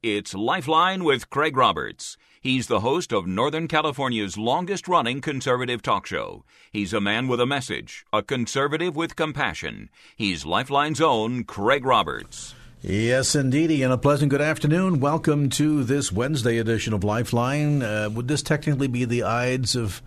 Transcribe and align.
It's 0.00 0.32
Lifeline 0.32 1.02
with 1.02 1.28
Craig 1.28 1.56
Roberts. 1.56 2.16
He's 2.40 2.68
the 2.68 2.78
host 2.78 3.12
of 3.12 3.26
Northern 3.26 3.66
California's 3.66 4.38
longest 4.38 4.86
running 4.86 5.20
conservative 5.20 5.82
talk 5.82 6.06
show. 6.06 6.44
He's 6.70 6.92
a 6.92 7.00
man 7.00 7.26
with 7.26 7.40
a 7.40 7.46
message, 7.46 8.06
a 8.12 8.22
conservative 8.22 8.94
with 8.94 9.16
compassion. 9.16 9.90
He's 10.14 10.46
Lifeline's 10.46 11.00
own 11.00 11.42
Craig 11.42 11.84
Roberts. 11.84 12.54
Yes, 12.80 13.34
indeedy, 13.34 13.82
and 13.82 13.92
a 13.92 13.98
pleasant 13.98 14.30
good 14.30 14.40
afternoon. 14.40 15.00
Welcome 15.00 15.50
to 15.50 15.82
this 15.82 16.12
Wednesday 16.12 16.58
edition 16.58 16.92
of 16.92 17.02
Lifeline. 17.02 17.82
Uh, 17.82 18.08
would 18.08 18.28
this 18.28 18.44
technically 18.44 18.86
be 18.86 19.04
the 19.04 19.24
Ides 19.24 19.74
of 19.74 20.00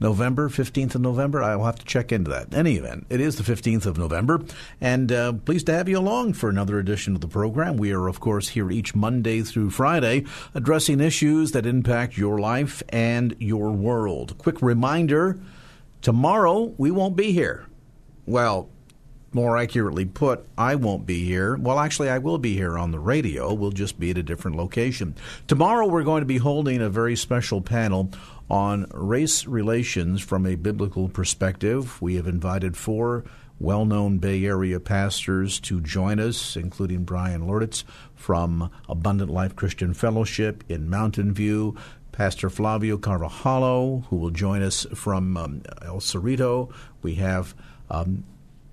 November, 0.00 0.48
15th 0.48 0.94
of 0.94 1.00
November. 1.00 1.42
I 1.42 1.56
will 1.56 1.64
have 1.64 1.78
to 1.78 1.84
check 1.84 2.12
into 2.12 2.30
that. 2.30 2.48
In 2.48 2.54
any 2.54 2.76
event, 2.76 3.06
it 3.10 3.20
is 3.20 3.36
the 3.36 3.42
15th 3.42 3.86
of 3.86 3.98
November, 3.98 4.42
and 4.80 5.10
uh, 5.10 5.32
pleased 5.32 5.66
to 5.66 5.72
have 5.72 5.88
you 5.88 5.98
along 5.98 6.34
for 6.34 6.48
another 6.48 6.78
edition 6.78 7.14
of 7.14 7.20
the 7.20 7.28
program. 7.28 7.76
We 7.76 7.92
are, 7.92 8.08
of 8.08 8.20
course, 8.20 8.48
here 8.48 8.70
each 8.70 8.94
Monday 8.94 9.42
through 9.42 9.70
Friday 9.70 10.24
addressing 10.54 11.00
issues 11.00 11.52
that 11.52 11.66
impact 11.66 12.16
your 12.16 12.38
life 12.38 12.82
and 12.90 13.34
your 13.38 13.70
world. 13.70 14.38
Quick 14.38 14.62
reminder 14.62 15.38
tomorrow 16.02 16.74
we 16.78 16.90
won't 16.90 17.16
be 17.16 17.32
here. 17.32 17.66
Well, 18.26 18.68
more 19.32 19.58
accurately 19.58 20.04
put, 20.04 20.46
I 20.56 20.74
won't 20.74 21.06
be 21.06 21.24
here. 21.24 21.56
Well, 21.56 21.78
actually, 21.78 22.08
I 22.08 22.18
will 22.18 22.38
be 22.38 22.54
here 22.54 22.78
on 22.78 22.92
the 22.92 22.98
radio. 22.98 23.52
We'll 23.52 23.72
just 23.72 24.00
be 24.00 24.10
at 24.10 24.18
a 24.18 24.22
different 24.22 24.56
location. 24.56 25.14
Tomorrow, 25.46 25.86
we're 25.86 26.02
going 26.02 26.22
to 26.22 26.26
be 26.26 26.38
holding 26.38 26.80
a 26.80 26.88
very 26.88 27.16
special 27.16 27.60
panel 27.60 28.10
on 28.50 28.86
race 28.92 29.46
relations 29.46 30.22
from 30.22 30.46
a 30.46 30.54
biblical 30.54 31.08
perspective. 31.08 32.00
We 32.00 32.16
have 32.16 32.26
invited 32.26 32.76
four 32.76 33.24
well 33.60 33.84
known 33.84 34.18
Bay 34.18 34.44
Area 34.44 34.80
pastors 34.80 35.60
to 35.60 35.80
join 35.80 36.20
us, 36.20 36.56
including 36.56 37.04
Brian 37.04 37.46
Lourdes 37.46 37.84
from 38.14 38.70
Abundant 38.88 39.30
Life 39.30 39.56
Christian 39.56 39.94
Fellowship 39.94 40.64
in 40.68 40.88
Mountain 40.88 41.34
View, 41.34 41.76
Pastor 42.12 42.50
Flavio 42.50 42.96
Carvajalo, 42.98 44.04
who 44.06 44.16
will 44.16 44.30
join 44.30 44.62
us 44.62 44.86
from 44.94 45.36
um, 45.36 45.62
El 45.82 46.00
Cerrito. 46.00 46.72
We 47.02 47.16
have 47.16 47.54
um, 47.90 48.24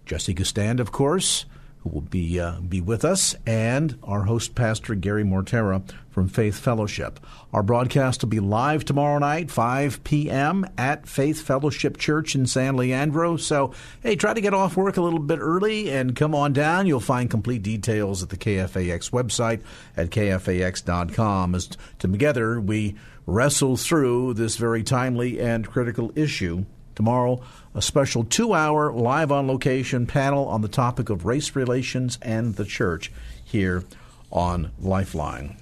Jesse 0.06 0.36
Gistand, 0.36 0.80
of 0.80 0.92
course, 0.92 1.46
who 1.86 1.92
will 1.92 2.02
be 2.02 2.40
uh, 2.40 2.60
be 2.62 2.82
with 2.82 3.06
us, 3.06 3.36
and 3.46 3.98
our 4.04 4.24
host 4.24 4.56
pastor 4.56 4.96
Gary 4.96 5.24
Mortera 5.24 5.84
from 6.10 6.28
Faith 6.28 6.58
Fellowship. 6.58 7.20
Our 7.54 7.62
broadcast 7.62 8.24
will 8.24 8.30
be 8.30 8.40
live 8.40 8.86
tomorrow 8.86 9.20
night, 9.20 9.52
5 9.52 10.04
p.m. 10.04 10.66
at 10.80 11.08
Faith 11.08 11.42
Fellowship 11.42 11.98
Church 11.98 12.34
in 12.34 12.48
San 12.48 12.76
Leandro. 12.76 13.38
So, 13.38 13.74
hey, 14.02 14.16
try 14.16 14.34
to 14.34 14.42
get 14.42 14.54
off 14.54 14.76
work 14.76 14.98
a 14.98 15.02
little 15.02 15.20
bit 15.20 15.40
early 15.40 15.92
and 15.92 16.16
come 16.16 16.34
on 16.34 16.54
down. 16.54 16.88
You'll 16.88 17.00
find 17.00 17.30
complete 17.30 17.62
details 17.62 18.24
at 18.24 18.30
the 18.30 18.38
KFAX 18.38 19.12
website 19.12 19.62
at 19.96 20.10
kfax.com. 20.10 21.54
As 21.54 21.70
together 22.00 22.60
we 22.60 22.96
wrestle 23.28 23.78
through 23.78 24.34
this 24.34 24.56
very 24.58 24.84
timely 24.84 25.40
and 25.40 25.68
critical 25.68 26.12
issue 26.16 26.66
Tomorrow, 26.96 27.42
a 27.76 27.82
special 27.82 28.24
two 28.24 28.54
hour 28.54 28.92
live 28.94 29.32
on 29.32 29.48
location 29.48 30.08
panel 30.08 30.48
on 30.48 30.62
the 30.62 30.68
topic 30.70 31.10
of 31.10 31.26
race 31.26 31.56
relations 31.56 32.18
and 32.22 32.56
the 32.56 32.64
church 32.64 33.12
here 33.44 33.84
on 34.32 34.72
Lifeline. 34.80 35.58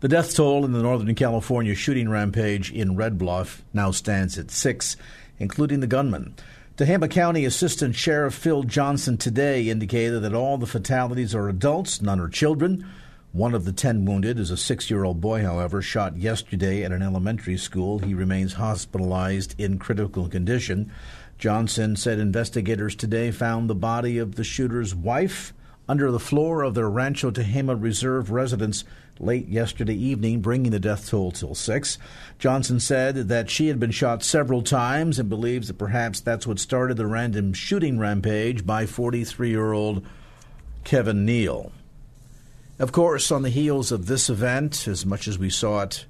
The 0.00 0.08
death 0.08 0.34
toll 0.34 0.64
in 0.64 0.72
the 0.72 0.82
Northern 0.82 1.14
California 1.14 1.74
shooting 1.74 2.08
rampage 2.08 2.72
in 2.72 2.96
Red 2.96 3.18
Bluff 3.18 3.62
now 3.74 3.90
stands 3.90 4.38
at 4.38 4.50
six, 4.50 4.96
including 5.38 5.80
the 5.80 5.86
gunman. 5.86 6.34
Tehama 6.76 7.10
County 7.10 7.44
Assistant 7.44 7.94
Sheriff 7.94 8.34
Phil 8.34 8.62
Johnson 8.62 9.16
today 9.16 9.68
indicated 9.68 10.20
that 10.20 10.34
all 10.34 10.58
the 10.58 10.66
fatalities 10.66 11.34
are 11.34 11.48
adults, 11.48 12.00
none 12.02 12.20
are 12.20 12.28
children. 12.28 12.86
One 13.36 13.54
of 13.54 13.66
the 13.66 13.72
ten 13.72 14.06
wounded 14.06 14.38
is 14.38 14.50
a 14.50 14.56
six 14.56 14.88
year 14.88 15.04
old 15.04 15.20
boy, 15.20 15.42
however, 15.42 15.82
shot 15.82 16.16
yesterday 16.16 16.82
at 16.82 16.90
an 16.90 17.02
elementary 17.02 17.58
school. 17.58 17.98
He 17.98 18.14
remains 18.14 18.54
hospitalized 18.54 19.54
in 19.60 19.78
critical 19.78 20.26
condition. 20.26 20.90
Johnson 21.36 21.96
said 21.96 22.18
investigators 22.18 22.94
today 22.94 23.30
found 23.30 23.68
the 23.68 23.74
body 23.74 24.16
of 24.16 24.36
the 24.36 24.42
shooter's 24.42 24.94
wife 24.94 25.52
under 25.86 26.10
the 26.10 26.18
floor 26.18 26.62
of 26.62 26.72
their 26.72 26.88
Rancho 26.88 27.30
Tehama 27.30 27.78
Reserve 27.78 28.30
residence 28.30 28.84
late 29.18 29.48
yesterday 29.48 29.96
evening, 29.96 30.40
bringing 30.40 30.72
the 30.72 30.80
death 30.80 31.10
toll 31.10 31.30
till 31.30 31.54
six. 31.54 31.98
Johnson 32.38 32.80
said 32.80 33.28
that 33.28 33.50
she 33.50 33.68
had 33.68 33.78
been 33.78 33.90
shot 33.90 34.22
several 34.22 34.62
times 34.62 35.18
and 35.18 35.28
believes 35.28 35.68
that 35.68 35.76
perhaps 35.76 36.20
that's 36.20 36.46
what 36.46 36.58
started 36.58 36.96
the 36.96 37.06
random 37.06 37.52
shooting 37.52 37.98
rampage 37.98 38.64
by 38.64 38.86
43 38.86 39.50
year 39.50 39.74
old 39.74 40.02
Kevin 40.84 41.26
Neal. 41.26 41.70
Of 42.78 42.92
course, 42.92 43.32
on 43.32 43.40
the 43.40 43.48
heels 43.48 43.90
of 43.90 44.06
this 44.06 44.28
event, 44.28 44.86
as 44.86 45.06
much 45.06 45.26
as 45.28 45.38
we 45.38 45.48
saw 45.48 45.80
it 45.80 46.04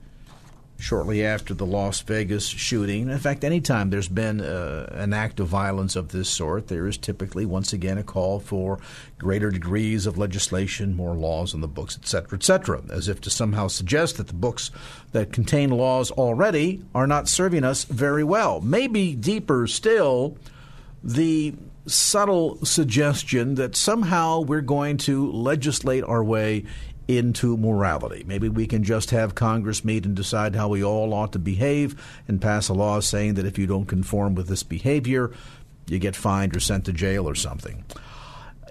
shortly 0.78 1.24
after 1.24 1.54
the 1.54 1.64
Las 1.64 2.00
Vegas 2.00 2.44
shooting, 2.44 3.08
in 3.08 3.18
fact, 3.18 3.44
anytime 3.44 3.90
there's 3.90 4.08
been 4.08 4.40
uh, 4.40 4.90
an 4.92 5.12
act 5.12 5.38
of 5.38 5.46
violence 5.46 5.94
of 5.94 6.08
this 6.08 6.28
sort, 6.28 6.66
there 6.66 6.88
is 6.88 6.98
typically, 6.98 7.46
once 7.46 7.72
again, 7.72 7.98
a 7.98 8.02
call 8.02 8.40
for 8.40 8.80
greater 9.16 9.52
degrees 9.52 10.06
of 10.06 10.18
legislation, 10.18 10.96
more 10.96 11.14
laws 11.14 11.54
on 11.54 11.60
the 11.60 11.68
books, 11.68 11.96
etc., 11.96 12.36
etc., 12.36 12.82
as 12.90 13.08
if 13.08 13.20
to 13.20 13.30
somehow 13.30 13.68
suggest 13.68 14.16
that 14.16 14.26
the 14.26 14.34
books 14.34 14.72
that 15.12 15.32
contain 15.32 15.70
laws 15.70 16.10
already 16.10 16.82
are 16.96 17.06
not 17.06 17.28
serving 17.28 17.62
us 17.62 17.84
very 17.84 18.24
well. 18.24 18.60
Maybe 18.60 19.14
deeper 19.14 19.68
still, 19.68 20.36
the 21.02 21.54
subtle 21.86 22.64
suggestion 22.64 23.54
that 23.56 23.76
somehow 23.76 24.40
we're 24.40 24.60
going 24.60 24.96
to 24.98 25.30
legislate 25.30 26.04
our 26.04 26.22
way 26.24 26.64
into 27.08 27.56
morality. 27.56 28.24
Maybe 28.26 28.48
we 28.48 28.66
can 28.66 28.82
just 28.82 29.10
have 29.10 29.34
Congress 29.34 29.84
meet 29.84 30.04
and 30.04 30.16
decide 30.16 30.56
how 30.56 30.68
we 30.68 30.82
all 30.82 31.14
ought 31.14 31.32
to 31.32 31.38
behave 31.38 31.94
and 32.26 32.42
pass 32.42 32.68
a 32.68 32.74
law 32.74 33.00
saying 33.00 33.34
that 33.34 33.46
if 33.46 33.58
you 33.58 33.66
don't 33.66 33.86
conform 33.86 34.34
with 34.34 34.48
this 34.48 34.64
behavior, 34.64 35.32
you 35.86 35.98
get 35.98 36.16
fined 36.16 36.56
or 36.56 36.60
sent 36.60 36.86
to 36.86 36.92
jail 36.92 37.28
or 37.28 37.34
something. 37.34 37.84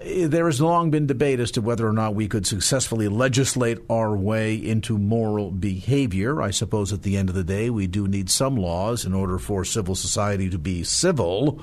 There 0.04 0.44
has 0.44 0.60
long 0.60 0.90
been 0.90 1.06
debate 1.06 1.40
as 1.40 1.50
to 1.52 1.62
whether 1.62 1.88
or 1.88 1.92
not 1.94 2.14
we 2.14 2.28
could 2.28 2.46
successfully 2.46 3.08
legislate 3.08 3.78
our 3.88 4.14
way 4.14 4.54
into 4.54 4.98
moral 4.98 5.50
behavior. 5.50 6.42
I 6.42 6.50
suppose 6.50 6.92
at 6.92 7.02
the 7.02 7.16
end 7.16 7.30
of 7.30 7.34
the 7.34 7.42
day, 7.42 7.70
we 7.70 7.86
do 7.86 8.06
need 8.06 8.28
some 8.28 8.56
laws 8.56 9.06
in 9.06 9.14
order 9.14 9.38
for 9.38 9.64
civil 9.64 9.94
society 9.94 10.50
to 10.50 10.58
be 10.58 10.84
civil. 10.84 11.62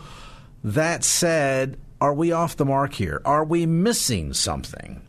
That 0.63 1.03
said, 1.03 1.78
are 2.00 2.13
we 2.13 2.31
off 2.31 2.56
the 2.56 2.63
mark 2.63 2.94
here? 2.94 3.22
Are 3.25 3.44
we 3.44 3.66
missing 3.66 4.34
something? 4.34 5.01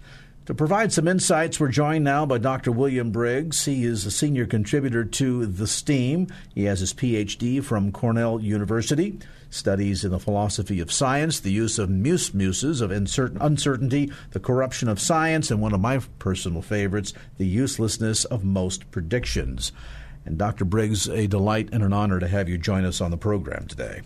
To 0.46 0.54
provide 0.54 0.92
some 0.92 1.06
insights, 1.06 1.60
we're 1.60 1.68
joined 1.68 2.04
now 2.04 2.26
by 2.26 2.38
Dr. 2.38 2.72
William 2.72 3.12
Briggs. 3.12 3.64
He 3.64 3.84
is 3.84 4.04
a 4.04 4.10
senior 4.10 4.46
contributor 4.46 5.04
to 5.04 5.46
The 5.46 5.68
Stream. 5.68 6.26
He 6.54 6.64
has 6.64 6.80
his 6.80 6.92
PhD 6.92 7.62
from 7.62 7.92
Cornell 7.92 8.40
University, 8.40 9.18
studies 9.48 10.04
in 10.04 10.10
the 10.10 10.18
philosophy 10.18 10.80
of 10.80 10.92
science, 10.92 11.38
the 11.38 11.52
use 11.52 11.78
of 11.78 11.88
muse 11.88 12.34
muses 12.34 12.80
of 12.80 12.90
uncertainty, 12.90 14.12
the 14.32 14.40
corruption 14.40 14.88
of 14.88 15.00
science, 15.00 15.52
and 15.52 15.62
one 15.62 15.72
of 15.72 15.80
my 15.80 16.00
personal 16.18 16.62
favorites, 16.62 17.14
the 17.38 17.46
uselessness 17.46 18.24
of 18.24 18.44
most 18.44 18.90
predictions. 18.90 19.70
And 20.26 20.36
Dr. 20.36 20.64
Briggs, 20.64 21.08
a 21.08 21.28
delight 21.28 21.68
and 21.72 21.84
an 21.84 21.92
honor 21.92 22.18
to 22.18 22.26
have 22.28 22.48
you 22.48 22.58
join 22.58 22.84
us 22.84 23.00
on 23.00 23.12
the 23.12 23.16
program 23.16 23.66
today. 23.68 24.02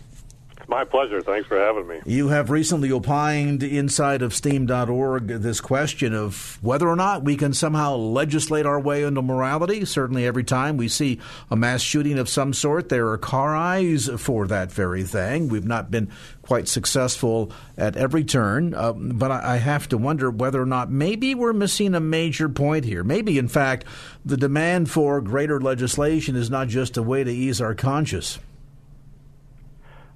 My 0.69 0.83
pleasure. 0.83 1.19
Thanks 1.19 1.47
for 1.47 1.59
having 1.59 1.87
me. 1.87 1.99
You 2.05 2.27
have 2.27 2.51
recently 2.51 2.91
opined 2.91 3.63
inside 3.63 4.21
of 4.21 4.35
stream.org 4.35 5.27
this 5.27 5.61
question 5.61 6.13
of 6.13 6.59
whether 6.61 6.87
or 6.87 6.95
not 6.95 7.23
we 7.23 7.37
can 7.37 7.53
somehow 7.53 7.95
legislate 7.95 8.67
our 8.67 8.79
way 8.79 9.01
into 9.01 9.23
morality. 9.23 9.83
Certainly, 9.83 10.27
every 10.27 10.43
time 10.43 10.77
we 10.77 10.87
see 10.87 11.19
a 11.49 11.55
mass 11.55 11.81
shooting 11.81 12.19
of 12.19 12.29
some 12.29 12.53
sort, 12.53 12.89
there 12.89 13.07
are 13.07 13.17
car 13.17 13.55
eyes 13.55 14.11
for 14.19 14.45
that 14.45 14.71
very 14.71 15.03
thing. 15.03 15.49
We've 15.49 15.65
not 15.65 15.89
been 15.89 16.11
quite 16.43 16.67
successful 16.67 17.51
at 17.75 17.97
every 17.97 18.23
turn, 18.23 18.75
uh, 18.75 18.93
but 18.93 19.31
I 19.31 19.57
have 19.57 19.89
to 19.89 19.97
wonder 19.97 20.29
whether 20.29 20.61
or 20.61 20.67
not 20.67 20.91
maybe 20.91 21.33
we're 21.33 21.51
missing 21.51 21.95
a 21.95 21.99
major 21.99 22.47
point 22.47 22.85
here. 22.85 23.03
Maybe, 23.03 23.39
in 23.39 23.47
fact, 23.47 23.85
the 24.23 24.37
demand 24.37 24.91
for 24.91 25.19
greater 25.19 25.59
legislation 25.59 26.35
is 26.35 26.51
not 26.51 26.67
just 26.67 26.95
a 26.95 27.01
way 27.01 27.23
to 27.23 27.31
ease 27.31 27.59
our 27.59 27.73
conscience. 27.73 28.37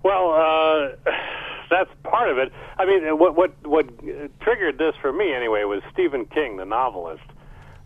Well, 0.03 0.31
uh, 0.33 1.11
that's 1.69 1.89
part 2.03 2.29
of 2.29 2.37
it. 2.37 2.51
I 2.77 2.85
mean, 2.85 3.03
what 3.17 3.35
what 3.35 3.53
what 3.65 3.87
triggered 4.41 4.77
this 4.77 4.95
for 5.01 5.11
me 5.11 5.33
anyway 5.33 5.63
was 5.63 5.81
Stephen 5.93 6.25
King, 6.25 6.57
the 6.57 6.65
novelist. 6.65 7.23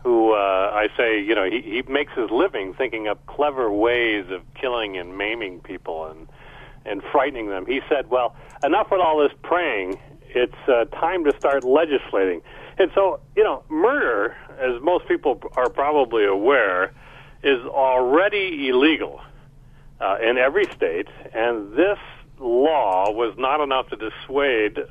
who 0.03 0.33
uh, 0.33 0.71
I 0.73 0.87
say, 0.97 1.21
you 1.21 1.35
know, 1.35 1.49
he, 1.49 1.61
he 1.61 1.81
makes 1.91 2.13
his 2.13 2.29
living 2.31 2.73
thinking 2.73 3.07
up 3.07 3.25
clever 3.25 3.71
ways 3.71 4.25
of 4.31 4.41
killing 4.55 4.97
and 4.97 5.17
maiming 5.17 5.59
people 5.61 6.05
and 6.07 6.27
and 6.85 7.01
frightening 7.11 7.49
them. 7.49 7.65
He 7.65 7.81
said, 7.89 8.09
"Well, 8.09 8.35
enough 8.63 8.87
with 8.91 9.01
all 9.01 9.19
this 9.19 9.37
praying. 9.43 9.99
It's 10.29 10.53
uh, 10.67 10.85
time 10.85 11.23
to 11.25 11.35
start 11.37 11.63
legislating." 11.63 12.41
And 12.79 12.91
so, 12.93 13.19
you 13.35 13.43
know, 13.43 13.63
murder, 13.69 14.35
as 14.59 14.81
most 14.81 15.07
people 15.07 15.41
are 15.55 15.69
probably 15.69 16.25
aware, 16.25 16.93
is 17.43 17.59
already 17.65 18.69
illegal 18.69 19.21
uh, 19.99 20.17
in 20.21 20.37
every 20.37 20.65
state, 20.65 21.07
and 21.33 21.73
this 21.73 21.97
law 22.39 23.11
was 23.11 23.35
not 23.37 23.61
enough 23.61 23.89
to 23.89 23.95
dissuade 23.95 24.77
uh, 24.77 24.85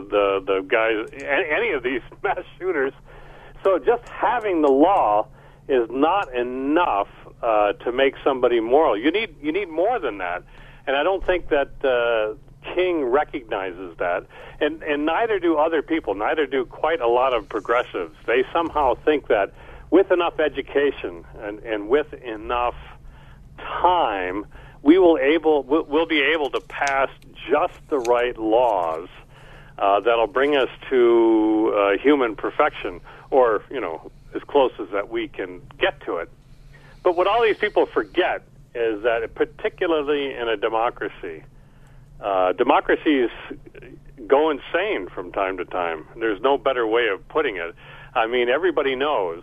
the 0.00 0.42
the 0.44 0.60
guys, 0.66 1.08
any 1.24 1.70
of 1.70 1.82
these 1.82 2.02
mass 2.22 2.44
shooters. 2.58 2.92
So 3.64 3.78
just 3.78 4.08
having 4.08 4.62
the 4.62 4.70
law 4.70 5.26
is 5.68 5.88
not 5.90 6.32
enough 6.34 7.08
uh, 7.42 7.72
to 7.74 7.92
make 7.92 8.14
somebody 8.24 8.60
moral. 8.60 8.96
You 8.96 9.10
need 9.10 9.36
you 9.42 9.52
need 9.52 9.68
more 9.68 9.98
than 9.98 10.18
that, 10.18 10.42
and 10.86 10.96
I 10.96 11.02
don't 11.02 11.24
think 11.24 11.48
that 11.50 11.70
uh, 11.84 12.34
King 12.74 13.04
recognizes 13.04 13.96
that, 13.98 14.26
and 14.60 14.82
and 14.82 15.06
neither 15.06 15.38
do 15.38 15.56
other 15.56 15.82
people. 15.82 16.14
Neither 16.14 16.46
do 16.46 16.64
quite 16.64 17.00
a 17.00 17.08
lot 17.08 17.32
of 17.32 17.48
progressives. 17.48 18.16
They 18.26 18.44
somehow 18.52 18.94
think 18.94 19.28
that 19.28 19.52
with 19.90 20.10
enough 20.10 20.40
education 20.40 21.24
and 21.40 21.60
and 21.60 21.88
with 21.88 22.12
enough 22.14 22.74
time 23.58 24.46
we 24.82 24.98
will 24.98 25.18
able 25.18 25.62
we'll 25.62 26.06
be 26.06 26.22
able 26.22 26.50
to 26.50 26.60
pass 26.60 27.10
just 27.50 27.74
the 27.88 27.98
right 27.98 28.38
laws 28.38 29.08
uh, 29.78 30.00
that'll 30.00 30.26
bring 30.26 30.56
us 30.56 30.68
to 30.90 31.74
uh, 31.76 31.98
human 31.98 32.34
perfection, 32.34 33.00
or 33.30 33.62
you 33.70 33.80
know, 33.80 34.10
as 34.34 34.42
close 34.42 34.72
as 34.80 34.88
that 34.90 35.08
we 35.08 35.28
can 35.28 35.60
get 35.78 36.00
to 36.02 36.16
it. 36.16 36.30
But 37.02 37.16
what 37.16 37.26
all 37.26 37.42
these 37.42 37.58
people 37.58 37.86
forget 37.86 38.42
is 38.74 39.02
that, 39.02 39.34
particularly 39.34 40.34
in 40.34 40.48
a 40.48 40.56
democracy, 40.56 41.42
uh, 42.20 42.52
democracies 42.52 43.30
go 44.26 44.50
insane 44.50 45.08
from 45.08 45.32
time 45.32 45.56
to 45.58 45.64
time. 45.64 46.06
There's 46.16 46.40
no 46.40 46.58
better 46.58 46.86
way 46.86 47.08
of 47.08 47.26
putting 47.28 47.56
it. 47.56 47.74
I 48.14 48.26
mean, 48.26 48.48
everybody 48.48 48.96
knows 48.96 49.42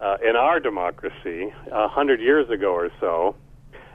uh, 0.00 0.16
in 0.26 0.36
our 0.36 0.60
democracy, 0.60 1.52
a 1.70 1.88
hundred 1.88 2.20
years 2.20 2.48
ago 2.50 2.72
or 2.72 2.90
so, 3.00 3.36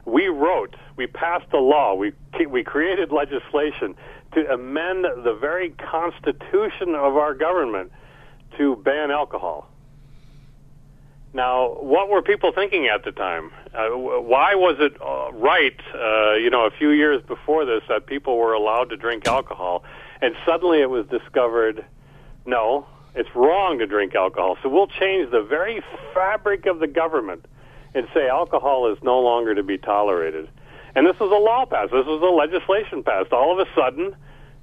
we 0.05 0.27
wrote, 0.27 0.75
we 0.97 1.07
passed 1.07 1.51
a 1.53 1.59
law, 1.59 1.95
we 1.95 2.13
we 2.47 2.63
created 2.63 3.11
legislation 3.11 3.95
to 4.33 4.51
amend 4.53 5.05
the 5.23 5.33
very 5.39 5.69
constitution 5.71 6.89
of 6.95 7.17
our 7.17 7.33
government 7.33 7.91
to 8.57 8.75
ban 8.77 9.09
alcohol. 9.09 9.67
Now, 11.33 11.73
what 11.81 12.07
were 12.09 12.21
people 12.21 12.53
thinking 12.53 12.87
at 12.87 13.03
the 13.03 13.11
time? 13.11 13.51
Uh, 13.73 13.89
why 13.89 14.55
was 14.55 14.77
it 14.79 14.93
uh, 15.01 15.33
right, 15.33 15.77
uh, 15.93 16.35
you 16.35 16.49
know, 16.49 16.65
a 16.65 16.71
few 16.71 16.91
years 16.91 17.21
before 17.23 17.65
this 17.65 17.81
that 17.89 18.05
people 18.05 18.37
were 18.37 18.53
allowed 18.53 18.89
to 18.91 18.97
drink 18.97 19.27
alcohol, 19.27 19.83
and 20.21 20.33
suddenly 20.45 20.79
it 20.81 20.89
was 20.89 21.05
discovered, 21.07 21.83
no, 22.45 22.87
it's 23.15 23.29
wrong 23.33 23.79
to 23.79 23.87
drink 23.87 24.13
alcohol. 24.13 24.57
So 24.61 24.69
we'll 24.69 24.87
change 24.87 25.31
the 25.31 25.41
very 25.41 25.81
fabric 26.13 26.65
of 26.65 26.79
the 26.79 26.87
government 26.87 27.45
and 27.93 28.07
say 28.13 28.27
alcohol 28.27 28.91
is 28.91 28.97
no 29.01 29.19
longer 29.19 29.55
to 29.55 29.63
be 29.63 29.77
tolerated. 29.77 30.49
And 30.95 31.07
this 31.07 31.19
was 31.19 31.31
a 31.31 31.41
law 31.41 31.65
passed. 31.65 31.91
This 31.91 32.05
was 32.05 32.21
a 32.21 32.33
legislation 32.33 33.03
passed. 33.03 33.31
All 33.31 33.57
of 33.59 33.65
a 33.65 33.69
sudden, 33.73 34.15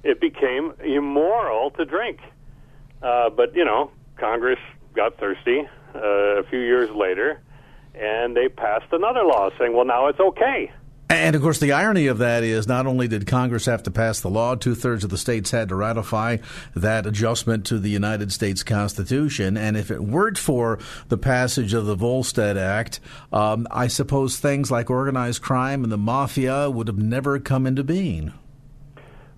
it 0.03 0.21
became 0.21 0.73
immoral 0.83 1.71
to 1.71 1.85
drink. 1.85 2.19
Uh, 3.01 3.29
but 3.29 3.55
you 3.55 3.65
know, 3.65 3.91
Congress 4.17 4.59
got 4.95 5.17
thirsty 5.17 5.67
uh, 5.95 5.99
a 5.99 6.43
few 6.43 6.59
years 6.59 6.89
later, 6.91 7.41
and 7.95 8.35
they 8.35 8.49
passed 8.49 8.91
another 8.91 9.23
law 9.23 9.49
saying, 9.57 9.73
"Well, 9.73 9.85
now 9.85 10.07
it's 10.07 10.19
okay." 10.19 10.71
And 11.09 11.35
of 11.35 11.41
course, 11.41 11.59
the 11.59 11.73
irony 11.73 12.07
of 12.07 12.17
that 12.19 12.43
is 12.43 12.67
not 12.67 12.87
only 12.87 13.07
did 13.07 13.27
Congress 13.27 13.65
have 13.65 13.83
to 13.83 13.91
pass 13.91 14.19
the 14.19 14.29
law, 14.29 14.55
two 14.55 14.73
thirds 14.73 15.03
of 15.03 15.09
the 15.09 15.17
states 15.17 15.51
had 15.51 15.69
to 15.69 15.75
ratify 15.75 16.37
that 16.75 17.05
adjustment 17.05 17.65
to 17.67 17.77
the 17.77 17.89
United 17.89 18.31
States 18.31 18.63
Constitution. 18.63 19.57
And 19.57 19.77
if 19.77 19.91
it 19.91 20.01
weren't 20.01 20.37
for 20.37 20.79
the 21.09 21.17
passage 21.17 21.73
of 21.73 21.85
the 21.85 21.95
Volstead 21.95 22.57
Act, 22.57 22.99
um, 23.31 23.67
I 23.69 23.87
suppose 23.87 24.39
things 24.39 24.71
like 24.71 24.89
organized 24.89 25.41
crime 25.41 25.83
and 25.83 25.91
the 25.91 25.97
mafia 25.97 26.69
would 26.69 26.87
have 26.87 26.97
never 26.97 27.39
come 27.39 27.67
into 27.67 27.83
being. 27.83 28.33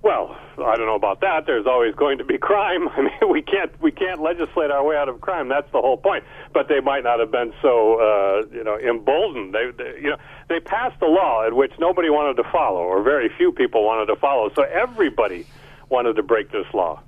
Well, 0.02 0.38
I 0.64 0.78
don't 0.78 0.86
know 0.86 0.96
about 0.96 1.22
that. 1.22 1.48
There's 1.48 1.66
always 1.66 1.96
going 1.96 2.20
to 2.20 2.24
be 2.24 2.38
crime. 2.38 2.88
I 2.96 3.02
mean, 3.02 3.32
we 3.32 3.42
can't 3.42 3.72
we 3.82 3.92
can't 3.92 4.22
legislate 4.22 4.72
our 4.72 4.84
way 4.84 4.96
out 4.96 5.10
of 5.10 5.20
crime. 5.20 5.50
That's 5.50 5.70
the 5.72 5.82
whole 5.82 5.98
point. 5.98 6.24
But 6.54 6.68
they 6.68 6.80
might 6.80 7.04
not 7.04 7.20
have 7.20 7.32
been 7.32 7.54
so 7.62 8.00
uh, 8.00 8.46
you 8.54 8.64
know 8.64 8.78
emboldened. 8.78 9.54
They, 9.54 9.72
they 9.76 10.00
you 10.02 10.12
know 10.12 10.18
they 10.48 10.60
passed 10.60 11.02
a 11.02 11.08
law 11.08 11.46
at 11.46 11.54
which 11.54 11.72
nobody 11.80 12.10
wanted 12.10 12.42
to 12.42 12.50
follow, 12.52 12.82
or 12.82 13.02
very 13.02 13.30
few 13.38 13.52
people 13.52 13.84
wanted 13.84 14.08
to 14.08 14.16
follow. 14.16 14.52
So 14.56 14.64
everybody 14.64 15.46
wanted 15.90 16.16
to 16.16 16.24
break 16.24 16.52
this 16.52 16.68
law, 16.74 17.02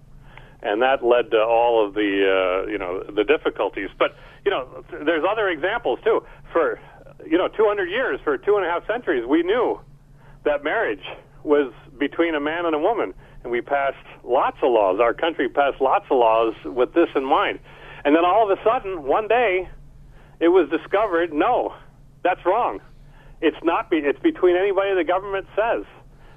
and 0.62 0.82
that 0.82 1.04
led 1.04 1.32
to 1.32 1.40
all 1.40 1.86
of 1.86 1.94
the 1.94 2.64
uh, 2.66 2.70
you 2.70 2.78
know 2.78 3.04
the 3.04 3.24
difficulties. 3.24 3.90
But 3.98 4.16
you 4.46 4.52
know, 4.52 4.84
there's 4.90 5.24
other 5.30 5.50
examples 5.50 6.00
too. 6.04 6.24
For 6.52 6.80
you 7.26 7.38
know, 7.38 7.48
200 7.48 7.90
years, 7.90 8.20
for 8.24 8.38
two 8.38 8.58
and 8.58 8.66
a 8.66 8.70
half 8.70 8.86
centuries, 8.88 9.26
we 9.26 9.44
knew 9.44 9.80
that 10.46 10.64
marriage 10.64 11.04
was 11.44 11.74
between 11.98 12.36
a 12.36 12.40
man 12.40 12.66
and 12.66 12.76
a 12.76 12.80
woman. 12.80 13.14
And 13.44 13.52
we 13.52 13.62
passed 13.62 13.98
lots 14.24 14.58
of 14.62 14.72
laws. 14.72 15.00
Our 15.00 15.14
country 15.14 15.48
passed 15.50 15.80
lots 15.80 16.06
of 16.10 16.18
laws 16.18 16.54
with 16.66 16.94
this 16.94 17.08
in 17.16 17.24
mind. 17.24 17.60
And 18.04 18.16
then 18.16 18.26
all 18.26 18.50
of 18.50 18.58
a 18.58 18.62
sudden, 18.64 19.04
one 19.04 19.28
day, 19.28 19.70
it 20.40 20.50
was 20.50 20.70
discovered 20.70 21.34
no, 21.34 21.74
that's 22.24 22.46
wrong. 22.46 22.82
It's 23.42 23.58
not. 23.64 23.90
Be, 23.90 23.98
it's 23.98 24.20
between 24.20 24.56
anybody 24.56 24.94
the 24.96 25.04
government 25.04 25.48
says. 25.56 25.86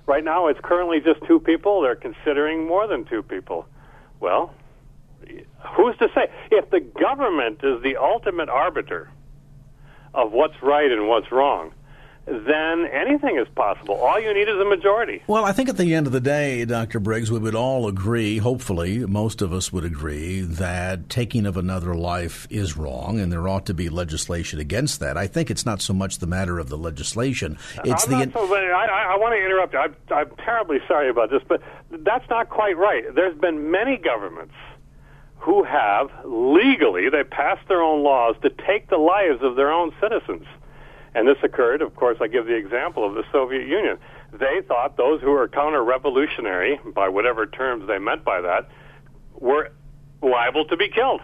Right 0.06 0.24
now, 0.24 0.48
it's 0.48 0.60
currently 0.62 1.00
just 1.00 1.24
two 1.26 1.40
people. 1.40 1.82
They're 1.82 1.94
considering 1.94 2.66
more 2.66 2.86
than 2.86 3.04
two 3.04 3.22
people. 3.22 3.66
Well, 4.18 4.52
who's 5.76 5.96
to 5.98 6.08
say? 6.14 6.28
If 6.50 6.70
the 6.70 6.80
government 6.80 7.60
is 7.62 7.82
the 7.82 7.96
ultimate 7.96 8.48
arbiter 8.48 9.10
of 10.12 10.32
what's 10.32 10.60
right 10.62 10.90
and 10.90 11.08
what's 11.08 11.30
wrong, 11.30 11.72
then 12.30 12.86
anything 12.92 13.36
is 13.36 13.48
possible. 13.56 13.96
All 13.96 14.20
you 14.20 14.32
need 14.32 14.48
is 14.48 14.56
a 14.56 14.64
majority. 14.64 15.22
Well, 15.26 15.44
I 15.44 15.52
think 15.52 15.68
at 15.68 15.76
the 15.76 15.94
end 15.94 16.06
of 16.06 16.12
the 16.12 16.20
day, 16.20 16.64
Dr. 16.64 17.00
Briggs, 17.00 17.30
we 17.30 17.40
would 17.40 17.56
all 17.56 17.88
agree, 17.88 18.38
hopefully, 18.38 19.04
most 19.04 19.42
of 19.42 19.52
us 19.52 19.72
would 19.72 19.84
agree, 19.84 20.40
that 20.40 21.08
taking 21.08 21.44
of 21.44 21.56
another 21.56 21.94
life 21.94 22.46
is 22.48 22.76
wrong 22.76 23.18
and 23.18 23.32
there 23.32 23.48
ought 23.48 23.66
to 23.66 23.74
be 23.74 23.88
legislation 23.88 24.60
against 24.60 25.00
that. 25.00 25.16
I 25.16 25.26
think 25.26 25.50
it's 25.50 25.66
not 25.66 25.82
so 25.82 25.92
much 25.92 26.18
the 26.18 26.26
matter 26.26 26.60
of 26.60 26.68
the 26.68 26.78
legislation. 26.78 27.58
It's 27.84 28.04
I'm 28.04 28.10
the. 28.10 28.26
Not 28.26 28.32
so, 28.34 28.54
I, 28.54 28.84
I, 28.84 29.14
I 29.14 29.16
want 29.16 29.34
to 29.34 29.44
interrupt 29.44 29.72
you. 29.72 29.80
I'm, 29.80 29.96
I'm 30.10 30.30
terribly 30.36 30.78
sorry 30.86 31.10
about 31.10 31.30
this, 31.30 31.42
but 31.48 31.60
that's 31.90 32.28
not 32.30 32.48
quite 32.48 32.76
right. 32.76 33.12
There's 33.12 33.36
been 33.38 33.72
many 33.72 33.96
governments 33.96 34.54
who 35.38 35.64
have 35.64 36.10
legally, 36.24 37.08
they 37.08 37.24
passed 37.24 37.66
their 37.66 37.82
own 37.82 38.02
laws 38.02 38.36
to 38.42 38.50
take 38.50 38.88
the 38.88 38.98
lives 38.98 39.42
of 39.42 39.56
their 39.56 39.72
own 39.72 39.92
citizens. 40.00 40.46
And 41.14 41.26
this 41.26 41.38
occurred, 41.42 41.82
of 41.82 41.94
course, 41.96 42.18
I 42.20 42.28
give 42.28 42.46
the 42.46 42.54
example 42.54 43.04
of 43.04 43.14
the 43.14 43.24
Soviet 43.32 43.66
Union. 43.66 43.98
They 44.32 44.60
thought 44.66 44.96
those 44.96 45.20
who 45.20 45.30
were 45.30 45.48
counter 45.48 45.82
revolutionary, 45.82 46.78
by 46.94 47.08
whatever 47.08 47.46
terms 47.46 47.88
they 47.88 47.98
meant 47.98 48.24
by 48.24 48.40
that, 48.40 48.68
were 49.34 49.72
liable 50.22 50.64
to 50.66 50.76
be 50.76 50.88
killed. 50.88 51.20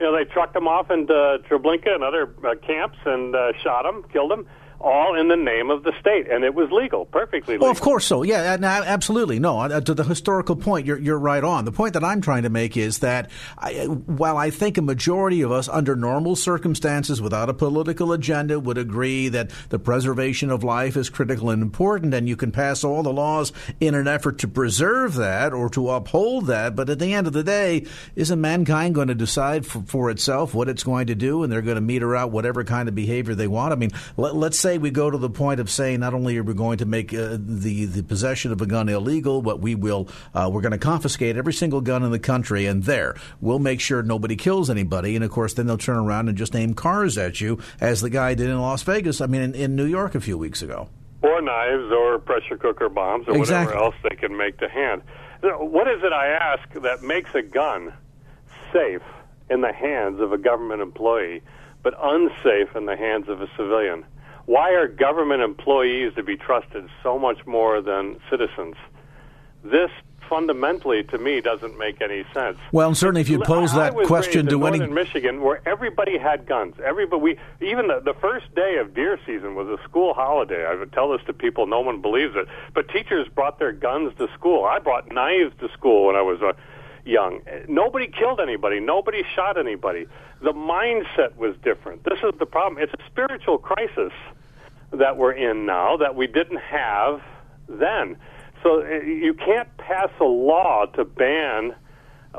You 0.00 0.06
know, 0.06 0.16
they 0.16 0.24
trucked 0.24 0.54
them 0.54 0.66
off 0.66 0.90
into 0.90 1.38
Treblinka 1.48 1.94
and 1.94 2.02
other 2.02 2.34
uh, 2.44 2.54
camps 2.56 2.98
and 3.04 3.34
uh, 3.34 3.52
shot 3.62 3.82
them, 3.82 4.04
killed 4.12 4.30
them 4.30 4.46
all 4.80 5.18
in 5.18 5.28
the 5.28 5.36
name 5.36 5.70
of 5.70 5.82
the 5.82 5.92
state, 6.00 6.30
and 6.30 6.44
it 6.44 6.54
was 6.54 6.70
legal, 6.70 7.04
perfectly 7.04 7.54
legal. 7.54 7.64
Well, 7.64 7.72
of 7.72 7.80
course 7.80 8.04
so. 8.04 8.22
Yeah, 8.22 8.56
absolutely. 8.60 9.38
No, 9.38 9.58
uh, 9.58 9.80
to 9.80 9.94
the 9.94 10.04
historical 10.04 10.54
point, 10.56 10.86
you're, 10.86 10.98
you're 10.98 11.18
right 11.18 11.42
on. 11.42 11.64
The 11.64 11.72
point 11.72 11.94
that 11.94 12.04
I'm 12.04 12.20
trying 12.20 12.44
to 12.44 12.50
make 12.50 12.76
is 12.76 13.00
that 13.00 13.30
I, 13.58 13.84
while 13.86 14.36
I 14.36 14.50
think 14.50 14.78
a 14.78 14.82
majority 14.82 15.42
of 15.42 15.50
us, 15.50 15.68
under 15.68 15.96
normal 15.96 16.36
circumstances, 16.36 17.20
without 17.20 17.48
a 17.48 17.54
political 17.54 18.12
agenda, 18.12 18.60
would 18.60 18.78
agree 18.78 19.28
that 19.30 19.50
the 19.70 19.78
preservation 19.78 20.50
of 20.50 20.62
life 20.62 20.96
is 20.96 21.10
critical 21.10 21.50
and 21.50 21.62
important, 21.62 22.14
and 22.14 22.28
you 22.28 22.36
can 22.36 22.52
pass 22.52 22.84
all 22.84 23.02
the 23.02 23.12
laws 23.12 23.52
in 23.80 23.94
an 23.94 24.06
effort 24.06 24.38
to 24.38 24.48
preserve 24.48 25.14
that 25.14 25.52
or 25.52 25.68
to 25.70 25.90
uphold 25.90 26.46
that, 26.46 26.76
but 26.76 26.88
at 26.88 26.98
the 26.98 27.14
end 27.14 27.26
of 27.26 27.32
the 27.32 27.42
day, 27.42 27.86
isn't 28.14 28.40
mankind 28.40 28.94
going 28.94 29.08
to 29.08 29.14
decide 29.14 29.66
for, 29.66 29.80
for 29.82 30.10
itself 30.10 30.54
what 30.54 30.68
it's 30.68 30.84
going 30.84 31.06
to 31.08 31.14
do, 31.14 31.42
and 31.42 31.52
they're 31.52 31.62
going 31.62 31.74
to 31.74 31.80
meter 31.80 32.14
out 32.14 32.30
whatever 32.30 32.62
kind 32.62 32.88
of 32.88 32.94
behavior 32.94 33.34
they 33.34 33.48
want? 33.48 33.72
I 33.72 33.76
mean, 33.76 33.90
let, 34.16 34.36
let's 34.36 34.58
say 34.58 34.67
say 34.68 34.76
we 34.76 34.90
go 34.90 35.10
to 35.10 35.16
the 35.16 35.30
point 35.30 35.60
of 35.60 35.70
saying 35.70 36.00
not 36.00 36.12
only 36.12 36.36
are 36.36 36.42
we 36.42 36.52
going 36.52 36.76
to 36.76 36.84
make 36.84 37.14
uh, 37.14 37.38
the 37.40 37.86
the 37.86 38.02
possession 38.02 38.52
of 38.52 38.60
a 38.60 38.66
gun 38.66 38.88
illegal, 38.88 39.40
but 39.40 39.60
we 39.60 39.74
will 39.74 40.08
uh, 40.34 40.50
we're 40.52 40.60
going 40.60 40.72
to 40.72 40.78
confiscate 40.78 41.36
every 41.36 41.54
single 41.54 41.80
gun 41.80 42.02
in 42.02 42.10
the 42.10 42.18
country, 42.18 42.66
and 42.66 42.84
there 42.84 43.14
we'll 43.40 43.58
make 43.58 43.80
sure 43.80 44.02
nobody 44.02 44.36
kills 44.36 44.68
anybody. 44.68 45.16
And 45.16 45.24
of 45.24 45.30
course, 45.30 45.54
then 45.54 45.66
they'll 45.66 45.78
turn 45.78 45.96
around 45.96 46.28
and 46.28 46.36
just 46.36 46.54
aim 46.54 46.74
cars 46.74 47.16
at 47.16 47.40
you, 47.40 47.58
as 47.80 48.02
the 48.02 48.10
guy 48.10 48.34
did 48.34 48.50
in 48.50 48.60
Las 48.60 48.82
Vegas. 48.82 49.22
I 49.22 49.26
mean, 49.26 49.40
in, 49.40 49.54
in 49.54 49.76
New 49.76 49.86
York 49.86 50.14
a 50.14 50.20
few 50.20 50.36
weeks 50.36 50.60
ago. 50.60 50.90
Or 51.22 51.40
knives, 51.40 51.90
or 51.90 52.18
pressure 52.18 52.58
cooker 52.58 52.90
bombs, 52.90 53.26
or 53.26 53.36
exactly. 53.38 53.74
whatever 53.74 53.84
else 53.86 53.94
they 54.08 54.16
can 54.16 54.36
make 54.36 54.58
to 54.58 54.68
hand. 54.68 55.02
What 55.42 55.88
is 55.88 56.02
it 56.02 56.12
I 56.12 56.28
ask 56.28 56.82
that 56.82 57.02
makes 57.02 57.34
a 57.34 57.42
gun 57.42 57.94
safe 58.72 59.02
in 59.48 59.62
the 59.62 59.72
hands 59.72 60.20
of 60.20 60.32
a 60.32 60.38
government 60.38 60.82
employee, 60.82 61.42
but 61.82 61.94
unsafe 61.98 62.76
in 62.76 62.84
the 62.84 62.96
hands 62.96 63.30
of 63.30 63.40
a 63.40 63.48
civilian. 63.56 64.04
Why 64.48 64.72
are 64.72 64.88
government 64.88 65.42
employees 65.42 66.14
to 66.14 66.22
be 66.22 66.38
trusted 66.38 66.88
so 67.02 67.18
much 67.18 67.44
more 67.44 67.82
than 67.82 68.18
citizens? 68.30 68.76
This 69.62 69.90
fundamentally, 70.26 71.02
to 71.04 71.18
me, 71.18 71.42
doesn't 71.42 71.76
make 71.76 72.00
any 72.00 72.24
sense. 72.32 72.56
Well, 72.72 72.94
certainly, 72.94 73.20
if 73.20 73.28
you 73.28 73.40
pose 73.40 73.74
that 73.74 73.94
question 74.06 74.46
to 74.46 74.66
any 74.66 74.82
in 74.82 74.94
Michigan, 74.94 75.42
where 75.42 75.60
everybody 75.68 76.16
had 76.16 76.46
guns, 76.46 76.76
everybody, 76.82 77.20
we, 77.20 77.38
even 77.60 77.88
the, 77.88 78.00
the 78.00 78.14
first 78.22 78.54
day 78.54 78.78
of 78.80 78.94
deer 78.94 79.20
season 79.26 79.54
was 79.54 79.68
a 79.68 79.76
school 79.86 80.14
holiday. 80.14 80.64
I 80.64 80.76
would 80.76 80.94
tell 80.94 81.12
this 81.12 81.20
to 81.26 81.34
people, 81.34 81.66
no 81.66 81.80
one 81.80 82.00
believes 82.00 82.32
it, 82.34 82.48
but 82.72 82.88
teachers 82.88 83.28
brought 83.28 83.58
their 83.58 83.72
guns 83.72 84.14
to 84.16 84.28
school. 84.32 84.64
I 84.64 84.78
brought 84.78 85.12
knives 85.12 85.52
to 85.60 85.68
school 85.74 86.06
when 86.06 86.16
I 86.16 86.22
was 86.22 86.40
uh, 86.40 86.54
young. 87.08 87.40
Nobody 87.68 88.06
killed 88.06 88.40
anybody. 88.40 88.80
Nobody 88.80 89.22
shot 89.34 89.58
anybody. 89.58 90.06
The 90.42 90.52
mindset 90.52 91.36
was 91.36 91.56
different. 91.64 92.04
This 92.04 92.18
is 92.22 92.38
the 92.38 92.46
problem. 92.46 92.82
It's 92.82 92.92
a 92.92 93.10
spiritual 93.10 93.58
crisis 93.58 94.12
that 94.92 95.16
we're 95.16 95.32
in 95.32 95.66
now 95.66 95.96
that 95.96 96.14
we 96.14 96.26
didn't 96.26 96.60
have 96.60 97.20
then. 97.68 98.16
So 98.62 98.82
uh, 98.82 99.04
you 99.04 99.34
can't 99.34 99.68
pass 99.76 100.10
a 100.20 100.24
law 100.24 100.86
to 100.94 101.04
ban 101.04 101.74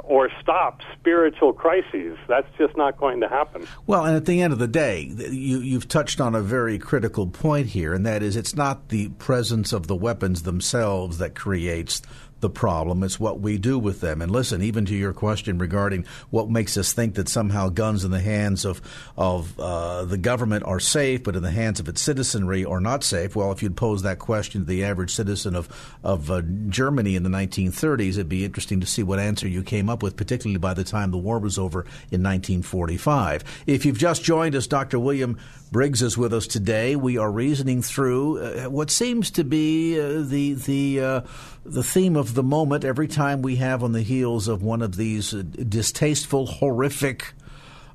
or 0.03 0.29
stop 0.41 0.81
spiritual 0.97 1.53
crises. 1.53 2.17
That's 2.27 2.47
just 2.57 2.77
not 2.77 2.97
going 2.97 3.21
to 3.21 3.27
happen. 3.27 3.65
Well, 3.88 4.05
and 4.05 4.15
at 4.15 4.25
the 4.25 4.41
end 4.41 4.53
of 4.53 4.59
the 4.59 4.67
day, 4.67 5.01
you, 5.01 5.59
you've 5.59 5.88
touched 5.88 6.21
on 6.21 6.35
a 6.35 6.41
very 6.41 6.77
critical 6.77 7.27
point 7.27 7.67
here, 7.67 7.93
and 7.93 8.05
that 8.05 8.21
is 8.21 8.35
it's 8.35 8.55
not 8.55 8.89
the 8.89 9.09
presence 9.09 9.73
of 9.73 9.88
the 9.88 9.95
weapons 9.95 10.43
themselves 10.43 11.17
that 11.17 11.35
creates 11.35 12.01
the 12.39 12.50
problem. 12.50 13.03
It's 13.03 13.19
what 13.19 13.39
we 13.39 13.58
do 13.58 13.77
with 13.77 14.01
them. 14.01 14.22
And 14.22 14.31
listen, 14.31 14.62
even 14.62 14.86
to 14.86 14.96
your 14.96 15.13
question 15.13 15.58
regarding 15.58 16.05
what 16.29 16.50
makes 16.50 16.77
us 16.77 16.93
think 16.93 17.15
that 17.15 17.29
somehow 17.29 17.69
guns 17.69 18.03
in 18.03 18.12
the 18.12 18.19
hands 18.19 18.65
of 18.65 18.81
of 19.17 19.60
uh, 19.60 20.05
the 20.05 20.17
government 20.17 20.63
are 20.65 20.79
safe, 20.79 21.24
but 21.24 21.36
in 21.36 21.43
the 21.43 21.51
hands 21.51 21.79
of 21.79 21.88
its 21.88 22.01
citizenry 22.01 22.63
are 22.63 22.79
not 22.79 23.03
safe. 23.03 23.36
Well, 23.36 23.51
if 23.51 23.62
you'd 23.62 23.77
pose 23.77 24.03
that 24.03 24.19
question 24.19 24.62
to 24.62 24.67
the 24.67 24.84
average 24.84 25.13
citizen 25.13 25.55
of 25.55 25.69
of 26.03 26.31
uh, 26.31 26.41
Germany 26.67 27.15
in 27.15 27.24
the 27.24 27.29
1930s, 27.29 28.12
it'd 28.12 28.29
be 28.29 28.46
interesting 28.46 28.79
to 28.79 28.88
see 28.88 29.03
what 29.03 29.19
answer 29.19 29.48
you 29.48 29.63
came 29.63 29.89
up 29.89 30.01
with, 30.03 30.15
particularly 30.15 30.60
by 30.60 30.74
the 30.74 30.84
time 30.84 31.12
the 31.12 31.17
war 31.17 31.39
was 31.39 31.58
over 31.58 31.81
in 32.12 32.24
1945. 32.24 33.63
If 33.67 33.86
you've 33.86 33.98
just 33.98 34.24
joined 34.24 34.55
us, 34.55 34.67
Dr. 34.67 35.00
William 35.00 35.38
Briggs 35.72 36.01
is 36.01 36.17
with 36.17 36.34
us 36.34 36.48
today. 36.48 36.96
We 36.96 37.17
are 37.17 37.31
reasoning 37.31 37.84
through 37.84 38.39
uh, 38.39 38.69
what 38.69 38.89
seems 38.89 39.29
to 39.31 39.43
be 39.43 40.00
uh, 40.00 40.22
the 40.22 40.53
the 40.53 41.00
uh, 41.00 41.22
the 41.63 41.84
theme 41.84 42.15
of 42.15 42.28
the 42.33 42.43
moment 42.43 42.83
every 42.83 43.07
time 43.07 43.41
we 43.41 43.57
have 43.57 43.83
on 43.83 43.91
the 43.91 44.01
heels 44.01 44.48
of 44.48 44.63
one 44.63 44.81
of 44.81 44.95
these 44.95 45.33
uh, 45.33 45.43
distasteful, 45.67 46.45
horrific, 46.45 47.33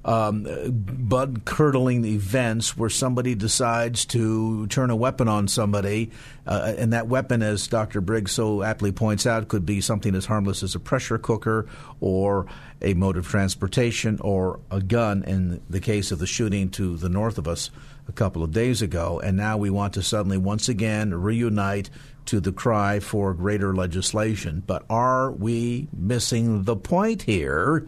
um, 0.04 0.46
blood 0.70 1.44
curdling 1.44 2.04
events 2.04 2.76
where 2.76 2.90
somebody 2.90 3.34
decides 3.34 4.04
to 4.04 4.66
turn 4.66 4.90
a 4.90 4.96
weapon 4.96 5.28
on 5.28 5.48
somebody, 5.48 6.10
uh, 6.46 6.74
and 6.76 6.92
that 6.92 7.08
weapon, 7.08 7.42
as 7.42 7.66
Dr. 7.66 8.00
Briggs 8.02 8.32
so 8.32 8.62
aptly 8.62 8.92
points 8.92 9.26
out, 9.26 9.48
could 9.48 9.64
be 9.64 9.80
something 9.80 10.14
as 10.14 10.26
harmless 10.26 10.62
as 10.62 10.74
a 10.74 10.80
pressure 10.80 11.16
cooker 11.16 11.66
or 12.00 12.46
a 12.82 12.92
mode 12.94 13.16
of 13.16 13.26
transportation 13.26 14.18
or 14.20 14.60
a 14.70 14.80
gun 14.80 15.24
in 15.24 15.62
the 15.70 15.80
case 15.80 16.12
of 16.12 16.18
the 16.18 16.26
shooting 16.26 16.68
to 16.70 16.96
the 16.98 17.08
north 17.08 17.38
of 17.38 17.48
us 17.48 17.70
a 18.06 18.12
couple 18.12 18.42
of 18.42 18.52
days 18.52 18.82
ago. 18.82 19.20
And 19.20 19.36
now 19.36 19.56
we 19.56 19.70
want 19.70 19.94
to 19.94 20.02
suddenly 20.02 20.36
once 20.36 20.68
again 20.68 21.14
reunite 21.14 21.88
to 22.26 22.40
the 22.40 22.52
cry 22.52 23.00
for 23.00 23.34
greater 23.34 23.74
legislation. 23.74 24.62
But 24.66 24.84
are 24.88 25.30
we 25.30 25.88
missing 25.92 26.64
the 26.64 26.76
point 26.76 27.22
here? 27.22 27.86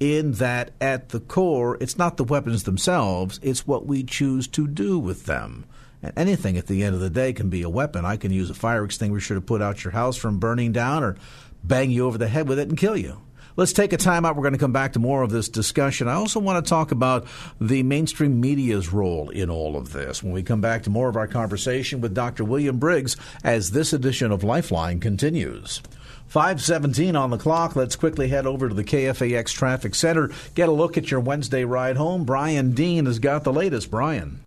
In 0.00 0.32
that, 0.32 0.70
at 0.80 1.08
the 1.08 1.20
core, 1.20 1.76
it's 1.80 1.98
not 1.98 2.16
the 2.16 2.24
weapons 2.24 2.62
themselves, 2.62 3.40
it's 3.42 3.66
what 3.66 3.86
we 3.86 4.04
choose 4.04 4.46
to 4.48 4.68
do 4.68 4.98
with 4.98 5.26
them. 5.26 5.64
And 6.02 6.12
anything 6.16 6.56
at 6.56 6.68
the 6.68 6.84
end 6.84 6.94
of 6.94 7.00
the 7.00 7.10
day 7.10 7.32
can 7.32 7.50
be 7.50 7.62
a 7.62 7.68
weapon. 7.68 8.04
I 8.04 8.16
can 8.16 8.30
use 8.30 8.50
a 8.50 8.54
fire 8.54 8.84
extinguisher 8.84 9.34
to 9.34 9.40
put 9.40 9.60
out 9.60 9.82
your 9.82 9.92
house 9.92 10.16
from 10.16 10.38
burning 10.38 10.70
down 10.70 11.02
or 11.02 11.16
bang 11.64 11.90
you 11.90 12.06
over 12.06 12.18
the 12.18 12.28
head 12.28 12.48
with 12.48 12.58
it 12.60 12.68
and 12.68 12.78
kill 12.78 12.96
you. 12.96 13.20
Let's 13.58 13.72
take 13.72 13.92
a 13.92 13.96
time 13.96 14.24
out. 14.24 14.36
We're 14.36 14.44
going 14.44 14.52
to 14.52 14.58
come 14.58 14.72
back 14.72 14.92
to 14.92 15.00
more 15.00 15.22
of 15.22 15.30
this 15.30 15.48
discussion. 15.48 16.06
I 16.06 16.14
also 16.14 16.38
want 16.38 16.64
to 16.64 16.68
talk 16.68 16.92
about 16.92 17.26
the 17.60 17.82
mainstream 17.82 18.40
media's 18.40 18.92
role 18.92 19.30
in 19.30 19.50
all 19.50 19.74
of 19.74 19.92
this 19.92 20.22
when 20.22 20.32
we 20.32 20.44
come 20.44 20.60
back 20.60 20.84
to 20.84 20.90
more 20.90 21.08
of 21.08 21.16
our 21.16 21.26
conversation 21.26 22.00
with 22.00 22.14
Dr. 22.14 22.44
William 22.44 22.78
Briggs 22.78 23.16
as 23.42 23.72
this 23.72 23.92
edition 23.92 24.30
of 24.30 24.44
Lifeline 24.44 25.00
continues. 25.00 25.82
517 26.28 27.16
on 27.16 27.30
the 27.30 27.36
clock. 27.36 27.74
Let's 27.74 27.96
quickly 27.96 28.28
head 28.28 28.46
over 28.46 28.68
to 28.68 28.74
the 28.76 28.84
KFAX 28.84 29.52
Traffic 29.52 29.96
Center, 29.96 30.30
get 30.54 30.68
a 30.68 30.72
look 30.72 30.96
at 30.96 31.10
your 31.10 31.18
Wednesday 31.18 31.64
ride 31.64 31.96
home. 31.96 32.22
Brian 32.22 32.74
Dean 32.74 33.06
has 33.06 33.18
got 33.18 33.42
the 33.42 33.52
latest. 33.52 33.90
Brian. 33.90 34.44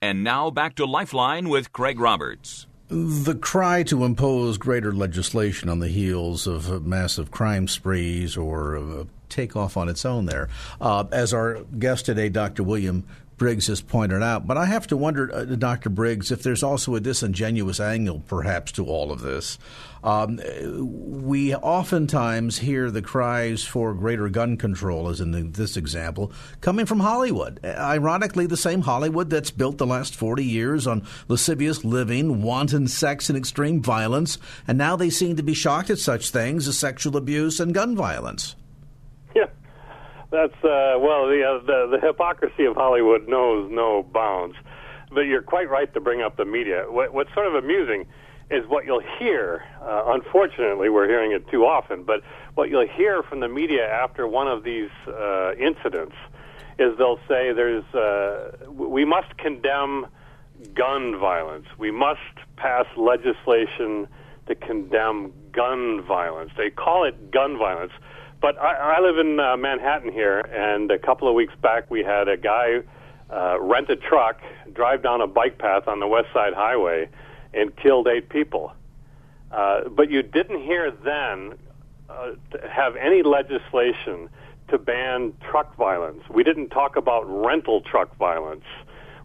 And 0.00 0.22
now 0.22 0.50
back 0.50 0.76
to 0.76 0.86
Lifeline 0.86 1.48
with 1.48 1.72
Craig 1.72 1.98
Roberts. 1.98 2.68
The 2.90 3.34
cry 3.34 3.82
to 3.84 4.04
impose 4.04 4.56
greater 4.56 4.94
legislation 4.94 5.68
on 5.68 5.78
the 5.80 5.88
heels 5.88 6.46
of 6.46 6.86
massive 6.86 7.30
crime 7.30 7.68
sprees 7.68 8.34
or 8.34 8.78
uh, 8.78 9.04
take 9.28 9.54
off 9.56 9.76
on 9.76 9.90
its 9.90 10.06
own 10.06 10.24
there. 10.24 10.48
Uh, 10.80 11.04
as 11.12 11.34
our 11.34 11.60
guest 11.78 12.06
today, 12.06 12.30
Dr. 12.30 12.62
William 12.62 13.04
Briggs 13.38 13.68
has 13.68 13.80
pointed 13.80 14.22
out. 14.22 14.46
But 14.46 14.58
I 14.58 14.66
have 14.66 14.86
to 14.88 14.96
wonder, 14.96 15.32
uh, 15.32 15.44
Dr. 15.44 15.88
Briggs, 15.88 16.30
if 16.30 16.42
there's 16.42 16.62
also 16.62 16.94
a 16.94 17.00
disingenuous 17.00 17.80
angle 17.80 18.22
perhaps 18.26 18.72
to 18.72 18.84
all 18.84 19.10
of 19.10 19.20
this. 19.20 19.58
Um, 20.04 20.40
we 21.24 21.54
oftentimes 21.54 22.58
hear 22.58 22.90
the 22.90 23.02
cries 23.02 23.64
for 23.64 23.94
greater 23.94 24.28
gun 24.28 24.56
control, 24.56 25.08
as 25.08 25.20
in 25.20 25.32
the, 25.32 25.42
this 25.42 25.76
example, 25.76 26.32
coming 26.60 26.86
from 26.86 27.00
Hollywood. 27.00 27.64
Ironically, 27.64 28.46
the 28.46 28.56
same 28.56 28.82
Hollywood 28.82 29.30
that's 29.30 29.50
built 29.50 29.78
the 29.78 29.86
last 29.86 30.14
40 30.14 30.44
years 30.44 30.86
on 30.86 31.06
lascivious 31.26 31.84
living, 31.84 32.42
wanton 32.42 32.86
sex, 32.86 33.28
and 33.28 33.36
extreme 33.36 33.82
violence, 33.82 34.38
and 34.66 34.78
now 34.78 34.94
they 34.94 35.10
seem 35.10 35.36
to 35.36 35.42
be 35.42 35.54
shocked 35.54 35.90
at 35.90 35.98
such 35.98 36.30
things 36.30 36.68
as 36.68 36.78
sexual 36.78 37.16
abuse 37.16 37.58
and 37.58 37.74
gun 37.74 37.96
violence. 37.96 38.54
Yeah. 39.34 39.46
That's 40.30 40.52
uh, 40.62 41.00
well, 41.00 41.26
the, 41.26 41.42
uh, 41.42 41.64
the 41.64 41.98
the 41.98 42.06
hypocrisy 42.06 42.66
of 42.66 42.76
Hollywood 42.76 43.28
knows 43.28 43.70
no 43.70 44.02
bounds. 44.02 44.56
But 45.10 45.22
you're 45.22 45.42
quite 45.42 45.70
right 45.70 45.92
to 45.94 46.00
bring 46.00 46.20
up 46.20 46.36
the 46.36 46.44
media. 46.44 46.84
What, 46.86 47.14
what's 47.14 47.32
sort 47.32 47.46
of 47.46 47.54
amusing 47.54 48.06
is 48.50 48.66
what 48.68 48.84
you'll 48.84 49.02
hear. 49.18 49.64
Uh, 49.80 50.02
unfortunately, 50.08 50.90
we're 50.90 51.08
hearing 51.08 51.32
it 51.32 51.48
too 51.50 51.64
often. 51.64 52.02
But 52.02 52.20
what 52.54 52.68
you'll 52.68 52.86
hear 52.86 53.22
from 53.22 53.40
the 53.40 53.48
media 53.48 53.88
after 53.88 54.28
one 54.28 54.48
of 54.48 54.64
these 54.64 54.90
uh, 55.06 55.52
incidents 55.54 56.14
is 56.78 56.96
they'll 56.98 57.20
say, 57.26 57.52
"There's 57.52 57.84
uh, 57.94 58.70
we 58.70 59.06
must 59.06 59.36
condemn 59.38 60.08
gun 60.74 61.18
violence. 61.18 61.66
We 61.78 61.90
must 61.90 62.20
pass 62.56 62.84
legislation 62.98 64.08
to 64.46 64.54
condemn 64.54 65.32
gun 65.52 66.02
violence." 66.02 66.50
They 66.58 66.68
call 66.68 67.04
it 67.04 67.30
gun 67.30 67.56
violence 67.56 67.92
but 68.40 68.58
I, 68.58 68.96
I 68.96 69.00
live 69.00 69.18
in 69.18 69.40
uh, 69.40 69.56
Manhattan 69.56 70.12
here, 70.12 70.40
and 70.40 70.90
a 70.90 70.98
couple 70.98 71.28
of 71.28 71.34
weeks 71.34 71.54
back 71.60 71.90
we 71.90 72.02
had 72.02 72.28
a 72.28 72.36
guy 72.36 72.82
uh, 73.30 73.60
rent 73.60 73.90
a 73.90 73.96
truck, 73.96 74.40
drive 74.72 75.02
down 75.02 75.20
a 75.20 75.26
bike 75.26 75.58
path 75.58 75.88
on 75.88 76.00
the 76.00 76.06
West 76.06 76.28
Side 76.32 76.54
Highway, 76.54 77.08
and 77.52 77.74
killed 77.76 78.08
eight 78.08 78.28
people. 78.28 78.72
Uh, 79.50 79.88
but 79.88 80.10
you 80.10 80.22
didn't 80.22 80.62
hear 80.62 80.90
then 80.90 81.54
uh, 82.08 82.32
have 82.70 82.96
any 82.96 83.22
legislation 83.22 84.28
to 84.68 84.78
ban 84.78 85.32
truck 85.50 85.74
violence. 85.76 86.22
We 86.30 86.44
didn't 86.44 86.68
talk 86.68 86.96
about 86.96 87.22
rental 87.22 87.80
truck 87.80 88.14
violence, 88.18 88.64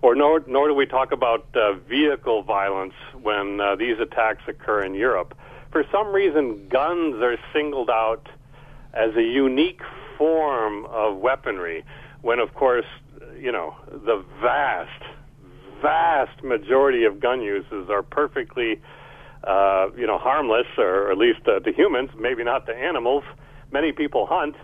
or 0.02 0.16
nor 0.16 0.44
nor 0.48 0.70
do 0.70 0.74
we 0.74 0.86
talk 0.86 1.12
about 1.12 1.46
uh, 1.56 1.74
vehicle 1.74 2.44
violence 2.44 2.94
when 3.22 3.60
uh, 3.60 3.76
these 3.76 4.00
attacks 4.00 4.44
occur 4.48 4.82
in 4.84 4.96
Europe. 4.96 5.38
For 5.72 5.84
some 5.92 6.14
reason, 6.14 6.68
guns 6.70 7.16
are 7.22 7.38
singled 7.52 7.90
out 7.90 8.28
as 8.94 9.16
a 9.16 9.22
unique 9.22 9.82
form 10.18 10.86
of 10.86 11.18
weaponry, 11.18 11.84
when 12.22 12.40
of 12.40 12.54
course, 12.54 12.86
you 13.40 13.52
know, 13.52 13.76
the 13.92 14.24
vast, 14.42 15.04
vast 15.82 16.44
majority 16.44 17.04
of 17.04 17.20
gun 17.20 17.42
uses 17.42 17.90
are 17.90 18.04
perfectly, 18.04 18.80
uh, 19.44 19.88
you 19.98 20.08
know, 20.08 20.18
harmless, 20.18 20.68
or 20.78 21.12
at 21.12 21.18
least 21.18 21.42
uh, 21.48 21.60
to 21.60 21.74
humans, 21.74 22.10
maybe 22.20 22.44
not 22.44 22.66
to 22.68 22.74
animals. 22.74 23.24
Many 23.72 23.92
people 23.92 24.28
hunt, 24.28 24.56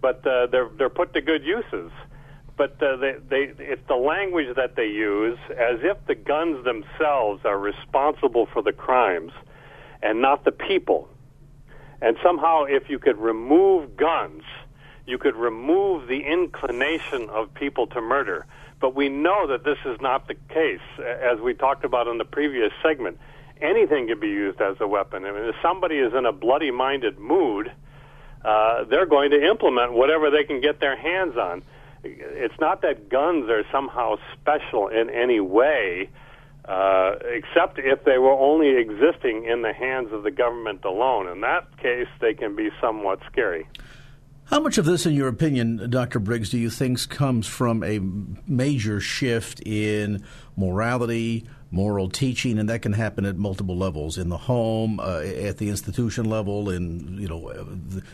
but 0.00 0.24
uh, 0.26 0.46
they're 0.46 0.68
they're 0.76 0.90
put 0.90 1.14
to 1.14 1.20
good 1.20 1.42
uses. 1.42 1.90
But 2.56 2.82
uh, 2.82 2.96
they, 2.96 3.16
they, 3.28 3.52
it's 3.58 3.86
the 3.86 3.96
language 3.96 4.56
that 4.56 4.76
they 4.76 4.86
use, 4.86 5.38
as 5.50 5.80
if 5.82 5.98
the 6.06 6.14
guns 6.14 6.64
themselves 6.64 7.42
are 7.44 7.58
responsible 7.58 8.46
for 8.50 8.62
the 8.62 8.72
crimes, 8.72 9.32
and 10.02 10.22
not 10.22 10.44
the 10.44 10.52
people. 10.52 11.08
And 12.00 12.16
somehow, 12.22 12.64
if 12.64 12.90
you 12.90 12.98
could 12.98 13.18
remove 13.18 13.96
guns, 13.96 14.42
you 15.06 15.18
could 15.18 15.36
remove 15.36 16.08
the 16.08 16.20
inclination 16.20 17.28
of 17.30 17.52
people 17.54 17.86
to 17.88 18.00
murder. 18.00 18.46
But 18.80 18.94
we 18.94 19.08
know 19.08 19.46
that 19.46 19.64
this 19.64 19.78
is 19.86 20.00
not 20.00 20.28
the 20.28 20.34
case. 20.34 20.80
As 20.98 21.40
we 21.40 21.54
talked 21.54 21.84
about 21.84 22.08
in 22.08 22.18
the 22.18 22.24
previous 22.24 22.72
segment, 22.82 23.18
anything 23.60 24.08
can 24.08 24.20
be 24.20 24.28
used 24.28 24.60
as 24.60 24.76
a 24.80 24.86
weapon. 24.86 25.24
I 25.24 25.32
mean, 25.32 25.44
if 25.44 25.54
somebody 25.62 25.96
is 25.96 26.12
in 26.12 26.26
a 26.26 26.32
bloody 26.32 26.70
minded 26.70 27.18
mood, 27.18 27.72
uh, 28.44 28.84
they're 28.84 29.06
going 29.06 29.30
to 29.30 29.42
implement 29.42 29.92
whatever 29.92 30.30
they 30.30 30.44
can 30.44 30.60
get 30.60 30.80
their 30.80 30.96
hands 30.96 31.36
on. 31.36 31.62
It's 32.04 32.58
not 32.60 32.82
that 32.82 33.08
guns 33.08 33.48
are 33.48 33.64
somehow 33.72 34.16
special 34.34 34.88
in 34.88 35.10
any 35.10 35.40
way, 35.40 36.08
uh, 36.08 36.25
Uh, 36.68 37.14
except 37.26 37.78
if 37.78 38.02
they 38.04 38.18
were 38.18 38.32
only 38.32 38.76
existing 38.76 39.44
in 39.44 39.62
the 39.62 39.72
hands 39.72 40.12
of 40.12 40.24
the 40.24 40.32
government 40.32 40.84
alone. 40.84 41.28
In 41.28 41.40
that 41.42 41.64
case, 41.78 42.08
they 42.20 42.34
can 42.34 42.56
be 42.56 42.70
somewhat 42.80 43.20
scary. 43.30 43.68
How 44.46 44.58
much 44.58 44.76
of 44.76 44.84
this, 44.84 45.06
in 45.06 45.14
your 45.14 45.28
opinion, 45.28 45.88
Dr. 45.90 46.18
Briggs, 46.18 46.50
do 46.50 46.58
you 46.58 46.70
think 46.70 47.08
comes 47.08 47.46
from 47.46 47.84
a 47.84 48.00
major 48.50 49.00
shift 49.00 49.60
in 49.64 50.24
morality, 50.56 51.46
moral 51.70 52.08
teaching, 52.08 52.58
and 52.58 52.68
that 52.68 52.82
can 52.82 52.92
happen 52.92 53.24
at 53.24 53.36
multiple 53.36 53.76
levels 53.76 54.18
in 54.18 54.28
the 54.28 54.36
home, 54.36 55.00
uh, 55.00 55.18
at 55.20 55.58
the 55.58 55.68
institution 55.68 56.24
level, 56.24 56.70
in 56.70 57.18
you 57.18 57.28
know, 57.28 57.66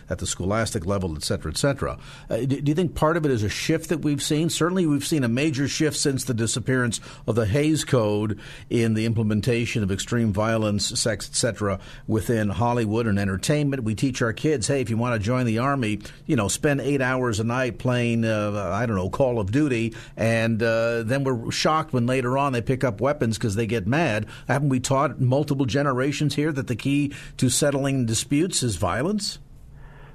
at 0.08 0.18
the 0.18 0.26
scholastic 0.26 0.86
level, 0.86 1.14
et 1.16 1.22
cetera, 1.22 1.50
et 1.50 1.56
cetera. 1.56 1.98
Uh, 2.30 2.38
do, 2.38 2.60
do, 2.60 2.70
you 2.70 2.74
think 2.74 2.94
part 2.94 3.16
of 3.16 3.24
it 3.24 3.30
is 3.30 3.42
a 3.42 3.48
shift 3.48 3.88
that 3.90 3.98
we've 3.98 4.22
seen? 4.22 4.48
Certainly, 4.48 4.86
we've 4.86 5.06
seen 5.06 5.24
a 5.24 5.28
major 5.28 5.68
shift 5.68 5.96
since 5.96 6.24
the 6.24 6.34
disappearance 6.34 7.00
of 7.26 7.34
the 7.34 7.46
Hays 7.46 7.84
Code 7.84 8.38
in 8.70 8.94
the 8.94 9.04
implementation 9.04 9.82
of 9.82 9.92
extreme 9.92 10.32
violence, 10.32 10.98
sex, 10.98 11.28
et 11.28 11.36
cetera, 11.36 11.78
within 12.06 12.48
Hollywood 12.48 13.06
and 13.06 13.18
entertainment. 13.18 13.84
We 13.84 13.94
teach 13.94 14.22
our 14.22 14.32
kids, 14.32 14.66
hey, 14.66 14.80
if 14.80 14.90
you 14.90 14.96
want 14.96 15.14
to 15.14 15.24
join 15.24 15.46
the 15.46 15.58
army, 15.58 16.00
you 16.26 16.36
know, 16.36 16.48
spend 16.48 16.80
eight 16.80 17.02
hours 17.02 17.40
a 17.40 17.44
night 17.44 17.78
playing, 17.78 18.24
uh, 18.24 18.70
I 18.72 18.86
don't 18.86 18.96
know, 18.96 19.10
Call 19.10 19.38
of 19.38 19.52
Duty, 19.52 19.94
and 20.16 20.62
uh, 20.62 21.02
then 21.02 21.24
we're 21.24 21.50
shocked 21.50 21.92
when 21.92 22.06
later 22.06 22.38
on 22.38 22.52
they 22.52 22.62
pick 22.62 22.84
up 22.84 23.00
weapons 23.00 23.38
because 23.42 23.56
they 23.56 23.66
get 23.66 23.88
mad. 23.88 24.26
Haven't 24.46 24.68
we 24.68 24.78
taught 24.78 25.20
multiple 25.20 25.66
generations 25.66 26.36
here 26.36 26.52
that 26.52 26.68
the 26.68 26.76
key 26.76 27.12
to 27.38 27.50
settling 27.50 28.06
disputes 28.06 28.62
is 28.62 28.76
violence? 28.76 29.40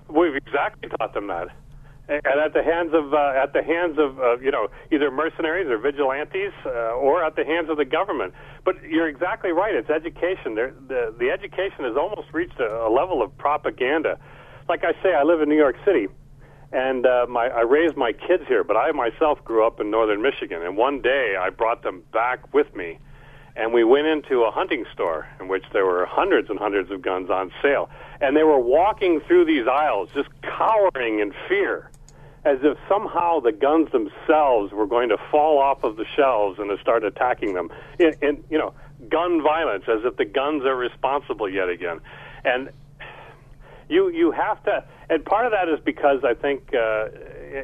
We've 0.07 0.35
exactly 0.35 0.87
taught 0.97 1.13
them 1.13 1.27
that, 1.27 1.49
and 2.07 2.25
at 2.25 2.53
the 2.53 2.63
hands 2.63 2.93
of 2.93 3.13
uh, 3.13 3.33
at 3.35 3.51
the 3.51 3.61
hands 3.61 3.99
of 3.99 4.17
uh, 4.17 4.37
you 4.39 4.49
know 4.49 4.69
either 4.93 5.11
mercenaries 5.11 5.67
or 5.67 5.77
vigilantes, 5.77 6.53
uh, 6.65 6.95
or 6.95 7.21
at 7.21 7.35
the 7.35 7.43
hands 7.43 7.69
of 7.69 7.75
the 7.75 7.83
government. 7.83 8.33
But 8.63 8.81
you're 8.83 9.09
exactly 9.09 9.51
right. 9.51 9.75
It's 9.75 9.89
education. 9.89 10.55
The 10.55 11.13
the 11.19 11.29
education 11.29 11.83
has 11.83 11.97
almost 11.97 12.31
reached 12.31 12.59
a, 12.61 12.87
a 12.87 12.89
level 12.89 13.21
of 13.21 13.37
propaganda. 13.37 14.17
Like 14.69 14.85
I 14.85 14.93
say, 15.03 15.13
I 15.13 15.23
live 15.23 15.41
in 15.41 15.49
New 15.49 15.57
York 15.57 15.75
City 15.83 16.07
and 16.71 17.05
uh, 17.05 17.25
my 17.29 17.47
I 17.47 17.61
raised 17.61 17.95
my 17.95 18.11
kids 18.11 18.43
here, 18.47 18.63
but 18.63 18.75
I 18.75 18.91
myself 18.91 19.43
grew 19.43 19.65
up 19.65 19.79
in 19.79 19.89
northern 19.89 20.21
Michigan. 20.21 20.61
And 20.61 20.75
one 20.75 21.01
day 21.01 21.35
I 21.39 21.49
brought 21.49 21.83
them 21.83 22.03
back 22.11 22.53
with 22.53 22.73
me, 22.75 22.99
and 23.57 23.73
we 23.73 23.83
went 23.83 24.05
into 24.05 24.43
a 24.43 24.51
hunting 24.51 24.85
store 24.93 25.27
in 25.39 25.47
which 25.47 25.63
there 25.73 25.85
were 25.85 26.05
hundreds 26.05 26.49
and 26.49 26.59
hundreds 26.59 26.91
of 26.91 27.01
guns 27.01 27.29
on 27.29 27.51
sale, 27.61 27.89
and 28.21 28.37
they 28.37 28.43
were 28.43 28.59
walking 28.59 29.19
through 29.21 29.45
these 29.45 29.67
aisles 29.67 30.09
just 30.13 30.29
cowering 30.43 31.19
in 31.19 31.33
fear, 31.49 31.89
as 32.45 32.59
if 32.61 32.77
somehow 32.87 33.39
the 33.39 33.51
guns 33.51 33.91
themselves 33.91 34.71
were 34.71 34.85
going 34.85 35.09
to 35.09 35.17
fall 35.31 35.57
off 35.57 35.83
of 35.83 35.97
the 35.97 36.05
shelves 36.15 36.59
and 36.59 36.69
to 36.69 36.81
start 36.81 37.03
attacking 37.03 37.55
them. 37.55 37.69
In, 37.99 38.13
in 38.21 38.43
you 38.49 38.59
know, 38.59 38.73
gun 39.09 39.41
violence, 39.41 39.85
as 39.87 40.01
if 40.05 40.17
the 40.17 40.25
guns 40.25 40.63
are 40.63 40.75
responsible 40.75 41.49
yet 41.49 41.67
again, 41.67 41.99
and 42.45 42.69
you 43.89 44.09
you 44.09 44.31
have 44.31 44.63
to, 44.65 44.83
and 45.09 45.25
part 45.25 45.47
of 45.47 45.51
that 45.51 45.67
is 45.67 45.79
because 45.83 46.23
I 46.23 46.35
think, 46.35 46.73
uh, 46.73 47.07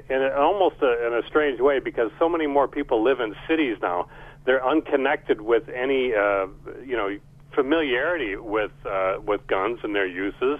in 0.09 0.23
a, 0.23 0.33
almost 0.35 0.77
a, 0.81 1.05
in 1.05 1.13
a 1.13 1.21
strange 1.27 1.59
way, 1.59 1.79
because 1.79 2.09
so 2.17 2.27
many 2.27 2.47
more 2.47 2.67
people 2.67 3.03
live 3.03 3.19
in 3.19 3.35
cities 3.47 3.77
now, 3.81 4.09
they're 4.45 4.65
unconnected 4.65 5.41
with 5.41 5.69
any, 5.69 6.13
uh, 6.13 6.47
you 6.85 6.97
know, 6.97 7.17
familiarity 7.53 8.35
with 8.35 8.71
uh, 8.85 9.17
with 9.25 9.45
guns 9.47 9.79
and 9.83 9.95
their 9.95 10.07
uses, 10.07 10.59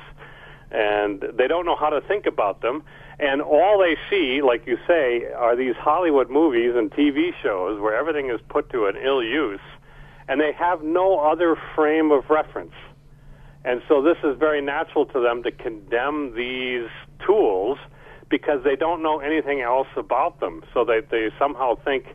and 0.71 1.23
they 1.33 1.47
don't 1.47 1.65
know 1.65 1.75
how 1.75 1.89
to 1.89 2.01
think 2.01 2.25
about 2.25 2.61
them. 2.61 2.83
And 3.19 3.41
all 3.41 3.79
they 3.79 3.95
see, 4.09 4.41
like 4.41 4.65
you 4.65 4.77
say, 4.87 5.25
are 5.35 5.55
these 5.55 5.75
Hollywood 5.75 6.29
movies 6.29 6.73
and 6.75 6.91
TV 6.91 7.31
shows 7.41 7.79
where 7.79 7.95
everything 7.95 8.29
is 8.29 8.39
put 8.49 8.69
to 8.71 8.85
an 8.85 8.95
ill 8.97 9.23
use, 9.23 9.61
and 10.27 10.39
they 10.41 10.51
have 10.53 10.83
no 10.83 11.19
other 11.19 11.55
frame 11.75 12.11
of 12.11 12.29
reference. 12.29 12.73
And 13.65 13.81
so 13.87 14.01
this 14.01 14.17
is 14.23 14.37
very 14.37 14.61
natural 14.61 15.05
to 15.07 15.19
them 15.21 15.43
to 15.43 15.51
condemn 15.51 16.35
these 16.35 16.89
tools 17.25 17.77
because 18.29 18.63
they 18.63 18.75
don't 18.75 19.01
know 19.01 19.19
anything 19.19 19.61
else 19.61 19.87
about 19.95 20.39
them. 20.39 20.63
So 20.73 20.83
they, 20.83 21.01
they 21.01 21.29
somehow 21.39 21.75
think 21.85 22.05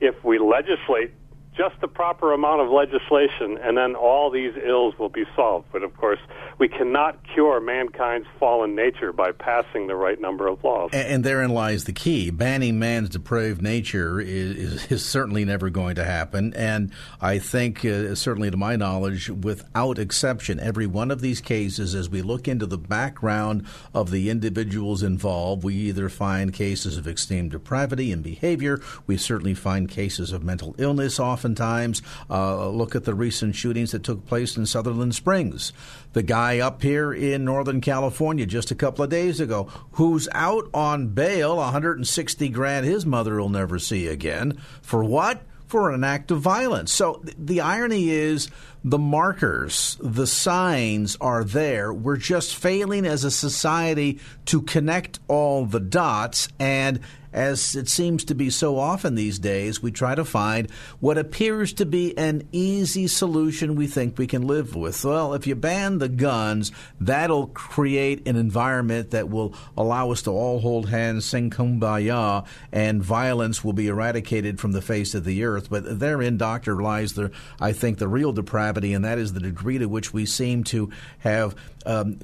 if 0.00 0.14
we 0.24 0.38
legislate 0.38 1.14
just 1.56 1.80
the 1.80 1.88
proper 1.88 2.32
amount 2.32 2.60
of 2.60 2.70
legislation, 2.70 3.58
and 3.62 3.76
then 3.76 3.94
all 3.94 4.30
these 4.30 4.52
ills 4.64 4.98
will 4.98 5.08
be 5.08 5.24
solved. 5.36 5.66
But 5.72 5.82
of 5.82 5.96
course, 5.96 6.18
we 6.58 6.68
cannot 6.68 7.18
cure 7.32 7.60
mankind's 7.60 8.26
fallen 8.40 8.74
nature 8.74 9.12
by 9.12 9.32
passing 9.32 9.86
the 9.86 9.94
right 9.94 10.20
number 10.20 10.48
of 10.48 10.62
laws. 10.64 10.90
And, 10.92 11.08
and 11.08 11.24
therein 11.24 11.50
lies 11.50 11.84
the 11.84 11.92
key. 11.92 12.30
Banning 12.30 12.78
man's 12.78 13.10
depraved 13.10 13.62
nature 13.62 14.20
is, 14.20 14.56
is, 14.56 14.92
is, 14.92 15.04
certainly 15.04 15.44
never 15.44 15.70
going 15.70 15.94
to 15.94 16.04
happen. 16.04 16.52
And 16.54 16.90
I 17.20 17.38
think, 17.38 17.84
uh, 17.84 18.14
certainly 18.14 18.50
to 18.50 18.56
my 18.56 18.74
knowledge, 18.74 19.30
without 19.30 19.98
exception, 19.98 20.58
every 20.58 20.86
one 20.86 21.10
of 21.10 21.20
these 21.20 21.40
cases, 21.40 21.94
as 21.94 22.08
we 22.08 22.22
look 22.22 22.48
into 22.48 22.66
the 22.66 22.78
background 22.78 23.66
of 23.92 24.10
the 24.10 24.28
individuals 24.28 25.02
involved, 25.02 25.62
we 25.62 25.74
either 25.74 26.08
find 26.08 26.52
cases 26.52 26.96
of 26.96 27.06
extreme 27.06 27.48
depravity 27.48 28.10
and 28.10 28.22
behavior, 28.22 28.80
we 29.06 29.16
certainly 29.16 29.54
find 29.54 29.88
cases 29.88 30.32
of 30.32 30.42
mental 30.42 30.74
illness 30.78 31.20
often 31.20 31.43
oftentimes. 31.44 32.02
Uh, 32.30 32.68
look 32.68 32.94
at 32.94 33.04
the 33.04 33.14
recent 33.14 33.54
shootings 33.54 33.92
that 33.92 34.02
took 34.02 34.26
place 34.26 34.56
in 34.56 34.64
Sutherland 34.66 35.14
Springs. 35.14 35.72
The 36.14 36.22
guy 36.22 36.58
up 36.58 36.82
here 36.82 37.12
in 37.12 37.44
Northern 37.44 37.80
California 37.80 38.46
just 38.46 38.70
a 38.70 38.74
couple 38.74 39.04
of 39.04 39.10
days 39.10 39.40
ago, 39.40 39.64
who's 39.92 40.28
out 40.32 40.68
on 40.72 41.08
bail, 41.08 41.56
160 41.56 42.48
grand 42.48 42.86
his 42.86 43.04
mother 43.04 43.36
will 43.36 43.50
never 43.50 43.78
see 43.78 44.06
again. 44.06 44.58
For 44.80 45.04
what? 45.04 45.42
For 45.66 45.90
an 45.90 46.04
act 46.04 46.30
of 46.30 46.40
violence. 46.40 46.92
So 46.92 47.14
th- 47.14 47.36
the 47.38 47.60
irony 47.60 48.10
is 48.10 48.48
the 48.84 48.98
markers, 48.98 49.96
the 50.00 50.26
signs 50.26 51.16
are 51.20 51.42
there. 51.42 51.92
We're 51.92 52.18
just 52.18 52.54
failing 52.54 53.06
as 53.06 53.24
a 53.24 53.30
society 53.30 54.20
to 54.46 54.62
connect 54.62 55.18
all 55.26 55.64
the 55.64 55.80
dots 55.80 56.48
and 56.58 57.00
as 57.34 57.74
it 57.74 57.88
seems 57.88 58.24
to 58.24 58.34
be 58.34 58.48
so 58.48 58.78
often 58.78 59.16
these 59.16 59.40
days, 59.40 59.82
we 59.82 59.90
try 59.90 60.14
to 60.14 60.24
find 60.24 60.70
what 61.00 61.18
appears 61.18 61.72
to 61.74 61.84
be 61.84 62.16
an 62.16 62.48
easy 62.52 63.08
solution 63.08 63.74
we 63.74 63.88
think 63.88 64.16
we 64.16 64.28
can 64.28 64.46
live 64.46 64.76
with. 64.76 65.04
Well, 65.04 65.34
if 65.34 65.44
you 65.46 65.56
ban 65.56 65.98
the 65.98 66.08
guns, 66.08 66.70
that'll 67.00 67.48
create 67.48 68.26
an 68.28 68.36
environment 68.36 69.10
that 69.10 69.28
will 69.28 69.52
allow 69.76 70.12
us 70.12 70.22
to 70.22 70.30
all 70.30 70.60
hold 70.60 70.88
hands, 70.88 71.24
sing 71.24 71.50
kumbaya, 71.50 72.46
and 72.70 73.02
violence 73.02 73.64
will 73.64 73.72
be 73.72 73.88
eradicated 73.88 74.60
from 74.60 74.70
the 74.70 74.82
face 74.82 75.14
of 75.14 75.24
the 75.24 75.42
earth. 75.42 75.68
But 75.68 75.98
therein, 75.98 76.36
Doctor, 76.36 76.80
lies 76.80 77.14
the, 77.14 77.32
I 77.60 77.72
think, 77.72 77.98
the 77.98 78.08
real 78.08 78.32
depravity, 78.32 78.94
and 78.94 79.04
that 79.04 79.18
is 79.18 79.32
the 79.32 79.40
degree 79.40 79.78
to 79.78 79.86
which 79.86 80.12
we 80.12 80.24
seem 80.24 80.62
to 80.64 80.90
have 81.18 81.56
um, 81.84 82.20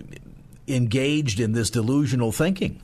engaged 0.68 1.40
in 1.40 1.50
this 1.50 1.70
delusional 1.70 2.30
thinking. 2.30 2.80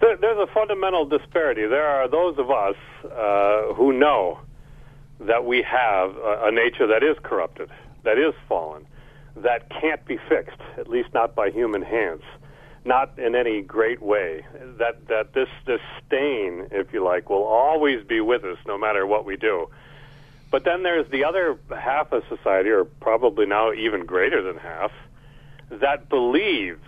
There, 0.00 0.16
there's 0.16 0.38
a 0.38 0.52
fundamental 0.52 1.04
disparity. 1.04 1.66
There 1.66 1.86
are 1.86 2.08
those 2.08 2.38
of 2.38 2.50
us 2.50 2.76
uh, 3.04 3.74
who 3.74 3.92
know 3.92 4.40
that 5.20 5.44
we 5.44 5.62
have 5.62 6.16
a, 6.16 6.46
a 6.46 6.50
nature 6.50 6.86
that 6.86 7.02
is 7.02 7.16
corrupted, 7.22 7.70
that 8.04 8.18
is 8.18 8.32
fallen, 8.48 8.86
that 9.36 9.68
can't 9.68 10.04
be 10.06 10.18
fixed, 10.28 10.60
at 10.78 10.88
least 10.88 11.12
not 11.12 11.34
by 11.34 11.50
human 11.50 11.82
hands, 11.82 12.22
not 12.84 13.18
in 13.18 13.34
any 13.34 13.60
great 13.60 14.00
way. 14.00 14.44
That 14.78 15.06
that 15.08 15.34
this 15.34 15.48
this 15.66 15.80
stain, 16.06 16.68
if 16.70 16.92
you 16.92 17.04
like, 17.04 17.28
will 17.28 17.44
always 17.44 18.02
be 18.06 18.20
with 18.20 18.44
us, 18.44 18.56
no 18.66 18.78
matter 18.78 19.06
what 19.06 19.26
we 19.26 19.36
do. 19.36 19.68
But 20.50 20.64
then 20.64 20.82
there's 20.82 21.08
the 21.10 21.24
other 21.24 21.58
half 21.78 22.10
of 22.12 22.24
society, 22.28 22.70
or 22.70 22.84
probably 22.84 23.46
now 23.46 23.72
even 23.72 24.06
greater 24.06 24.42
than 24.42 24.56
half, 24.56 24.90
that 25.70 26.08
believes 26.08 26.80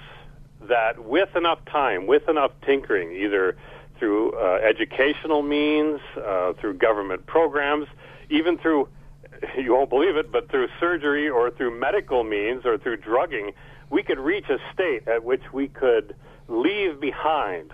that 0.69 1.05
with 1.05 1.35
enough 1.37 1.59
time, 1.67 2.07
with 2.07 2.29
enough 2.29 2.53
tinkering, 2.65 3.13
either 3.13 3.57
through 3.99 4.33
uh, 4.33 4.59
educational 4.63 5.43
means, 5.43 6.01
uh, 6.17 6.53
through 6.55 6.75
government 6.75 7.27
programs, 7.27 7.87
even 8.31 8.59
through, 8.59 8.89
you 9.59 9.73
won't 9.73 9.91
believe 9.91 10.17
it, 10.17 10.33
but 10.33 10.51
through 10.51 10.69
surgery 10.81 11.29
or 11.29 11.51
through 11.51 11.79
medical 11.79 12.25
means 12.25 12.65
or 12.65 12.79
through 12.79 12.97
drugging, 12.97 13.53
we 13.91 14.03
could 14.03 14.19
reach 14.19 14.47
a 14.49 14.59
state 14.73 15.07
at 15.07 15.25
which 15.25 15.43
we 15.53 15.69
could 15.69 16.17
leave 16.49 17.01
behind 17.01 17.73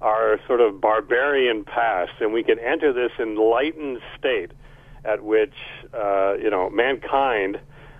our 0.00 0.38
sort 0.46 0.60
of 0.60 0.80
barbarian 0.80 1.64
past 1.64 2.12
and 2.20 2.32
we 2.32 2.44
could 2.44 2.58
enter 2.60 2.92
this 2.92 3.10
enlightened 3.18 3.98
state 4.16 4.52
at 5.04 5.24
which, 5.24 5.54
uh, 5.94 6.34
you 6.34 6.50
know, 6.50 6.70
mankind 6.70 7.58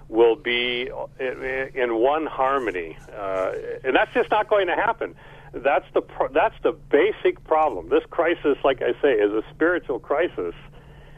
will 0.09 0.37
be 0.37 0.90
in 1.18 1.94
one 1.97 2.27
harmony, 2.27 2.97
uh, 3.16 3.53
and 3.85 3.94
that's 3.94 4.12
just 4.14 4.31
not 4.31 4.49
going 4.49 4.66
to 4.66 4.75
happen. 4.75 5.14
That's 5.53 5.85
the 5.94 6.01
pro- 6.01 6.29
that's 6.29 6.55
the 6.62 6.73
basic 6.73 7.42
problem. 7.44 7.88
This 7.88 8.05
crisis, 8.11 8.57
like 8.64 8.83
I 8.83 8.92
say, 9.01 9.12
is 9.12 9.33
a 9.33 9.42
spiritual 9.51 9.99
crisis, 9.99 10.55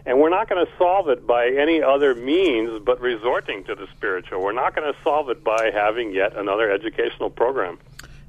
and 0.06 0.20
we're 0.20 0.30
not 0.30 0.48
going 0.48 0.64
to 0.64 0.72
solve 0.78 1.08
it 1.08 1.26
by 1.26 1.48
any 1.48 1.82
other 1.82 2.14
means 2.14 2.80
but 2.84 3.00
resorting 3.00 3.64
to 3.64 3.74
the 3.74 3.86
spiritual. 3.96 4.42
We're 4.42 4.52
not 4.52 4.74
going 4.74 4.92
to 4.92 4.98
solve 5.02 5.30
it 5.30 5.42
by 5.42 5.70
having 5.72 6.12
yet 6.12 6.36
another 6.36 6.70
educational 6.70 7.30
program. 7.30 7.78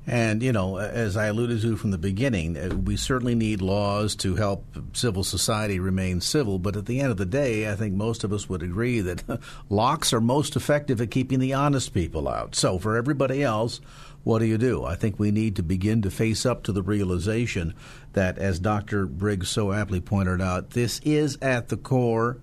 And, 0.08 0.42
you 0.42 0.52
know, 0.52 0.78
as 0.78 1.16
I 1.16 1.28
alluded 1.28 1.62
to 1.62 1.78
from 1.78 1.92
the 1.92 1.98
beginning, 1.98 2.58
uh, 2.58 2.76
we 2.76 2.98
certainly 2.98 3.36
need 3.36 3.62
laws 3.62 4.16
to 4.18 4.36
help 4.36 4.66
civil 4.94 5.24
society 5.24 5.80
remain 5.80 6.22
civil. 6.22 6.58
But 6.58 6.76
at 6.76 6.88
the 6.88 7.00
end 7.00 7.12
of 7.12 7.18
the 7.18 7.26
day, 7.26 7.72
I 7.72 7.76
think 7.76 7.94
most 7.94 8.24
of 8.24 8.34
us 8.34 8.50
would 8.50 8.64
agree 8.64 9.00
that 9.02 9.24
locks 9.70 10.12
are 10.12 10.22
most 10.22 10.56
effective 10.56 11.00
at 11.02 11.12
keeping 11.12 11.40
the 11.40 11.54
honest 11.54 11.94
people 11.94 12.28
out. 12.28 12.56
So 12.56 12.80
for 12.80 12.98
everybody 12.98 13.44
else, 13.44 13.80
what 14.24 14.40
do 14.40 14.46
you 14.46 14.58
do? 14.58 14.84
I 14.84 14.96
think 14.96 15.20
we 15.20 15.30
need 15.30 15.56
to 15.58 15.64
begin 15.64 16.02
to 16.02 16.12
face 16.12 16.46
up 16.46 16.64
to 16.64 16.72
the 16.72 16.84
realization 16.84 17.76
that, 18.14 18.38
as 18.40 18.60
Dr. 18.60 19.06
Briggs 19.06 19.50
so 19.50 19.72
aptly 19.72 20.02
pointed 20.02 20.42
out, 20.42 20.72
this 20.72 21.00
is 21.04 21.38
at 21.42 21.70
the 21.70 21.78
core 21.78 22.40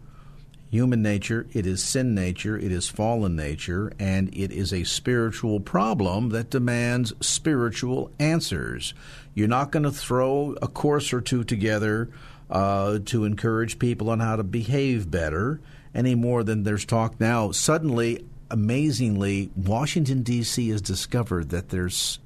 human 0.70 1.02
nature, 1.02 1.46
it 1.52 1.66
is 1.66 1.82
sin 1.82 2.14
nature, 2.14 2.56
it 2.56 2.70
is 2.70 2.88
fallen 2.88 3.34
nature, 3.36 3.92
and 3.98 4.28
it 4.34 4.52
is 4.52 4.72
a 4.72 4.84
spiritual 4.84 5.60
problem 5.60 6.28
that 6.30 6.50
demands 6.50 7.12
spiritual 7.20 8.10
answers. 8.18 8.94
You're 9.34 9.48
not 9.48 9.72
going 9.72 9.84
to 9.84 9.90
throw 9.90 10.56
a 10.60 10.68
course 10.68 11.12
or 11.12 11.20
two 11.20 11.44
together 11.44 12.10
uh, 12.50 12.98
to 13.06 13.24
encourage 13.24 13.78
people 13.78 14.10
on 14.10 14.20
how 14.20 14.36
to 14.36 14.42
behave 14.42 15.10
better 15.10 15.60
any 15.94 16.14
more 16.14 16.44
than 16.44 16.62
there's 16.62 16.84
talk 16.84 17.18
now. 17.18 17.50
Suddenly, 17.50 18.24
amazingly, 18.50 19.50
Washington, 19.56 20.22
D.C. 20.22 20.68
has 20.68 20.82
discovered 20.82 21.50
that 21.50 21.70
there's, 21.70 22.18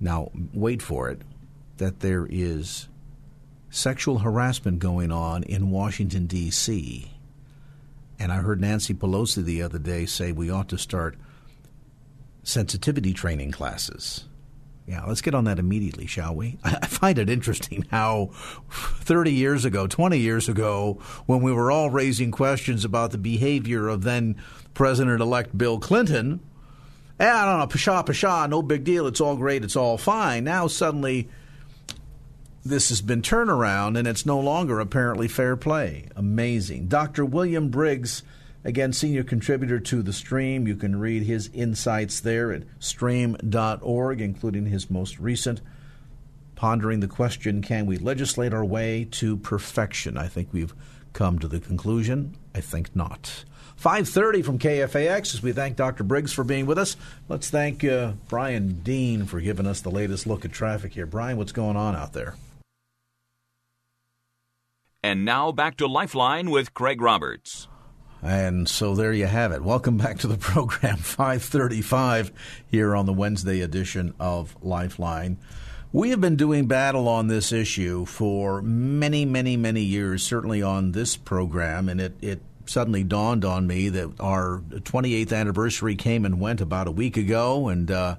now 0.00 0.30
wait 0.52 0.82
for 0.82 1.08
it, 1.08 1.22
that 1.78 2.00
there 2.00 2.26
is 2.30 2.87
sexual 3.78 4.18
harassment 4.18 4.80
going 4.80 5.12
on 5.12 5.44
in 5.44 5.70
Washington, 5.70 6.26
D.C. 6.26 7.10
And 8.18 8.32
I 8.32 8.36
heard 8.36 8.60
Nancy 8.60 8.92
Pelosi 8.92 9.44
the 9.44 9.62
other 9.62 9.78
day 9.78 10.04
say 10.04 10.32
we 10.32 10.50
ought 10.50 10.68
to 10.70 10.78
start 10.78 11.16
sensitivity 12.42 13.12
training 13.12 13.52
classes. 13.52 14.24
Yeah, 14.86 15.04
let's 15.04 15.20
get 15.20 15.34
on 15.34 15.44
that 15.44 15.58
immediately, 15.58 16.06
shall 16.06 16.34
we? 16.34 16.58
I 16.64 16.86
find 16.86 17.18
it 17.18 17.30
interesting 17.30 17.84
how 17.90 18.30
30 18.70 19.32
years 19.32 19.64
ago, 19.64 19.86
20 19.86 20.18
years 20.18 20.48
ago, 20.48 20.98
when 21.26 21.42
we 21.42 21.52
were 21.52 21.70
all 21.70 21.90
raising 21.90 22.30
questions 22.30 22.84
about 22.84 23.12
the 23.12 23.18
behavior 23.18 23.86
of 23.86 24.02
then 24.02 24.36
President 24.74 25.20
elect 25.20 25.56
Bill 25.56 25.78
Clinton, 25.78 26.40
eh, 27.20 27.30
I 27.30 27.44
don't 27.44 27.58
know, 27.58 27.66
pshaw, 27.66 28.02
pshaw, 28.02 28.48
no 28.48 28.62
big 28.62 28.82
deal, 28.82 29.06
it's 29.06 29.20
all 29.20 29.36
great, 29.36 29.62
it's 29.62 29.76
all 29.76 29.98
fine. 29.98 30.44
Now 30.44 30.66
suddenly 30.66 31.28
this 32.64 32.88
has 32.90 33.00
been 33.00 33.22
turnaround 33.22 33.98
and 33.98 34.06
it's 34.06 34.26
no 34.26 34.38
longer 34.38 34.80
apparently 34.80 35.28
fair 35.28 35.56
play. 35.56 36.08
Amazing. 36.16 36.88
Dr. 36.88 37.24
William 37.24 37.68
Briggs, 37.70 38.22
again, 38.64 38.92
senior 38.92 39.24
contributor 39.24 39.80
to 39.80 40.02
The 40.02 40.12
Stream. 40.12 40.66
You 40.66 40.76
can 40.76 40.98
read 40.98 41.22
his 41.22 41.50
insights 41.54 42.20
there 42.20 42.52
at 42.52 42.64
stream.org, 42.78 44.20
including 44.20 44.66
his 44.66 44.90
most 44.90 45.18
recent 45.18 45.60
pondering 46.58 46.98
the 46.98 47.06
question 47.06 47.62
can 47.62 47.86
we 47.86 47.96
legislate 47.96 48.52
our 48.52 48.64
way 48.64 49.06
to 49.12 49.36
perfection? 49.36 50.18
I 50.18 50.26
think 50.26 50.48
we've 50.52 50.74
come 51.12 51.38
to 51.38 51.46
the 51.46 51.60
conclusion. 51.60 52.34
I 52.52 52.60
think 52.60 52.96
not. 52.96 53.44
5.30 53.80 54.44
from 54.44 54.58
KFAX 54.58 55.34
as 55.34 55.42
we 55.42 55.52
thank 55.52 55.76
Dr. 55.76 56.02
Briggs 56.02 56.32
for 56.32 56.42
being 56.42 56.66
with 56.66 56.78
us. 56.78 56.96
Let's 57.28 57.48
thank 57.48 57.84
uh, 57.84 58.12
Brian 58.28 58.80
Dean 58.80 59.24
for 59.24 59.40
giving 59.40 59.68
us 59.68 59.82
the 59.82 59.90
latest 59.90 60.26
look 60.26 60.44
at 60.44 60.50
traffic 60.50 60.94
here. 60.94 61.06
Brian, 61.06 61.36
what's 61.36 61.52
going 61.52 61.76
on 61.76 61.94
out 61.94 62.12
there? 62.12 62.34
And 65.02 65.24
now 65.24 65.52
back 65.52 65.76
to 65.76 65.86
Lifeline 65.86 66.50
with 66.50 66.74
Craig 66.74 67.00
Roberts. 67.00 67.68
And 68.20 68.68
so 68.68 68.96
there 68.96 69.12
you 69.12 69.26
have 69.26 69.52
it. 69.52 69.62
Welcome 69.62 69.96
back 69.96 70.18
to 70.18 70.26
the 70.26 70.36
program, 70.36 70.96
535 70.98 72.32
here 72.66 72.96
on 72.96 73.06
the 73.06 73.12
Wednesday 73.12 73.60
edition 73.60 74.12
of 74.18 74.56
Lifeline. 74.60 75.38
We 75.92 76.10
have 76.10 76.20
been 76.20 76.34
doing 76.34 76.66
battle 76.66 77.06
on 77.06 77.28
this 77.28 77.52
issue 77.52 78.06
for 78.06 78.60
many, 78.60 79.24
many, 79.24 79.56
many 79.56 79.82
years, 79.82 80.24
certainly 80.24 80.62
on 80.62 80.90
this 80.90 81.16
program, 81.16 81.88
and 81.88 82.00
it, 82.00 82.16
it 82.20 82.42
suddenly 82.66 83.04
dawned 83.04 83.44
on 83.44 83.68
me 83.68 83.90
that 83.90 84.10
our 84.18 84.64
28th 84.68 85.32
anniversary 85.32 85.94
came 85.94 86.24
and 86.24 86.40
went 86.40 86.60
about 86.60 86.88
a 86.88 86.92
week 86.92 87.16
ago, 87.16 87.68
and 87.68 87.88
uh, 87.92 88.16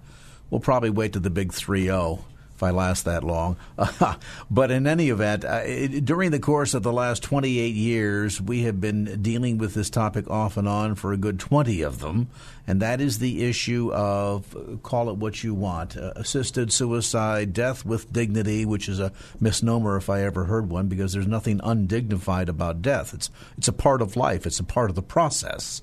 we'll 0.49 0.61
probably 0.61 0.89
wait 0.89 1.11
to 1.11 1.19
the 1.19 1.29
big 1.29 1.51
3 1.51 1.83
0 1.83 2.23
if 2.59 2.63
I 2.63 2.71
last 2.71 3.05
that 3.05 3.23
long. 3.23 3.55
but 4.51 4.69
in 4.69 4.85
any 4.85 5.07
event, 5.07 5.45
uh, 5.45 5.87
during 5.87 6.31
the 6.31 6.41
course 6.41 6.73
of 6.73 6.83
the 6.83 6.91
last 6.91 7.23
28 7.23 7.73
years, 7.73 8.41
we 8.41 8.63
have 8.63 8.81
been 8.81 9.21
dealing 9.21 9.57
with 9.57 9.73
this 9.73 9.89
topic 9.89 10.29
off 10.29 10.57
and 10.57 10.67
on 10.67 10.95
for 10.95 11.13
a 11.13 11.17
good 11.17 11.39
20 11.39 11.81
of 11.83 11.99
them, 11.99 12.27
and 12.67 12.81
that 12.81 12.99
is 12.99 13.19
the 13.19 13.45
issue 13.45 13.93
of 13.93 14.81
call 14.83 15.09
it 15.09 15.15
what 15.15 15.41
you 15.41 15.53
want 15.53 15.95
uh, 15.95 16.11
assisted 16.17 16.73
suicide, 16.73 17.53
death 17.53 17.85
with 17.85 18.11
dignity, 18.11 18.65
which 18.65 18.89
is 18.89 18.99
a 18.99 19.13
misnomer 19.39 19.95
if 19.95 20.09
I 20.09 20.23
ever 20.23 20.43
heard 20.43 20.69
one, 20.69 20.87
because 20.87 21.13
there's 21.13 21.27
nothing 21.27 21.61
undignified 21.63 22.49
about 22.49 22.81
death. 22.81 23.13
It's, 23.13 23.29
it's 23.57 23.69
a 23.69 23.73
part 23.73 24.01
of 24.01 24.17
life, 24.17 24.45
it's 24.45 24.59
a 24.59 24.65
part 24.65 24.89
of 24.89 24.97
the 24.97 25.01
process. 25.01 25.81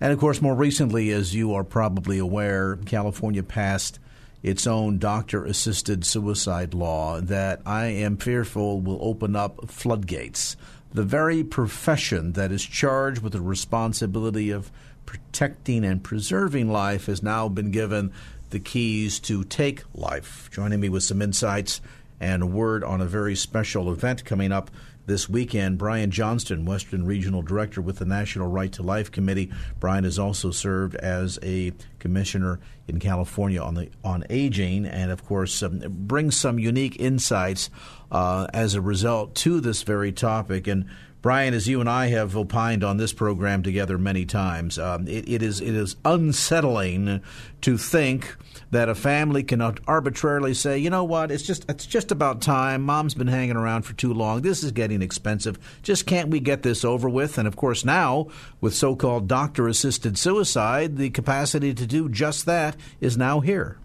And 0.00 0.12
of 0.12 0.20
course, 0.20 0.40
more 0.40 0.54
recently, 0.54 1.10
as 1.10 1.34
you 1.34 1.52
are 1.52 1.64
probably 1.64 2.18
aware, 2.18 2.76
California 2.76 3.42
passed 3.42 3.98
its 4.42 4.66
own 4.66 4.98
doctor 4.98 5.44
assisted 5.44 6.04
suicide 6.04 6.74
law 6.74 7.20
that 7.20 7.60
I 7.66 7.86
am 7.86 8.16
fearful 8.16 8.80
will 8.80 8.98
open 9.00 9.36
up 9.36 9.70
floodgates. 9.70 10.56
The 10.92 11.04
very 11.04 11.44
profession 11.44 12.32
that 12.32 12.50
is 12.50 12.64
charged 12.64 13.22
with 13.22 13.32
the 13.34 13.40
responsibility 13.40 14.50
of 14.50 14.72
protecting 15.06 15.84
and 15.84 16.02
preserving 16.02 16.70
life 16.70 17.06
has 17.06 17.22
now 17.22 17.48
been 17.48 17.70
given 17.70 18.12
the 18.50 18.60
keys 18.60 19.20
to 19.20 19.44
take 19.44 19.82
life. 19.94 20.48
Joining 20.52 20.80
me 20.80 20.88
with 20.88 21.02
some 21.02 21.22
insights 21.22 21.80
and 22.18 22.42
a 22.42 22.46
word 22.46 22.82
on 22.84 23.00
a 23.00 23.06
very 23.06 23.34
special 23.34 23.92
event 23.92 24.24
coming 24.24 24.52
up 24.52 24.70
this 25.06 25.28
weekend. 25.28 25.78
Brian 25.78 26.10
Johnston, 26.10 26.64
Western 26.64 27.04
Regional 27.04 27.42
Director 27.42 27.80
with 27.80 27.98
the 27.98 28.04
National 28.04 28.46
Right 28.46 28.72
to 28.72 28.82
Life 28.82 29.10
Committee. 29.10 29.50
Brian 29.78 30.04
has 30.04 30.18
also 30.18 30.50
served 30.50 30.94
as 30.96 31.38
a 31.42 31.72
commissioner 31.98 32.60
in 32.86 32.98
California 32.98 33.60
on 33.60 33.74
the 33.74 33.88
on 34.04 34.24
aging, 34.30 34.86
and 34.86 35.10
of 35.10 35.24
course 35.24 35.62
um, 35.62 35.82
brings 35.88 36.36
some 36.36 36.58
unique 36.58 36.98
insights 37.00 37.70
uh, 38.10 38.46
as 38.52 38.74
a 38.74 38.80
result 38.80 39.34
to 39.36 39.60
this 39.60 39.82
very 39.82 40.12
topic. 40.12 40.66
And 40.66 40.86
Brian, 41.22 41.52
as 41.52 41.68
you 41.68 41.80
and 41.80 41.88
I 41.88 42.06
have 42.08 42.36
opined 42.36 42.82
on 42.82 42.96
this 42.96 43.12
program 43.12 43.62
together 43.62 43.98
many 43.98 44.24
times, 44.24 44.78
um, 44.78 45.06
it, 45.06 45.28
it 45.28 45.42
is 45.42 45.60
it 45.60 45.74
is 45.74 45.96
unsettling 46.04 47.20
to 47.60 47.76
think 47.76 48.36
that 48.70 48.88
a 48.88 48.94
family 48.94 49.42
can 49.42 49.60
arbitrarily 49.60 50.54
say, 50.54 50.78
you 50.78 50.90
know 50.90 51.04
what, 51.04 51.30
it's 51.30 51.42
just 51.42 51.68
it's 51.68 51.86
just 51.86 52.12
about 52.12 52.40
time. 52.40 52.82
Mom's 52.82 53.14
been 53.14 53.26
hanging 53.26 53.56
around 53.56 53.82
for 53.82 53.94
too 53.94 54.14
long. 54.14 54.42
This 54.42 54.62
is 54.62 54.72
getting 54.72 55.02
expensive. 55.02 55.58
Just 55.82 56.06
can't 56.06 56.28
we 56.28 56.40
get 56.40 56.62
this 56.62 56.84
over 56.84 57.08
with? 57.08 57.38
And 57.38 57.48
of 57.48 57.56
course, 57.56 57.84
now 57.84 58.28
with 58.60 58.74
so-called 58.74 59.28
doctor-assisted 59.28 60.16
suicide, 60.16 60.96
the 60.96 61.10
capacity 61.10 61.74
to 61.74 61.86
do 61.86 62.08
just 62.08 62.46
that 62.46 62.76
is 63.00 63.16
now 63.16 63.40
here. 63.40 63.78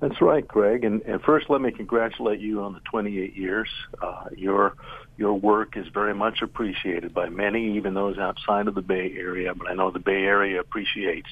That's 0.00 0.20
right, 0.20 0.46
Greg. 0.46 0.84
And, 0.84 1.00
and 1.02 1.22
first, 1.22 1.48
let 1.48 1.62
me 1.62 1.70
congratulate 1.70 2.38
you 2.38 2.60
on 2.62 2.74
the 2.74 2.80
28 2.80 3.34
years. 3.34 3.70
Uh, 4.02 4.26
your 4.36 4.74
your 5.16 5.34
work 5.34 5.76
is 5.76 5.86
very 5.88 6.14
much 6.14 6.42
appreciated 6.42 7.14
by 7.14 7.28
many, 7.28 7.76
even 7.76 7.94
those 7.94 8.18
outside 8.18 8.66
of 8.66 8.74
the 8.74 8.82
Bay 8.82 9.14
Area. 9.16 9.54
But 9.54 9.70
I 9.70 9.74
know 9.74 9.90
the 9.90 10.00
Bay 10.00 10.24
Area 10.24 10.60
appreciates 10.60 11.28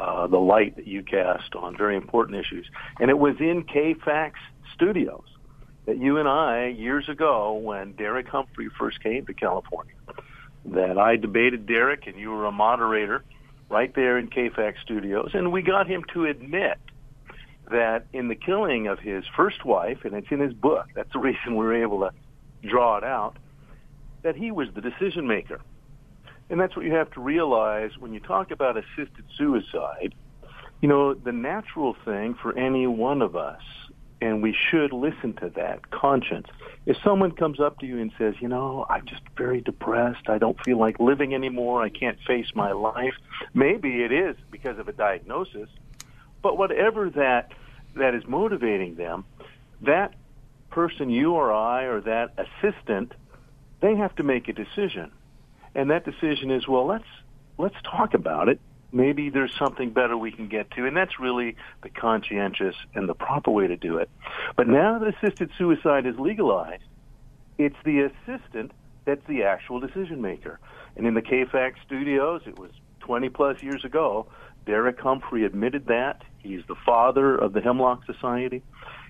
uh, 0.00 0.26
the 0.26 0.38
light 0.38 0.76
that 0.76 0.86
you 0.86 1.02
cast 1.02 1.54
on 1.54 1.76
very 1.76 1.94
important 1.96 2.38
issues. 2.38 2.66
And 2.98 3.10
it 3.10 3.18
was 3.18 3.36
in 3.38 3.64
KFAX 3.64 4.32
studios 4.74 5.24
that 5.86 5.98
you 5.98 6.16
and 6.16 6.26
I, 6.26 6.68
years 6.68 7.08
ago, 7.08 7.54
when 7.54 7.92
Derek 7.92 8.26
Humphry 8.26 8.68
first 8.78 9.02
came 9.02 9.26
to 9.26 9.34
California, 9.34 9.94
that 10.64 10.96
I 10.96 11.16
debated 11.16 11.66
Derek 11.66 12.06
and 12.06 12.16
you 12.16 12.30
were 12.30 12.46
a 12.46 12.52
moderator 12.52 13.24
right 13.68 13.94
there 13.94 14.18
in 14.18 14.28
KFAX 14.28 14.74
studios. 14.82 15.30
And 15.34 15.52
we 15.52 15.62
got 15.62 15.86
him 15.86 16.04
to 16.14 16.24
admit 16.24 16.78
that 17.70 18.06
in 18.12 18.28
the 18.28 18.34
killing 18.34 18.88
of 18.88 18.98
his 18.98 19.24
first 19.36 19.64
wife, 19.64 19.98
and 20.04 20.14
it's 20.14 20.26
in 20.30 20.40
his 20.40 20.54
book, 20.54 20.86
that's 20.94 21.12
the 21.12 21.18
reason 21.30 21.56
we 21.56 21.64
were 21.64 21.82
able 21.82 22.00
to 22.00 22.10
draw 22.66 22.96
it 22.96 23.04
out, 23.04 23.36
that 24.22 24.34
he 24.34 24.50
was 24.50 24.68
the 24.74 24.80
decision 24.80 25.26
maker. 25.26 25.60
And 26.50 26.60
that's 26.60 26.74
what 26.74 26.84
you 26.84 26.92
have 26.94 27.10
to 27.12 27.20
realize 27.20 27.96
when 27.96 28.12
you 28.12 28.18
talk 28.18 28.50
about 28.50 28.76
assisted 28.76 29.24
suicide. 29.38 30.14
You 30.82 30.88
know, 30.88 31.14
the 31.14 31.32
natural 31.32 31.96
thing 32.04 32.34
for 32.34 32.58
any 32.58 32.88
one 32.88 33.22
of 33.22 33.36
us, 33.36 33.62
and 34.20 34.42
we 34.42 34.54
should 34.70 34.92
listen 34.92 35.34
to 35.34 35.50
that 35.50 35.90
conscience. 35.90 36.48
If 36.86 36.96
someone 37.04 37.32
comes 37.32 37.60
up 37.60 37.78
to 37.78 37.86
you 37.86 38.00
and 38.00 38.10
says, 38.18 38.34
you 38.40 38.48
know, 38.48 38.84
I'm 38.90 39.06
just 39.06 39.22
very 39.36 39.60
depressed, 39.60 40.28
I 40.28 40.38
don't 40.38 40.58
feel 40.64 40.78
like 40.78 40.98
living 40.98 41.34
anymore, 41.34 41.82
I 41.82 41.88
can't 41.88 42.18
face 42.26 42.48
my 42.54 42.72
life, 42.72 43.14
maybe 43.54 44.02
it 44.02 44.10
is 44.10 44.36
because 44.50 44.78
of 44.78 44.88
a 44.88 44.92
diagnosis. 44.92 45.68
But 46.42 46.58
whatever 46.58 47.10
that 47.10 47.52
that 47.94 48.14
is 48.14 48.26
motivating 48.26 48.96
them, 48.96 49.24
that 49.82 50.14
person, 50.70 51.10
you 51.10 51.32
or 51.32 51.52
I, 51.52 51.84
or 51.84 52.00
that 52.02 52.32
assistant, 52.38 53.12
they 53.80 53.96
have 53.96 54.14
to 54.16 54.22
make 54.22 54.48
a 54.48 54.52
decision. 54.52 55.10
And 55.74 55.90
that 55.90 56.04
decision 56.04 56.50
is, 56.50 56.66
well, 56.66 56.86
let's 56.86 57.04
let's 57.58 57.76
talk 57.84 58.14
about 58.14 58.48
it. 58.48 58.60
maybe 58.92 59.30
there's 59.30 59.54
something 59.56 59.90
better 59.90 60.16
we 60.16 60.32
can 60.32 60.48
get 60.48 60.70
to, 60.72 60.86
and 60.86 60.96
that's 60.96 61.18
really 61.20 61.56
the 61.82 61.88
conscientious 61.88 62.74
and 62.94 63.08
the 63.08 63.14
proper 63.14 63.50
way 63.50 63.66
to 63.66 63.76
do 63.76 63.98
it. 63.98 64.10
But 64.56 64.68
now 64.68 64.98
that 64.98 65.14
assisted 65.16 65.50
suicide 65.56 66.06
is 66.06 66.18
legalized, 66.18 66.82
it's 67.58 67.76
the 67.84 68.10
assistant 68.10 68.72
that's 69.04 69.24
the 69.28 69.44
actual 69.44 69.80
decision 69.80 70.20
maker. 70.20 70.58
And 70.96 71.06
in 71.06 71.14
the 71.14 71.22
KFAX 71.22 71.74
studios, 71.86 72.42
it 72.46 72.58
was 72.58 72.70
20 73.00 73.28
plus 73.30 73.62
years 73.62 73.84
ago, 73.84 74.26
Derek 74.66 75.00
Humphry 75.00 75.44
admitted 75.44 75.86
that. 75.86 76.22
He's 76.38 76.62
the 76.68 76.76
father 76.86 77.34
of 77.34 77.52
the 77.52 77.60
Hemlock 77.60 78.04
Society. 78.06 78.62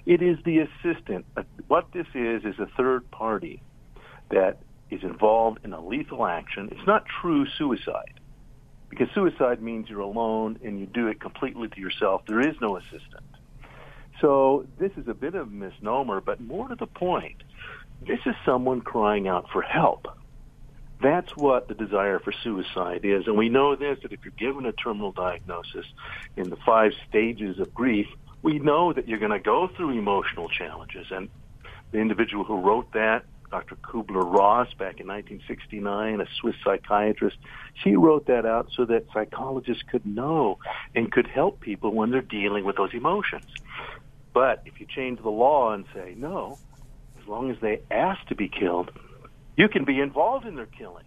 It 0.07 0.23
is 0.23 0.38
the 0.44 0.61
assistant. 0.61 1.27
What 1.68 1.92
this 1.92 2.07
is 2.14 2.44
is 2.44 2.59
a 2.59 2.66
third 2.77 3.11
party 3.11 3.62
that 4.31 4.59
is 4.90 5.03
involved 5.03 5.61
in 5.64 5.72
a 5.72 5.81
lethal 5.81 6.26
action. 6.26 6.68
It's 6.72 6.87
not 6.87 7.05
true 7.07 7.46
suicide 7.46 8.20
because 8.90 9.09
suicide 9.14 9.62
means 9.62 9.88
you're 9.88 10.00
alone 10.00 10.59
and 10.64 10.79
you 10.79 10.87
do 10.87 11.07
it 11.07 11.20
completely 11.20 11.68
to 11.68 11.81
yourself. 11.81 12.22
There 12.26 12.40
is 12.40 12.57
no 12.61 12.76
assistant. 12.76 13.24
So 14.20 14.66
this 14.79 14.90
is 14.96 15.09
a 15.09 15.14
bit 15.14 15.35
of 15.35 15.46
a 15.46 15.50
misnomer, 15.50 16.20
but 16.20 16.40
more 16.40 16.68
to 16.68 16.74
the 16.74 16.87
point, 16.87 17.42
this 18.07 18.18
is 18.26 18.35
someone 18.44 18.81
crying 18.81 19.29
out 19.29 19.48
for 19.50 19.62
help. 19.62 20.09
That's 21.00 21.35
what 21.35 21.68
the 21.68 21.74
desire 21.74 22.18
for 22.18 22.33
suicide 22.33 23.05
is. 23.05 23.26
And 23.26 23.38
we 23.38 23.48
know 23.48 23.74
this 23.76 23.98
that 24.03 24.12
if 24.12 24.20
you're 24.24 24.35
given 24.37 24.66
a 24.66 24.72
terminal 24.72 25.12
diagnosis 25.12 25.87
in 26.37 26.50
the 26.50 26.57
five 26.57 26.92
stages 27.09 27.59
of 27.59 27.72
grief, 27.72 28.07
we 28.42 28.59
know 28.59 28.92
that 28.92 29.09
you're 29.09 29.18
going 29.18 29.31
to 29.31 29.38
go 29.38 29.68
through 29.68 29.98
emotional 29.98 30.48
challenges. 30.48 31.07
And 31.11 31.31
the 31.92 31.98
individual 31.98 32.44
who 32.44 32.61
wrote 32.61 32.92
that 32.92 33.24
Dr. 33.50 33.74
Kubler 33.76 34.22
Ross 34.22 34.68
back 34.74 35.00
in 35.00 35.08
1969, 35.08 36.20
a 36.20 36.26
Swiss 36.40 36.54
psychiatrist. 36.62 37.36
She 37.82 37.96
wrote 37.96 38.26
that 38.26 38.46
out 38.46 38.68
so 38.74 38.84
that 38.84 39.06
psychologists 39.12 39.82
could 39.90 40.06
know 40.06 40.58
and 40.94 41.10
could 41.10 41.26
help 41.26 41.60
people 41.60 41.92
when 41.92 42.10
they're 42.10 42.20
dealing 42.20 42.64
with 42.64 42.76
those 42.76 42.94
emotions. 42.94 43.46
But 44.32 44.62
if 44.66 44.78
you 44.78 44.86
change 44.86 45.20
the 45.20 45.30
law 45.30 45.72
and 45.72 45.84
say, 45.92 46.14
no, 46.16 46.58
as 47.20 47.26
long 47.26 47.50
as 47.50 47.56
they 47.60 47.80
ask 47.90 48.24
to 48.28 48.36
be 48.36 48.48
killed, 48.48 48.92
you 49.56 49.68
can 49.68 49.84
be 49.84 50.00
involved 50.00 50.46
in 50.46 50.54
their 50.54 50.66
killing. 50.66 51.06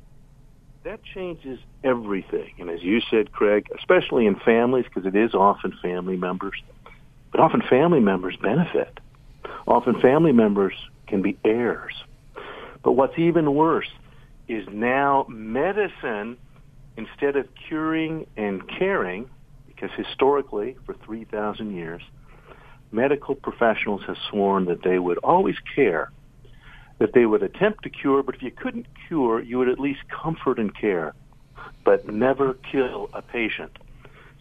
That 0.84 1.02
changes 1.02 1.60
everything. 1.82 2.56
And 2.60 2.70
as 2.70 2.84
you 2.84 3.00
said, 3.10 3.32
Craig, 3.32 3.68
especially 3.80 4.26
in 4.26 4.36
families, 4.36 4.84
because 4.84 5.06
it 5.06 5.16
is 5.16 5.34
often 5.34 5.74
family 5.82 6.18
members, 6.18 6.62
but 7.32 7.40
often 7.40 7.62
family 7.62 8.02
members 8.02 8.36
benefit. 8.36 9.00
Often 9.66 10.02
family 10.02 10.34
members 10.34 10.74
can 11.08 11.22
be 11.22 11.38
heirs 11.46 11.94
but 12.84 12.94
what's 12.94 13.18
even 13.18 13.54
worse 13.54 13.90
is 14.48 14.68
now 14.72 15.26
medicine, 15.30 16.38
instead 16.98 17.36
of 17.36 17.48
curing 17.68 18.28
and 18.38 18.68
caring, 18.68 19.30
because 19.68 19.90
historically, 19.96 20.76
for 20.86 20.94
3,000 21.06 21.76
years, 21.76 22.02
medical 22.92 23.36
professionals 23.36 24.02
have 24.06 24.18
sworn 24.30 24.66
that 24.66 24.84
they 24.84 25.00
would 25.00 25.18
always 25.20 25.56
care, 25.76 26.12
that 27.00 27.14
they 27.14 27.26
would 27.26 27.42
attempt 27.42 27.84
to 27.84 27.90
cure, 27.90 28.22
but 28.22 28.36
if 28.36 28.44
you 28.44 28.52
couldn't 28.52 28.86
cure, 29.08 29.42
you 29.42 29.58
would 29.58 29.70
at 29.70 29.80
least 29.80 30.02
comfort 30.10 30.60
and 30.60 30.76
care, 30.76 31.14
but 31.84 32.08
never 32.08 32.54
kill 32.72 33.10
a 33.14 33.22
patient. 33.22 33.72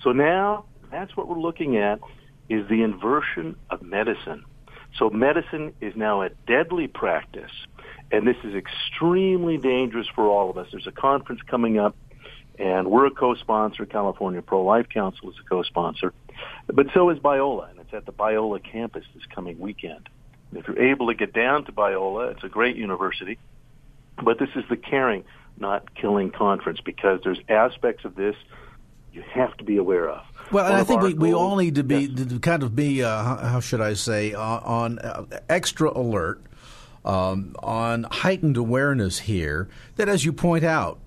So 0.03 0.13
now, 0.13 0.67
that's 0.91 1.17
what 1.17 1.29
we're 1.29 1.41
looking 1.41 1.77
at, 1.77 2.01
is 2.49 2.69
the 2.69 2.83
inversion 2.83 3.57
of 3.71 3.83
medicine. 3.83 4.45
So 4.99 5.09
medicine 5.09 5.73
is 5.81 5.95
now 5.97 6.23
a 6.23 6.29
deadly 6.47 6.87
practice 6.87 7.53
and 8.13 8.27
this 8.27 8.37
is 8.45 8.55
extremely 8.55 9.57
dangerous 9.57 10.07
for 10.15 10.27
all 10.27 10.51
of 10.51 10.59
us. 10.59 10.69
There's 10.71 10.87
a 10.87 10.93
conference 10.93 11.41
coming 11.47 11.79
up, 11.79 11.97
and 12.59 12.91
we're 12.91 13.07
a 13.07 13.11
co-sponsor. 13.11 13.87
California 13.87 14.43
Pro-Life 14.43 14.91
Council 14.91 15.31
is 15.31 15.37
a 15.41 15.49
co-sponsor, 15.49 16.13
but 16.67 16.87
so 16.93 17.09
is 17.09 17.19
Biola, 17.19 17.71
and 17.71 17.81
it's 17.81 17.95
at 17.95 18.05
the 18.05 18.13
Biola 18.13 18.63
campus 18.63 19.05
this 19.15 19.25
coming 19.35 19.59
weekend. 19.59 20.11
If 20.55 20.69
you're 20.69 20.83
able 20.83 21.07
to 21.07 21.15
get 21.15 21.33
down 21.33 21.65
to 21.65 21.73
Biola, 21.73 22.33
it's 22.33 22.45
a 22.45 22.49
great 22.49 22.77
university, 22.77 23.39
but 24.23 24.39
this 24.39 24.51
is 24.55 24.65
the 24.69 24.77
caring, 24.77 25.25
not 25.59 25.95
killing 25.95 26.31
conference 26.31 26.81
because 26.85 27.21
there's 27.25 27.41
aspects 27.49 28.05
of 28.05 28.15
this 28.15 28.37
you 29.15 29.23
have 29.33 29.57
to 29.59 29.65
be 29.65 29.77
aware 29.77 30.09
of. 30.11 30.23
Well, 30.51 30.67
and 30.67 30.75
I 30.75 30.85
think 30.85 31.03
we, 31.03 31.15
we 31.15 31.35
all 31.35 31.57
need 31.57 31.77
to 31.77 31.85
be 31.85 32.05
yes. 32.05 32.29
to 32.29 32.39
kind 32.41 32.63
of 32.63 32.77
be 32.77 33.03
uh, 33.03 33.23
how 33.47 33.61
should 33.61 33.81
I 33.81 33.95
say 33.95 34.35
uh, 34.35 34.41
on 34.41 34.99
uh, 34.99 35.25
extra 35.49 35.91
alert 35.91 36.43
um, 37.05 37.55
on 37.61 38.05
heightened 38.05 38.57
awareness 38.57 39.21
here 39.21 39.69
that, 39.97 40.09
as 40.09 40.25
you 40.25 40.33
point 40.33 40.65
out, 40.65 40.99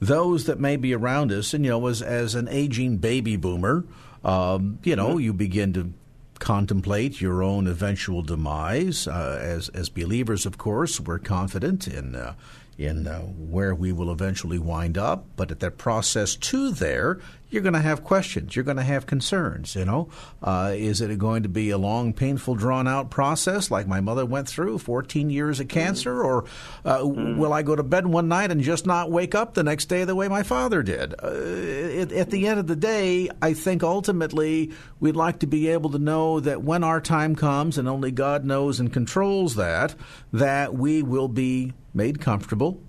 those 0.00 0.46
that 0.46 0.58
may 0.58 0.76
be 0.76 0.94
around 0.94 1.30
us, 1.30 1.52
and 1.52 1.64
you 1.64 1.70
know, 1.70 1.86
as 1.86 2.00
as 2.02 2.34
an 2.34 2.48
aging 2.48 2.96
baby 2.98 3.36
boomer, 3.36 3.84
um, 4.24 4.78
you 4.82 4.96
know, 4.96 5.10
mm-hmm. 5.10 5.20
you 5.20 5.32
begin 5.32 5.72
to 5.74 5.92
contemplate 6.38 7.20
your 7.20 7.42
own 7.42 7.66
eventual 7.66 8.22
demise. 8.22 9.06
Uh, 9.06 9.38
as 9.42 9.68
as 9.70 9.88
believers, 9.88 10.46
of 10.46 10.56
course, 10.56 10.98
we're 10.98 11.18
confident 11.18 11.86
in 11.86 12.14
uh, 12.14 12.34
in 12.80 13.06
uh, 13.06 13.20
where 13.20 13.74
we 13.74 13.92
will 13.92 14.10
eventually 14.10 14.58
wind 14.58 14.96
up. 14.96 15.26
But 15.36 15.50
at 15.50 15.60
that 15.60 15.76
process 15.76 16.34
to 16.36 16.70
there, 16.70 17.20
you're 17.50 17.62
going 17.62 17.74
to 17.74 17.80
have 17.80 18.04
questions. 18.04 18.56
You're 18.56 18.64
going 18.64 18.78
to 18.78 18.82
have 18.82 19.06
concerns. 19.06 19.74
You 19.74 19.84
know, 19.84 20.08
uh, 20.42 20.72
is 20.74 21.00
it 21.00 21.18
going 21.18 21.42
to 21.42 21.48
be 21.48 21.70
a 21.70 21.78
long, 21.78 22.14
painful, 22.14 22.54
drawn 22.54 22.88
out 22.88 23.10
process 23.10 23.70
like 23.70 23.86
my 23.86 24.00
mother 24.00 24.24
went 24.24 24.48
through, 24.48 24.78
14 24.78 25.28
years 25.28 25.60
of 25.60 25.68
cancer, 25.68 26.22
or 26.22 26.44
uh, 26.84 27.00
mm. 27.00 27.36
will 27.36 27.52
I 27.52 27.62
go 27.62 27.76
to 27.76 27.82
bed 27.82 28.06
one 28.06 28.28
night 28.28 28.50
and 28.50 28.62
just 28.62 28.86
not 28.86 29.10
wake 29.10 29.34
up 29.34 29.54
the 29.54 29.62
next 29.62 29.86
day 29.86 30.04
the 30.04 30.14
way 30.14 30.28
my 30.28 30.42
father 30.42 30.82
did? 30.82 31.14
Uh, 31.22 32.06
at 32.16 32.30
the 32.30 32.46
end 32.46 32.60
of 32.60 32.66
the 32.66 32.76
day, 32.76 33.28
I 33.42 33.52
think 33.52 33.82
ultimately 33.82 34.72
we'd 35.00 35.16
like 35.16 35.40
to 35.40 35.46
be 35.46 35.68
able 35.68 35.90
to 35.90 35.98
know 35.98 36.40
that 36.40 36.62
when 36.62 36.82
our 36.82 37.00
time 37.00 37.36
comes, 37.36 37.76
and 37.76 37.88
only 37.88 38.10
God 38.10 38.44
knows 38.44 38.80
and 38.80 38.92
controls 38.92 39.56
that, 39.56 39.94
that 40.32 40.74
we 40.74 41.02
will 41.02 41.28
be 41.28 41.74
made 41.94 42.20
comfortable 42.20 42.80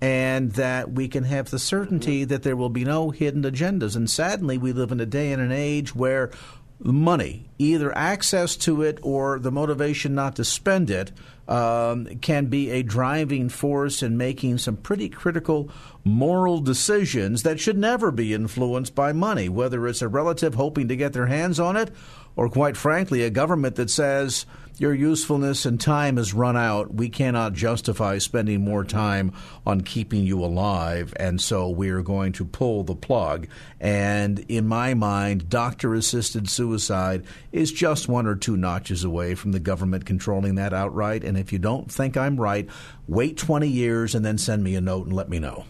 and 0.00 0.52
that 0.52 0.92
we 0.92 1.08
can 1.08 1.24
have 1.24 1.50
the 1.50 1.58
certainty 1.58 2.24
that 2.24 2.42
there 2.42 2.56
will 2.56 2.68
be 2.68 2.84
no 2.84 3.10
hidden 3.10 3.42
agendas. 3.42 3.96
And 3.96 4.10
sadly, 4.10 4.58
we 4.58 4.72
live 4.72 4.92
in 4.92 5.00
a 5.00 5.06
day 5.06 5.32
and 5.32 5.40
an 5.40 5.52
age 5.52 5.94
where 5.94 6.30
money, 6.78 7.48
either 7.58 7.96
access 7.96 8.56
to 8.56 8.82
it 8.82 8.98
or 9.02 9.38
the 9.38 9.50
motivation 9.50 10.14
not 10.14 10.36
to 10.36 10.44
spend 10.44 10.90
it, 10.90 11.12
um, 11.46 12.06
can 12.20 12.46
be 12.46 12.70
a 12.70 12.82
driving 12.82 13.48
force 13.48 14.02
in 14.02 14.16
making 14.16 14.58
some 14.58 14.76
pretty 14.76 15.08
critical 15.08 15.70
moral 16.04 16.60
decisions 16.60 17.42
that 17.42 17.60
should 17.60 17.78
never 17.78 18.10
be 18.10 18.34
influenced 18.34 18.94
by 18.94 19.12
money, 19.12 19.48
whether 19.48 19.86
it's 19.86 20.02
a 20.02 20.08
relative 20.08 20.54
hoping 20.54 20.88
to 20.88 20.96
get 20.96 21.12
their 21.12 21.26
hands 21.26 21.60
on 21.60 21.76
it 21.76 21.90
or, 22.36 22.48
quite 22.48 22.76
frankly, 22.76 23.22
a 23.22 23.30
government 23.30 23.76
that 23.76 23.90
says, 23.90 24.44
your 24.78 24.94
usefulness 24.94 25.64
and 25.66 25.80
time 25.80 26.16
has 26.16 26.34
run 26.34 26.56
out. 26.56 26.92
We 26.92 27.08
cannot 27.08 27.52
justify 27.52 28.18
spending 28.18 28.62
more 28.62 28.84
time 28.84 29.32
on 29.64 29.82
keeping 29.82 30.24
you 30.24 30.44
alive, 30.44 31.14
and 31.16 31.40
so 31.40 31.68
we 31.68 31.90
are 31.90 32.02
going 32.02 32.32
to 32.32 32.44
pull 32.44 32.82
the 32.82 32.94
plug. 32.94 33.46
And 33.80 34.40
in 34.48 34.66
my 34.66 34.94
mind, 34.94 35.48
doctor 35.48 35.94
assisted 35.94 36.48
suicide 36.48 37.24
is 37.52 37.72
just 37.72 38.08
one 38.08 38.26
or 38.26 38.34
two 38.34 38.56
notches 38.56 39.04
away 39.04 39.34
from 39.34 39.52
the 39.52 39.60
government 39.60 40.06
controlling 40.06 40.56
that 40.56 40.72
outright. 40.72 41.24
And 41.24 41.38
if 41.38 41.52
you 41.52 41.58
don't 41.58 41.90
think 41.90 42.16
I'm 42.16 42.40
right, 42.40 42.68
wait 43.06 43.36
20 43.36 43.68
years 43.68 44.14
and 44.14 44.24
then 44.24 44.38
send 44.38 44.64
me 44.64 44.74
a 44.74 44.80
note 44.80 45.06
and 45.06 45.14
let 45.14 45.28
me 45.28 45.38
know. 45.38 45.64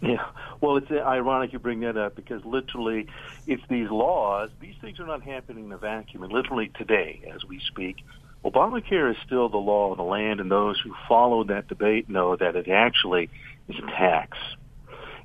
Yeah. 0.00 0.24
Well, 0.60 0.76
it's 0.76 0.90
ironic 0.90 1.52
you 1.52 1.58
bring 1.58 1.80
that 1.80 1.96
up 1.96 2.14
because 2.14 2.44
literally, 2.44 3.06
it's 3.46 3.62
these 3.68 3.90
laws. 3.90 4.50
These 4.60 4.76
things 4.80 5.00
are 5.00 5.06
not 5.06 5.22
happening 5.22 5.66
in 5.66 5.72
a 5.72 5.78
vacuum. 5.78 6.22
And 6.22 6.32
literally 6.32 6.70
today, 6.76 7.20
as 7.34 7.44
we 7.44 7.60
speak, 7.60 7.96
Obamacare 8.44 9.10
is 9.10 9.16
still 9.26 9.48
the 9.48 9.56
law 9.56 9.90
of 9.90 9.96
the 9.96 10.04
land, 10.04 10.40
and 10.40 10.50
those 10.50 10.78
who 10.78 10.94
follow 11.08 11.44
that 11.44 11.66
debate 11.66 12.08
know 12.08 12.36
that 12.36 12.54
it 12.54 12.68
actually 12.68 13.28
is 13.68 13.76
a 13.76 13.86
tax. 13.86 14.38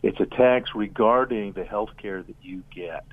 It's 0.02 0.20
a 0.20 0.26
tax 0.26 0.72
regarding 0.74 1.54
the 1.54 1.64
health 1.64 1.92
care 2.02 2.24
that 2.24 2.36
you 2.42 2.64
get. 2.74 3.06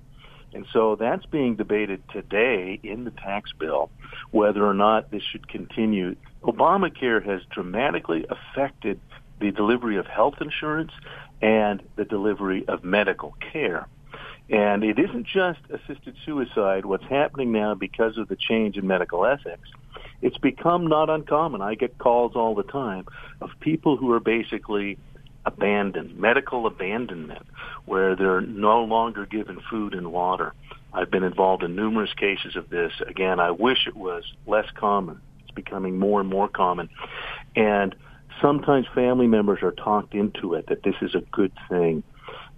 And 0.52 0.66
so 0.72 0.96
that's 0.96 1.24
being 1.26 1.54
debated 1.54 2.02
today 2.10 2.80
in 2.82 3.04
the 3.04 3.12
tax 3.12 3.52
bill, 3.56 3.90
whether 4.30 4.66
or 4.66 4.74
not 4.74 5.10
this 5.10 5.22
should 5.22 5.46
continue. 5.46 6.16
Obamacare 6.42 7.24
has 7.24 7.42
dramatically 7.50 8.26
affected 8.28 8.98
the 9.40 9.52
delivery 9.52 9.96
of 9.96 10.06
health 10.06 10.34
insurance 10.40 10.92
and 11.42 11.82
the 11.96 12.04
delivery 12.04 12.64
of 12.68 12.84
medical 12.84 13.34
care. 13.52 13.86
And 14.50 14.82
it 14.82 14.98
isn't 14.98 15.26
just 15.26 15.60
assisted 15.70 16.16
suicide. 16.24 16.84
What's 16.84 17.04
happening 17.04 17.52
now 17.52 17.74
because 17.74 18.18
of 18.18 18.28
the 18.28 18.36
change 18.36 18.76
in 18.76 18.86
medical 18.86 19.24
ethics, 19.24 19.68
it's 20.22 20.38
become 20.38 20.88
not 20.88 21.08
uncommon. 21.08 21.62
I 21.62 21.76
get 21.76 21.98
calls 21.98 22.32
all 22.34 22.54
the 22.54 22.64
time 22.64 23.06
of 23.40 23.50
people 23.60 23.96
who 23.96 24.12
are 24.12 24.20
basically 24.20 24.98
abandoned, 25.46 26.18
medical 26.18 26.66
abandonment, 26.66 27.46
where 27.86 28.14
they're 28.16 28.40
no 28.40 28.84
longer 28.84 29.24
given 29.24 29.60
food 29.70 29.94
and 29.94 30.12
water. 30.12 30.52
I've 30.92 31.10
been 31.10 31.22
involved 31.22 31.62
in 31.62 31.76
numerous 31.76 32.12
cases 32.14 32.56
of 32.56 32.68
this. 32.68 32.92
Again, 33.06 33.40
I 33.40 33.52
wish 33.52 33.86
it 33.86 33.96
was 33.96 34.24
less 34.46 34.66
common. 34.74 35.20
It's 35.42 35.52
becoming 35.52 35.98
more 35.98 36.20
and 36.20 36.28
more 36.28 36.48
common. 36.48 36.88
And 37.54 37.94
sometimes 38.40 38.86
family 38.94 39.26
members 39.26 39.62
are 39.62 39.72
talked 39.72 40.14
into 40.14 40.54
it 40.54 40.66
that 40.68 40.82
this 40.82 40.94
is 41.02 41.14
a 41.14 41.20
good 41.32 41.52
thing. 41.68 42.02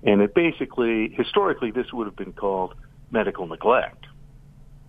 And 0.02 0.20
it 0.20 0.34
basically, 0.34 1.10
historically, 1.10 1.70
this 1.70 1.92
would 1.92 2.06
have 2.06 2.16
been 2.16 2.32
called 2.32 2.74
medical 3.10 3.46
neglect. 3.46 4.06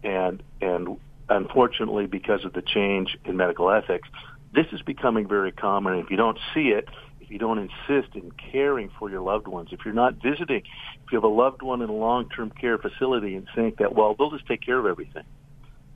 And, 0.03 0.41
and 0.59 0.97
unfortunately, 1.29 2.07
because 2.07 2.45
of 2.45 2.53
the 2.53 2.61
change 2.61 3.17
in 3.25 3.37
medical 3.37 3.69
ethics, 3.69 4.07
this 4.53 4.67
is 4.71 4.81
becoming 4.81 5.27
very 5.27 5.51
common. 5.51 5.99
If 5.99 6.09
you 6.09 6.17
don't 6.17 6.39
see 6.53 6.69
it, 6.69 6.87
if 7.21 7.29
you 7.29 7.37
don't 7.37 7.57
insist 7.59 8.15
in 8.15 8.31
caring 8.51 8.89
for 8.99 9.09
your 9.09 9.21
loved 9.21 9.47
ones, 9.47 9.69
if 9.71 9.79
you're 9.85 9.93
not 9.93 10.15
visiting, 10.21 10.63
if 11.05 11.11
you 11.11 11.17
have 11.17 11.23
a 11.23 11.27
loved 11.27 11.61
one 11.61 11.81
in 11.81 11.89
a 11.89 11.93
long-term 11.93 12.51
care 12.51 12.77
facility 12.77 13.35
and 13.35 13.47
think 13.55 13.77
that, 13.77 13.95
well, 13.95 14.15
they'll 14.15 14.31
just 14.31 14.47
take 14.47 14.61
care 14.61 14.77
of 14.77 14.85
everything. 14.85 15.23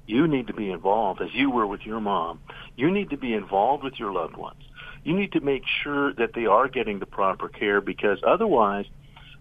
You 0.08 0.28
need 0.28 0.48
to 0.48 0.54
be 0.54 0.72
involved, 0.72 1.22
as 1.22 1.30
you 1.34 1.52
were 1.52 1.68
with 1.68 1.82
your 1.82 2.00
mom. 2.00 2.40
You 2.78 2.90
need 2.90 3.10
to 3.10 3.18
be 3.18 3.34
involved 3.34 3.84
with 3.84 4.00
your 4.00 4.14
loved 4.14 4.38
ones. 4.38 4.64
You 5.04 5.16
need 5.16 5.32
to 5.34 5.40
make 5.40 5.64
sure 5.84 6.14
that 6.14 6.34
they 6.34 6.46
are 6.46 6.68
getting 6.68 7.00
the 7.00 7.06
proper 7.06 7.48
care 7.48 7.82
because 7.82 8.20
otherwise, 8.26 8.86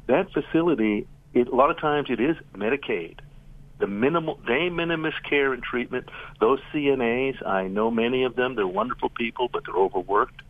that 0.07 0.33
facility, 0.33 1.07
it, 1.35 1.49
a 1.49 1.55
lot 1.55 1.71
of 1.71 1.79
times 1.79 2.09
it 2.11 2.21
is 2.21 2.37
Medicaid 2.55 3.21
the 3.79 3.87
minimal 3.87 4.39
de 4.47 4.71
minimis 4.71 5.15
care 5.29 5.53
and 5.53 5.63
treatment. 5.63 6.09
Those 6.41 6.61
CNAs, 6.73 7.47
I 7.47 7.69
know 7.69 7.91
many 7.91 8.25
of 8.25 8.37
them. 8.37 8.55
They're 8.55 8.67
wonderful 8.67 9.11
people, 9.11 9.49
but 9.53 9.65
they're 9.67 9.77
overworked, 9.77 10.41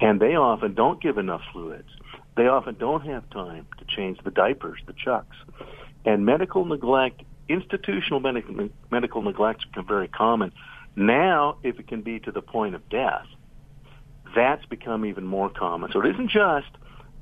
and 0.00 0.20
they 0.20 0.36
often 0.36 0.74
don't 0.74 1.02
give 1.02 1.18
enough 1.18 1.42
fluids. 1.52 1.88
They 2.36 2.46
often 2.46 2.76
don't 2.78 3.04
have 3.06 3.28
time 3.30 3.66
to 3.78 3.84
change 3.84 4.18
the 4.24 4.30
diapers, 4.30 4.80
the 4.86 4.92
chucks, 4.92 5.36
and 6.04 6.24
medical 6.24 6.64
neglect. 6.64 7.22
Institutional 7.48 8.20
medical 8.20 8.68
medical 8.90 9.22
neglect 9.22 9.66
become 9.68 9.86
very 9.86 10.08
common. 10.08 10.52
Now, 10.94 11.56
if 11.62 11.80
it 11.80 11.88
can 11.88 12.02
be 12.02 12.20
to 12.20 12.30
the 12.30 12.42
point 12.42 12.74
of 12.76 12.88
death, 12.88 13.26
that's 14.34 14.64
become 14.66 15.04
even 15.04 15.24
more 15.24 15.50
common. 15.50 15.90
So 15.92 16.00
it 16.00 16.14
isn't 16.14 16.30
just 16.30 16.68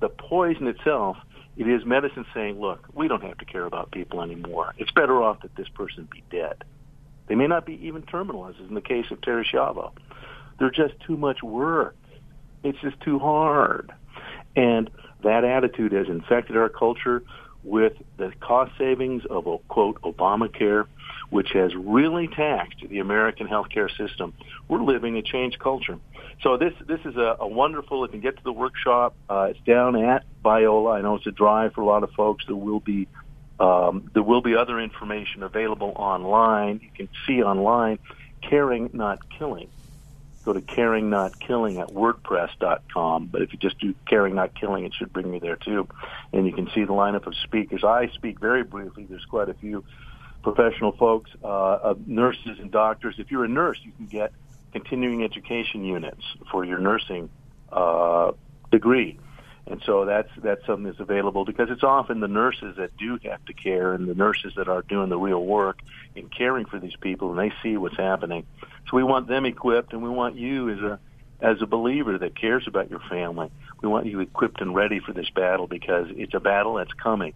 the 0.00 0.08
poison 0.08 0.66
itself, 0.66 1.16
it 1.56 1.66
is 1.66 1.84
medicine 1.84 2.24
saying, 2.32 2.60
look, 2.60 2.86
we 2.94 3.08
don't 3.08 3.22
have 3.22 3.38
to 3.38 3.44
care 3.44 3.64
about 3.64 3.90
people 3.90 4.22
anymore. 4.22 4.74
It's 4.78 4.92
better 4.92 5.22
off 5.22 5.42
that 5.42 5.56
this 5.56 5.68
person 5.68 6.08
be 6.10 6.22
dead. 6.30 6.62
They 7.26 7.34
may 7.34 7.46
not 7.46 7.66
be 7.66 7.74
even 7.86 8.02
terminal, 8.02 8.46
as 8.46 8.54
in 8.60 8.74
the 8.74 8.80
case 8.80 9.06
of 9.10 9.20
Terri 9.20 9.44
Schiavo. 9.44 9.92
They're 10.58 10.70
just 10.70 10.94
too 11.06 11.16
much 11.16 11.42
work. 11.42 11.96
It's 12.62 12.78
just 12.80 13.00
too 13.00 13.18
hard. 13.18 13.92
And 14.56 14.90
that 15.22 15.44
attitude 15.44 15.92
has 15.92 16.08
infected 16.08 16.56
our 16.56 16.68
culture 16.68 17.22
with 17.64 17.94
the 18.16 18.32
cost 18.40 18.72
savings 18.78 19.24
of, 19.26 19.46
a 19.46 19.58
quote, 19.68 20.00
Obamacare, 20.02 20.86
which 21.30 21.50
has 21.52 21.74
really 21.74 22.28
taxed 22.28 22.82
the 22.88 23.00
American 23.00 23.46
healthcare 23.46 23.94
system. 23.96 24.32
We're 24.68 24.82
living 24.82 25.16
a 25.16 25.22
changed 25.22 25.58
culture. 25.58 25.98
So 26.42 26.56
this 26.56 26.72
this 26.86 27.00
is 27.04 27.16
a, 27.16 27.36
a 27.40 27.48
wonderful. 27.48 28.04
If 28.04 28.14
you 28.14 28.20
get 28.20 28.36
to 28.36 28.44
the 28.44 28.52
workshop, 28.52 29.14
uh, 29.28 29.48
it's 29.50 29.60
down 29.60 29.96
at 29.96 30.24
Biola. 30.44 30.98
I 30.98 31.00
know 31.00 31.16
it's 31.16 31.26
a 31.26 31.32
drive 31.32 31.74
for 31.74 31.80
a 31.80 31.84
lot 31.84 32.04
of 32.04 32.12
folks. 32.12 32.44
There 32.46 32.56
will 32.56 32.80
be 32.80 33.08
um, 33.58 34.10
there 34.14 34.22
will 34.22 34.40
be 34.40 34.54
other 34.54 34.78
information 34.78 35.42
available 35.42 35.92
online. 35.96 36.80
You 36.82 36.90
can 36.94 37.08
see 37.26 37.42
online, 37.42 37.98
caring 38.40 38.90
not 38.92 39.18
killing. 39.30 39.68
Go 40.48 40.54
to 40.54 40.62
caring 40.62 41.10
not 41.10 41.38
killing 41.38 41.76
at 41.76 41.88
wordpress.com. 41.88 43.26
But 43.26 43.42
if 43.42 43.52
you 43.52 43.58
just 43.58 43.78
do 43.80 43.94
caring 44.08 44.34
not 44.34 44.58
killing, 44.58 44.86
it 44.86 44.94
should 44.94 45.12
bring 45.12 45.34
you 45.34 45.40
there 45.40 45.56
too, 45.56 45.86
and 46.32 46.46
you 46.46 46.54
can 46.54 46.70
see 46.74 46.84
the 46.84 46.94
lineup 46.94 47.26
of 47.26 47.34
speakers. 47.44 47.84
I 47.84 48.08
speak 48.14 48.40
very 48.40 48.64
briefly. 48.64 49.04
There's 49.04 49.26
quite 49.26 49.50
a 49.50 49.52
few 49.52 49.84
professional 50.42 50.92
folks, 50.92 51.30
uh, 51.44 51.92
nurses 52.06 52.60
and 52.60 52.70
doctors. 52.70 53.16
If 53.18 53.30
you're 53.30 53.44
a 53.44 53.48
nurse, 53.48 53.78
you 53.82 53.92
can 53.92 54.06
get 54.06 54.32
continuing 54.72 55.22
education 55.22 55.84
units 55.84 56.22
for 56.50 56.64
your 56.64 56.78
nursing 56.78 57.28
uh, 57.70 58.32
degree. 58.70 59.18
And 59.70 59.82
so 59.84 60.06
that's 60.06 60.30
that's 60.38 60.64
something 60.64 60.84
that's 60.84 61.00
available 61.00 61.44
because 61.44 61.68
it's 61.70 61.82
often 61.82 62.20
the 62.20 62.28
nurses 62.28 62.76
that 62.76 62.96
do 62.96 63.18
have 63.24 63.44
to 63.44 63.52
care 63.52 63.92
and 63.92 64.08
the 64.08 64.14
nurses 64.14 64.54
that 64.56 64.66
are 64.68 64.82
doing 64.82 65.10
the 65.10 65.18
real 65.18 65.44
work 65.44 65.80
in 66.14 66.28
caring 66.28 66.64
for 66.64 66.78
these 66.78 66.96
people 67.00 67.30
and 67.30 67.38
they 67.38 67.54
see 67.62 67.76
what's 67.76 67.96
happening. 67.96 68.46
So 68.62 68.96
we 68.96 69.02
want 69.02 69.28
them 69.28 69.44
equipped 69.44 69.92
and 69.92 70.02
we 70.02 70.08
want 70.08 70.36
you 70.36 70.70
as 70.70 70.78
a 70.78 70.98
as 71.40 71.62
a 71.62 71.66
believer 71.66 72.16
that 72.18 72.34
cares 72.34 72.66
about 72.66 72.90
your 72.90 73.00
family. 73.10 73.50
We 73.82 73.88
want 73.88 74.06
you 74.06 74.20
equipped 74.20 74.60
and 74.60 74.74
ready 74.74 75.00
for 75.00 75.12
this 75.12 75.28
battle 75.30 75.66
because 75.66 76.06
it's 76.10 76.34
a 76.34 76.40
battle 76.40 76.74
that's 76.74 76.94
coming. 76.94 77.34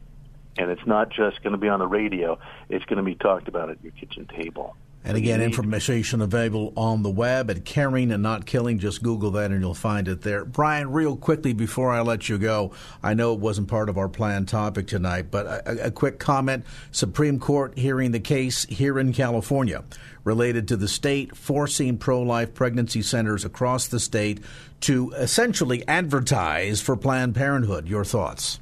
And 0.58 0.70
it's 0.70 0.86
not 0.86 1.10
just 1.10 1.42
going 1.42 1.52
to 1.52 1.58
be 1.58 1.68
on 1.68 1.78
the 1.78 1.86
radio. 1.86 2.38
It's 2.68 2.84
going 2.86 2.96
to 2.96 3.02
be 3.02 3.14
talked 3.14 3.48
about 3.48 3.70
at 3.70 3.82
your 3.82 3.92
kitchen 3.92 4.26
table. 4.26 4.74
And 5.04 5.16
again, 5.16 5.40
information 5.40 6.20
available 6.20 6.72
on 6.76 7.02
the 7.02 7.10
web 7.10 7.50
at 7.50 7.64
Caring 7.64 8.12
and 8.12 8.22
Not 8.22 8.46
Killing. 8.46 8.78
Just 8.78 9.02
Google 9.02 9.32
that 9.32 9.50
and 9.50 9.60
you'll 9.60 9.74
find 9.74 10.06
it 10.06 10.22
there. 10.22 10.44
Brian, 10.44 10.92
real 10.92 11.16
quickly 11.16 11.52
before 11.52 11.90
I 11.90 12.02
let 12.02 12.28
you 12.28 12.38
go, 12.38 12.72
I 13.02 13.14
know 13.14 13.32
it 13.32 13.40
wasn't 13.40 13.66
part 13.66 13.88
of 13.88 13.98
our 13.98 14.08
planned 14.08 14.48
topic 14.48 14.86
tonight, 14.86 15.26
but 15.30 15.46
a, 15.46 15.86
a 15.86 15.90
quick 15.90 16.20
comment. 16.20 16.64
Supreme 16.92 17.40
Court 17.40 17.76
hearing 17.76 18.12
the 18.12 18.20
case 18.20 18.64
here 18.66 18.98
in 18.98 19.12
California 19.12 19.82
related 20.22 20.68
to 20.68 20.76
the 20.76 20.86
state 20.86 21.36
forcing 21.36 21.98
pro 21.98 22.22
life 22.22 22.54
pregnancy 22.54 23.02
centers 23.02 23.44
across 23.44 23.88
the 23.88 23.98
state 23.98 24.40
to 24.82 25.10
essentially 25.16 25.86
advertise 25.88 26.80
for 26.80 26.96
Planned 26.96 27.34
Parenthood. 27.34 27.88
Your 27.88 28.04
thoughts? 28.04 28.60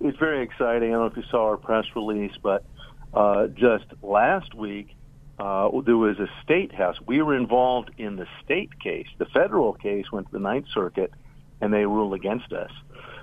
It's 0.00 0.18
very 0.18 0.42
exciting. 0.42 0.90
I 0.90 0.92
don't 0.92 1.00
know 1.00 1.06
if 1.06 1.16
you 1.16 1.30
saw 1.30 1.48
our 1.48 1.56
press 1.56 1.84
release, 1.94 2.32
but 2.42 2.64
uh, 3.14 3.46
just 3.48 3.84
last 4.02 4.52
week, 4.54 4.94
uh, 5.42 5.68
there 5.84 5.96
was 5.96 6.20
a 6.20 6.28
state 6.44 6.72
house. 6.72 6.96
We 7.04 7.20
were 7.20 7.36
involved 7.36 7.90
in 7.98 8.14
the 8.14 8.28
state 8.44 8.78
case. 8.78 9.08
The 9.18 9.24
federal 9.24 9.72
case 9.72 10.04
went 10.12 10.28
to 10.28 10.32
the 10.32 10.38
Ninth 10.38 10.66
Circuit, 10.72 11.12
and 11.60 11.74
they 11.74 11.84
ruled 11.84 12.14
against 12.14 12.52
us. 12.52 12.70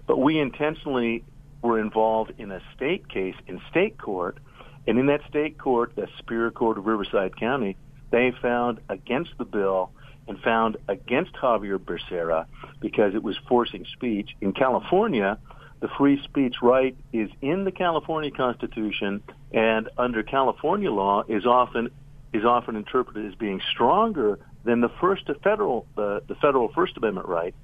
But 0.06 0.18
we 0.18 0.38
intentionally 0.38 1.24
were 1.62 1.80
involved 1.80 2.34
in 2.38 2.52
a 2.52 2.62
state 2.76 3.08
case 3.08 3.36
in 3.48 3.62
state 3.70 3.98
court, 3.98 4.38
and 4.86 5.00
in 5.00 5.06
that 5.06 5.22
state 5.30 5.58
court, 5.58 5.94
the 5.96 6.10
Superior 6.18 6.52
Court 6.52 6.78
of 6.78 6.88
Riverside 6.88 7.38
County, 7.38 7.78
they 8.12 8.34
found 8.42 8.82
against 8.90 9.32
the 9.38 9.46
bill 9.46 9.92
and 10.28 10.38
found 10.42 10.76
against 10.90 11.32
Xavier 11.40 11.80
Becerra 11.80 12.48
because 12.82 13.16
it 13.16 13.24
was 13.24 13.38
forcing 13.48 13.86
speech. 13.94 14.32
In 14.42 14.52
California, 14.52 15.38
the 15.80 15.88
free 15.98 16.22
speech 16.24 16.56
right 16.62 16.98
is 17.14 17.30
in 17.42 17.64
the 17.64 17.72
California 17.72 18.32
Constitution 18.32 19.24
and 19.54 19.88
under 19.98 20.22
California 20.22 20.92
law 20.92 21.24
is 21.30 21.46
often 21.46 21.90
is 22.34 22.46
often 22.46 22.76
interpreted 22.76 23.26
as 23.26 23.36
being 23.36 23.62
stronger 23.72 24.40
than 24.64 24.82
the 24.82 24.90
first 25.02 25.30
federal 25.44 25.86
the, 25.96 26.22
the 26.28 26.36
federal 26.36 26.72
First 26.74 26.98
Amendment 26.98 27.28
right. 27.28 27.56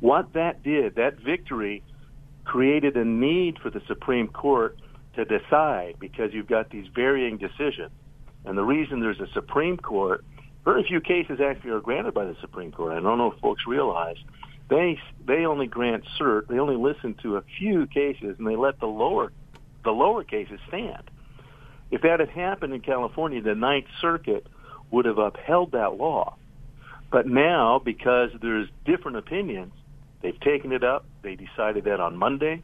What 0.00 0.32
that 0.32 0.62
did, 0.62 0.96
that 0.96 1.18
victory 1.18 1.82
created 2.44 2.96
a 2.96 3.04
need 3.04 3.58
for 3.58 3.70
the 3.70 3.82
Supreme 3.86 4.28
Court 4.28 4.78
to 5.14 5.24
decide 5.24 5.96
because 5.98 6.32
you've 6.32 6.46
got 6.46 6.70
these 6.70 6.86
varying 6.94 7.36
decisions. 7.36 7.90
And 8.44 8.56
the 8.56 8.64
reason 8.64 9.00
there's 9.00 9.20
a 9.20 9.28
Supreme 9.32 9.76
Court, 9.76 10.24
very 10.64 10.82
few 10.84 11.00
cases 11.00 11.40
actually 11.40 11.70
are 11.70 11.80
granted 11.80 12.14
by 12.14 12.24
the 12.24 12.36
Supreme 12.40 12.72
Court. 12.72 12.92
I 12.92 13.00
don't 13.00 13.18
know 13.18 13.32
if 13.32 13.40
folks 13.40 13.66
realize 13.66 14.16
they 14.68 14.98
they 15.26 15.44
only 15.44 15.66
grant 15.66 16.04
cert. 16.18 16.46
They 16.46 16.58
only 16.58 16.76
listen 16.76 17.14
to 17.22 17.36
a 17.36 17.42
few 17.58 17.86
cases, 17.86 18.36
and 18.38 18.46
they 18.46 18.56
let 18.56 18.78
the 18.80 18.86
lower 18.86 19.32
the 19.84 19.90
lower 19.90 20.24
cases 20.24 20.60
stand. 20.68 21.09
If 21.90 22.02
that 22.02 22.20
had 22.20 22.30
happened 22.30 22.72
in 22.74 22.80
California, 22.80 23.40
the 23.40 23.54
Ninth 23.54 23.86
Circuit 24.00 24.46
would 24.90 25.04
have 25.04 25.18
upheld 25.18 25.72
that 25.72 25.96
law. 25.96 26.36
But 27.10 27.26
now, 27.26 27.80
because 27.84 28.30
there's 28.40 28.68
different 28.84 29.16
opinions, 29.16 29.72
they've 30.22 30.38
taken 30.38 30.72
it 30.72 30.84
up. 30.84 31.04
They 31.22 31.34
decided 31.34 31.84
that 31.84 31.98
on 32.00 32.16
Monday, 32.16 32.62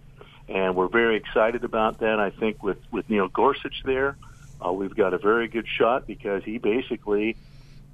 and 0.48 0.76
we're 0.76 0.88
very 0.88 1.16
excited 1.16 1.64
about 1.64 1.98
that. 1.98 2.20
I 2.20 2.30
think 2.30 2.62
with 2.62 2.78
with 2.92 3.10
Neil 3.10 3.28
Gorsuch 3.28 3.82
there, 3.84 4.16
uh, 4.64 4.72
we've 4.72 4.94
got 4.94 5.14
a 5.14 5.18
very 5.18 5.48
good 5.48 5.66
shot 5.66 6.06
because 6.06 6.44
he 6.44 6.58
basically, 6.58 7.36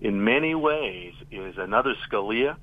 in 0.00 0.24
many 0.24 0.54
ways, 0.54 1.14
is 1.30 1.56
another 1.56 1.94
Scalia. 2.06 2.56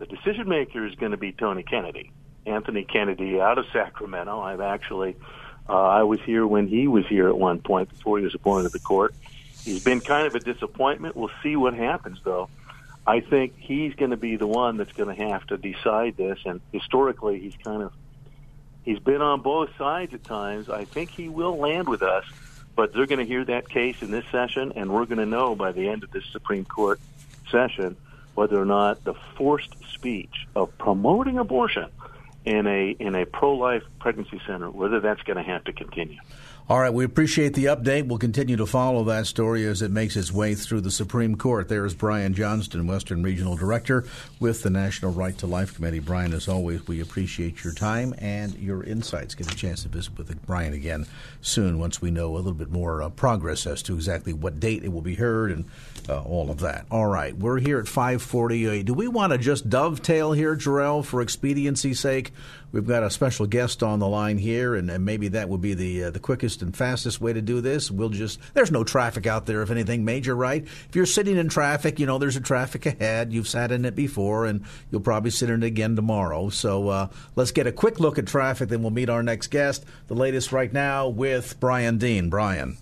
The 0.00 0.06
decision 0.06 0.48
maker 0.48 0.84
is 0.84 0.94
going 0.96 1.12
to 1.12 1.16
be 1.16 1.32
Tony 1.32 1.62
Kennedy, 1.62 2.10
Anthony 2.44 2.84
Kennedy 2.84 3.40
out 3.40 3.58
of 3.58 3.66
Sacramento. 3.72 4.40
I've 4.40 4.60
actually 4.60 5.16
uh, 5.68 5.72
I 5.72 6.02
was 6.02 6.20
here 6.20 6.46
when 6.46 6.66
he 6.66 6.88
was 6.88 7.06
here 7.06 7.28
at 7.28 7.36
one 7.36 7.60
point 7.60 7.90
before 7.90 8.18
he 8.18 8.24
was 8.24 8.34
appointed 8.34 8.64
to 8.64 8.68
the 8.70 8.78
court. 8.78 9.14
He's 9.64 9.84
been 9.84 10.00
kind 10.00 10.26
of 10.26 10.34
a 10.34 10.40
disappointment. 10.40 11.14
We'll 11.14 11.30
see 11.42 11.56
what 11.56 11.74
happens, 11.74 12.18
though. 12.24 12.48
I 13.06 13.20
think 13.20 13.54
he's 13.58 13.94
going 13.94 14.10
to 14.10 14.16
be 14.16 14.36
the 14.36 14.46
one 14.46 14.76
that's 14.76 14.92
going 14.92 15.14
to 15.14 15.30
have 15.30 15.46
to 15.48 15.58
decide 15.58 16.16
this. 16.16 16.38
And 16.46 16.60
historically, 16.72 17.40
he's 17.40 17.56
kind 17.62 17.82
of 17.82 17.92
he's 18.84 18.98
been 18.98 19.20
on 19.20 19.42
both 19.42 19.70
sides 19.76 20.14
at 20.14 20.24
times. 20.24 20.70
I 20.70 20.84
think 20.84 21.10
he 21.10 21.28
will 21.28 21.58
land 21.58 21.88
with 21.88 22.02
us, 22.02 22.24
but 22.76 22.94
they're 22.94 23.06
going 23.06 23.18
to 23.18 23.26
hear 23.26 23.44
that 23.44 23.68
case 23.68 24.00
in 24.00 24.10
this 24.10 24.24
session, 24.32 24.72
and 24.76 24.90
we're 24.90 25.04
going 25.04 25.18
to 25.18 25.26
know 25.26 25.54
by 25.54 25.72
the 25.72 25.88
end 25.88 26.02
of 26.02 26.10
this 26.10 26.24
Supreme 26.32 26.64
Court 26.64 27.00
session 27.50 27.96
whether 28.34 28.60
or 28.60 28.66
not 28.66 29.02
the 29.04 29.14
forced 29.36 29.74
speech 29.92 30.46
of 30.54 30.76
promoting 30.78 31.38
abortion 31.38 31.90
in 32.44 32.66
a 32.66 32.90
in 32.98 33.14
a 33.14 33.26
pro 33.26 33.54
life 33.54 33.82
pregnancy 34.00 34.40
center, 34.46 34.70
whether 34.70 35.00
that's 35.00 35.22
going 35.22 35.36
to 35.36 35.42
have 35.42 35.64
to 35.64 35.72
continue. 35.72 36.18
All 36.70 36.78
right, 36.78 36.92
we 36.92 37.06
appreciate 37.06 37.54
the 37.54 37.64
update. 37.64 38.06
We'll 38.06 38.18
continue 38.18 38.56
to 38.56 38.66
follow 38.66 39.04
that 39.04 39.26
story 39.26 39.64
as 39.64 39.80
it 39.80 39.90
makes 39.90 40.16
its 40.16 40.30
way 40.30 40.54
through 40.54 40.82
the 40.82 40.90
Supreme 40.90 41.34
Court. 41.34 41.66
There 41.66 41.86
is 41.86 41.94
Brian 41.94 42.34
Johnston, 42.34 42.86
Western 42.86 43.22
Regional 43.22 43.56
Director 43.56 44.04
with 44.38 44.62
the 44.62 44.68
National 44.68 45.10
Right 45.10 45.36
to 45.38 45.46
Life 45.46 45.74
Committee. 45.74 46.00
Brian, 46.00 46.34
as 46.34 46.46
always, 46.46 46.86
we 46.86 47.00
appreciate 47.00 47.64
your 47.64 47.72
time 47.72 48.14
and 48.18 48.54
your 48.58 48.82
insights. 48.82 49.34
Get 49.34 49.50
a 49.50 49.56
chance 49.56 49.84
to 49.84 49.88
visit 49.88 50.18
with 50.18 50.44
Brian 50.44 50.74
again 50.74 51.06
soon 51.40 51.78
once 51.78 52.02
we 52.02 52.10
know 52.10 52.34
a 52.34 52.36
little 52.36 52.52
bit 52.52 52.70
more 52.70 53.02
uh, 53.02 53.08
progress 53.08 53.66
as 53.66 53.82
to 53.84 53.94
exactly 53.94 54.34
what 54.34 54.60
date 54.60 54.84
it 54.84 54.92
will 54.92 55.00
be 55.00 55.14
heard 55.14 55.50
and 55.50 55.64
uh, 56.06 56.20
all 56.20 56.50
of 56.50 56.60
that. 56.60 56.84
All 56.90 57.06
right, 57.06 57.34
we're 57.34 57.60
here 57.60 57.78
at 57.78 57.88
540. 57.88 58.82
Do 58.82 58.92
we 58.92 59.08
want 59.08 59.32
to 59.32 59.38
just 59.38 59.70
dovetail 59.70 60.32
here, 60.32 60.54
Jarrell, 60.54 61.02
for 61.02 61.22
expediency's 61.22 61.98
sake? 61.98 62.32
We've 62.70 62.86
got 62.86 63.02
a 63.02 63.10
special 63.10 63.46
guest 63.46 63.82
on 63.82 63.98
the 63.98 64.08
line 64.08 64.36
here, 64.36 64.74
and, 64.74 64.90
and 64.90 65.02
maybe 65.02 65.28
that 65.28 65.48
would 65.48 65.62
be 65.62 65.72
the 65.72 66.04
uh, 66.04 66.10
the 66.10 66.18
quickest 66.18 66.57
and 66.62 66.76
fastest 66.76 67.20
way 67.20 67.32
to 67.32 67.40
do 67.40 67.60
this. 67.60 67.90
We'll 67.90 68.08
just 68.08 68.40
there's 68.54 68.70
no 68.70 68.84
traffic 68.84 69.26
out 69.26 69.46
there 69.46 69.62
if 69.62 69.70
anything 69.70 70.04
major, 70.04 70.34
right? 70.34 70.62
If 70.64 70.90
you're 70.94 71.06
sitting 71.06 71.36
in 71.36 71.48
traffic, 71.48 71.98
you 71.98 72.06
know 72.06 72.18
there's 72.18 72.36
a 72.36 72.40
traffic 72.40 72.86
ahead. 72.86 73.32
You've 73.32 73.48
sat 73.48 73.72
in 73.72 73.84
it 73.84 73.94
before, 73.94 74.46
and 74.46 74.64
you'll 74.90 75.00
probably 75.00 75.30
sit 75.30 75.50
in 75.50 75.62
it 75.62 75.66
again 75.66 75.96
tomorrow. 75.96 76.48
So 76.48 76.88
uh, 76.88 77.08
let's 77.36 77.52
get 77.52 77.66
a 77.66 77.72
quick 77.72 78.00
look 78.00 78.18
at 78.18 78.26
traffic, 78.26 78.68
then 78.68 78.82
we'll 78.82 78.90
meet 78.90 79.10
our 79.10 79.22
next 79.22 79.48
guest. 79.48 79.84
The 80.08 80.14
latest 80.14 80.52
right 80.52 80.72
now 80.72 81.08
with 81.08 81.58
Brian 81.60 81.98
Dean. 81.98 82.30
Brian. 82.30 82.78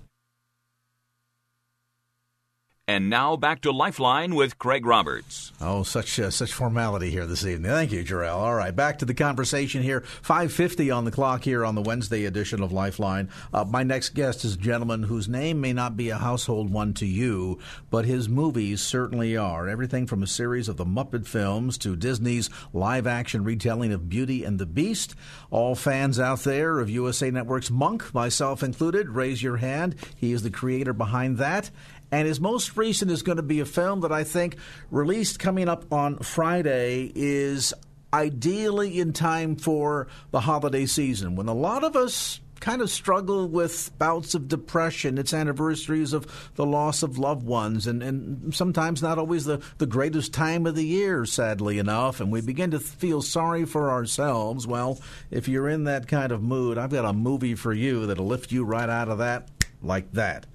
And 2.89 3.11
now 3.11 3.35
back 3.35 3.63
to 3.63 3.73
Lifeline 3.73 4.37
with 4.37 4.61
Craig 4.61 4.87
Roberts. 4.87 5.51
Oh, 5.61 5.83
such 5.83 6.21
uh, 6.21 6.31
such 6.31 6.53
formality 6.53 7.11
here 7.11 7.27
this 7.27 7.45
evening. 7.45 7.73
Thank 7.73 7.91
you, 7.91 8.05
Jarrell. 8.05 8.37
All 8.37 8.55
right, 8.55 8.75
back 8.75 9.01
to 9.01 9.05
the 9.05 9.13
conversation 9.13 9.83
here. 9.83 10.03
Five 10.23 10.53
fifty 10.53 10.89
on 10.89 11.05
the 11.05 11.11
clock 11.11 11.43
here 11.43 11.65
on 11.65 11.75
the 11.75 11.83
Wednesday 11.83 12.27
edition 12.27 12.63
of 12.63 12.71
Lifeline. 12.71 13.29
Uh, 13.53 13.65
my 13.65 13.83
next 13.83 14.11
guest 14.11 14.45
is 14.45 14.55
a 14.55 14.59
gentleman 14.59 15.03
whose 15.03 15.29
name 15.29 15.61
may 15.61 15.73
not 15.73 15.97
be 15.97 16.11
a 16.11 16.19
household 16.19 16.71
one 16.71 16.95
to 16.95 17.07
you, 17.07 17.59
but 17.91 18.05
his 18.05 18.29
movies 18.29 18.83
certainly 18.83 19.37
are. 19.37 19.69
Everything 19.69 20.07
from 20.07 20.23
a 20.23 20.29
series 20.29 20.69
of 20.69 20.77
the 20.77 20.87
Muppet 20.87 21.27
films 21.27 21.77
to 21.79 21.97
Disney's 21.97 22.49
live 22.73 23.09
action 23.09 23.43
retelling 23.43 23.93
of 23.93 24.09
Beauty 24.09 24.45
and 24.45 24.61
the 24.61 24.67
Beast. 24.67 25.17
All 25.51 25.75
fans 25.75 26.21
out 26.21 26.45
there 26.45 26.79
of 26.79 26.89
USA 26.89 27.33
Network's 27.33 27.69
Monk, 27.69 28.15
myself 28.15 28.63
included, 28.63 29.09
raise 29.09 29.43
your 29.43 29.57
hand. 29.57 29.97
He 30.15 30.31
is 30.31 30.45
the 30.45 30.51
creator 30.51 30.93
behind 30.93 31.39
that. 31.39 31.73
And 32.11 32.27
his 32.27 32.41
most 32.41 32.77
recent 32.77 33.11
is 33.11 33.23
going 33.23 33.37
to 33.37 33.43
be 33.43 33.61
a 33.61 33.65
film 33.65 34.01
that 34.01 34.13
I 34.13 34.25
think 34.25 34.57
released 34.91 35.39
coming 35.39 35.69
up 35.69 35.93
on 35.93 36.19
Friday 36.19 37.13
is 37.15 37.75
ideally 38.13 39.01
in 39.01 39.13
time 39.13 39.57
for 39.57 40.07
the 40.31 40.41
holiday 40.41 40.87
season 40.87 41.37
when 41.37 41.49
a 41.49 41.55
lot 41.55 41.85
of 41.85 41.97
us 41.97 42.41
kind 42.61 42.81
of 42.81 42.91
struggle 42.91 43.47
with 43.49 43.91
bouts 43.99 44.35
of 44.35 44.49
depression. 44.49 45.19
It's 45.19 45.35
anniversaries 45.35 46.13
of 46.13 46.51
the 46.55 46.65
loss 46.65 47.03
of 47.03 47.19
loved 47.19 47.45
ones, 47.45 47.87
and, 47.87 48.03
and 48.03 48.55
sometimes 48.55 49.03
not 49.03 49.19
always 49.19 49.45
the, 49.45 49.61
the 49.79 49.87
greatest 49.87 50.33
time 50.33 50.67
of 50.67 50.75
the 50.75 50.87
year, 50.87 51.27
sadly 51.27 51.79
enough. 51.79 52.21
And 52.21 52.33
we 52.33 52.41
begin 52.41 52.71
to 52.71 52.81
feel 52.81 53.23
sorry 53.23 53.65
for 53.65 53.91
ourselves. 53.91 54.67
Well, 54.67 55.01
if 55.31 55.49
you're 55.49 55.69
in 55.69 55.85
that 55.85 56.09
kind 56.09 56.33
of 56.33 56.43
mood, 56.43 56.79
I've 56.79 56.91
got 56.91 57.05
a 57.05 57.13
movie 57.13 57.55
for 57.55 57.73
you 57.73 58.07
that'll 58.07 58.27
lift 58.27 58.53
you 58.53 58.65
right 58.65 58.89
out 58.89 59.09
of 59.09 59.19
that 59.19 59.49
like 59.83 60.13
that. 60.13 60.47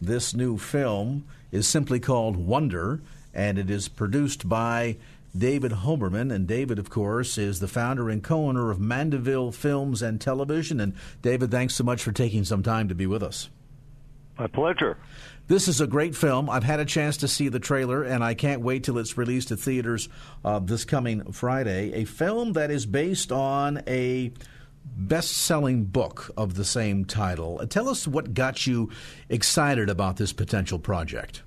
This 0.00 0.34
new 0.34 0.58
film 0.58 1.24
is 1.50 1.66
simply 1.66 2.00
called 2.00 2.36
Wonder, 2.36 3.00
and 3.32 3.58
it 3.58 3.70
is 3.70 3.88
produced 3.88 4.48
by 4.48 4.96
David 5.36 5.72
Hoberman. 5.72 6.32
And 6.32 6.46
David, 6.46 6.78
of 6.78 6.90
course, 6.90 7.38
is 7.38 7.60
the 7.60 7.68
founder 7.68 8.10
and 8.10 8.22
co 8.22 8.46
owner 8.48 8.70
of 8.70 8.80
Mandeville 8.80 9.52
Films 9.52 10.02
and 10.02 10.20
Television. 10.20 10.80
And 10.80 10.94
David, 11.22 11.50
thanks 11.50 11.74
so 11.74 11.84
much 11.84 12.02
for 12.02 12.12
taking 12.12 12.44
some 12.44 12.62
time 12.62 12.88
to 12.88 12.94
be 12.94 13.06
with 13.06 13.22
us. 13.22 13.48
My 14.38 14.46
pleasure. 14.46 14.98
This 15.48 15.68
is 15.68 15.80
a 15.80 15.86
great 15.86 16.14
film. 16.14 16.50
I've 16.50 16.64
had 16.64 16.80
a 16.80 16.84
chance 16.84 17.16
to 17.18 17.28
see 17.28 17.48
the 17.48 17.60
trailer, 17.60 18.02
and 18.02 18.22
I 18.22 18.34
can't 18.34 18.60
wait 18.60 18.84
till 18.84 18.98
it's 18.98 19.16
released 19.16 19.48
to 19.48 19.56
theaters 19.56 20.08
uh, 20.44 20.58
this 20.58 20.84
coming 20.84 21.32
Friday. 21.32 21.92
A 21.94 22.04
film 22.04 22.52
that 22.52 22.70
is 22.70 22.84
based 22.84 23.32
on 23.32 23.82
a 23.86 24.32
best 24.96 25.32
selling 25.32 25.84
book 25.84 26.30
of 26.36 26.54
the 26.54 26.64
same 26.64 27.04
title. 27.04 27.58
Uh, 27.60 27.66
tell 27.66 27.88
us 27.88 28.06
what 28.06 28.34
got 28.34 28.66
you 28.66 28.90
excited 29.28 29.90
about 29.90 30.16
this 30.16 30.32
potential 30.32 30.78
project. 30.78 31.42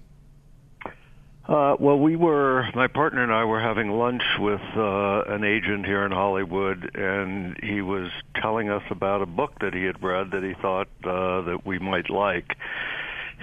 Uh, 1.47 1.75
well, 1.79 1.97
we 1.97 2.15
were, 2.15 2.69
my 2.75 2.85
partner 2.85 3.23
and 3.23 3.33
I 3.33 3.43
were 3.43 3.59
having 3.59 3.89
lunch 3.89 4.21
with 4.37 4.61
uh, 4.77 5.23
an 5.23 5.43
agent 5.43 5.83
here 5.83 6.05
in 6.05 6.11
Hollywood, 6.11 6.91
and 6.93 7.57
he 7.63 7.81
was 7.81 8.11
telling 8.39 8.69
us 8.69 8.83
about 8.91 9.23
a 9.23 9.25
book 9.25 9.53
that 9.61 9.73
he 9.73 9.83
had 9.83 10.03
read 10.03 10.29
that 10.29 10.43
he 10.43 10.53
thought 10.61 10.89
uh, 11.03 11.41
that 11.41 11.65
we 11.65 11.79
might 11.79 12.11
like 12.11 12.55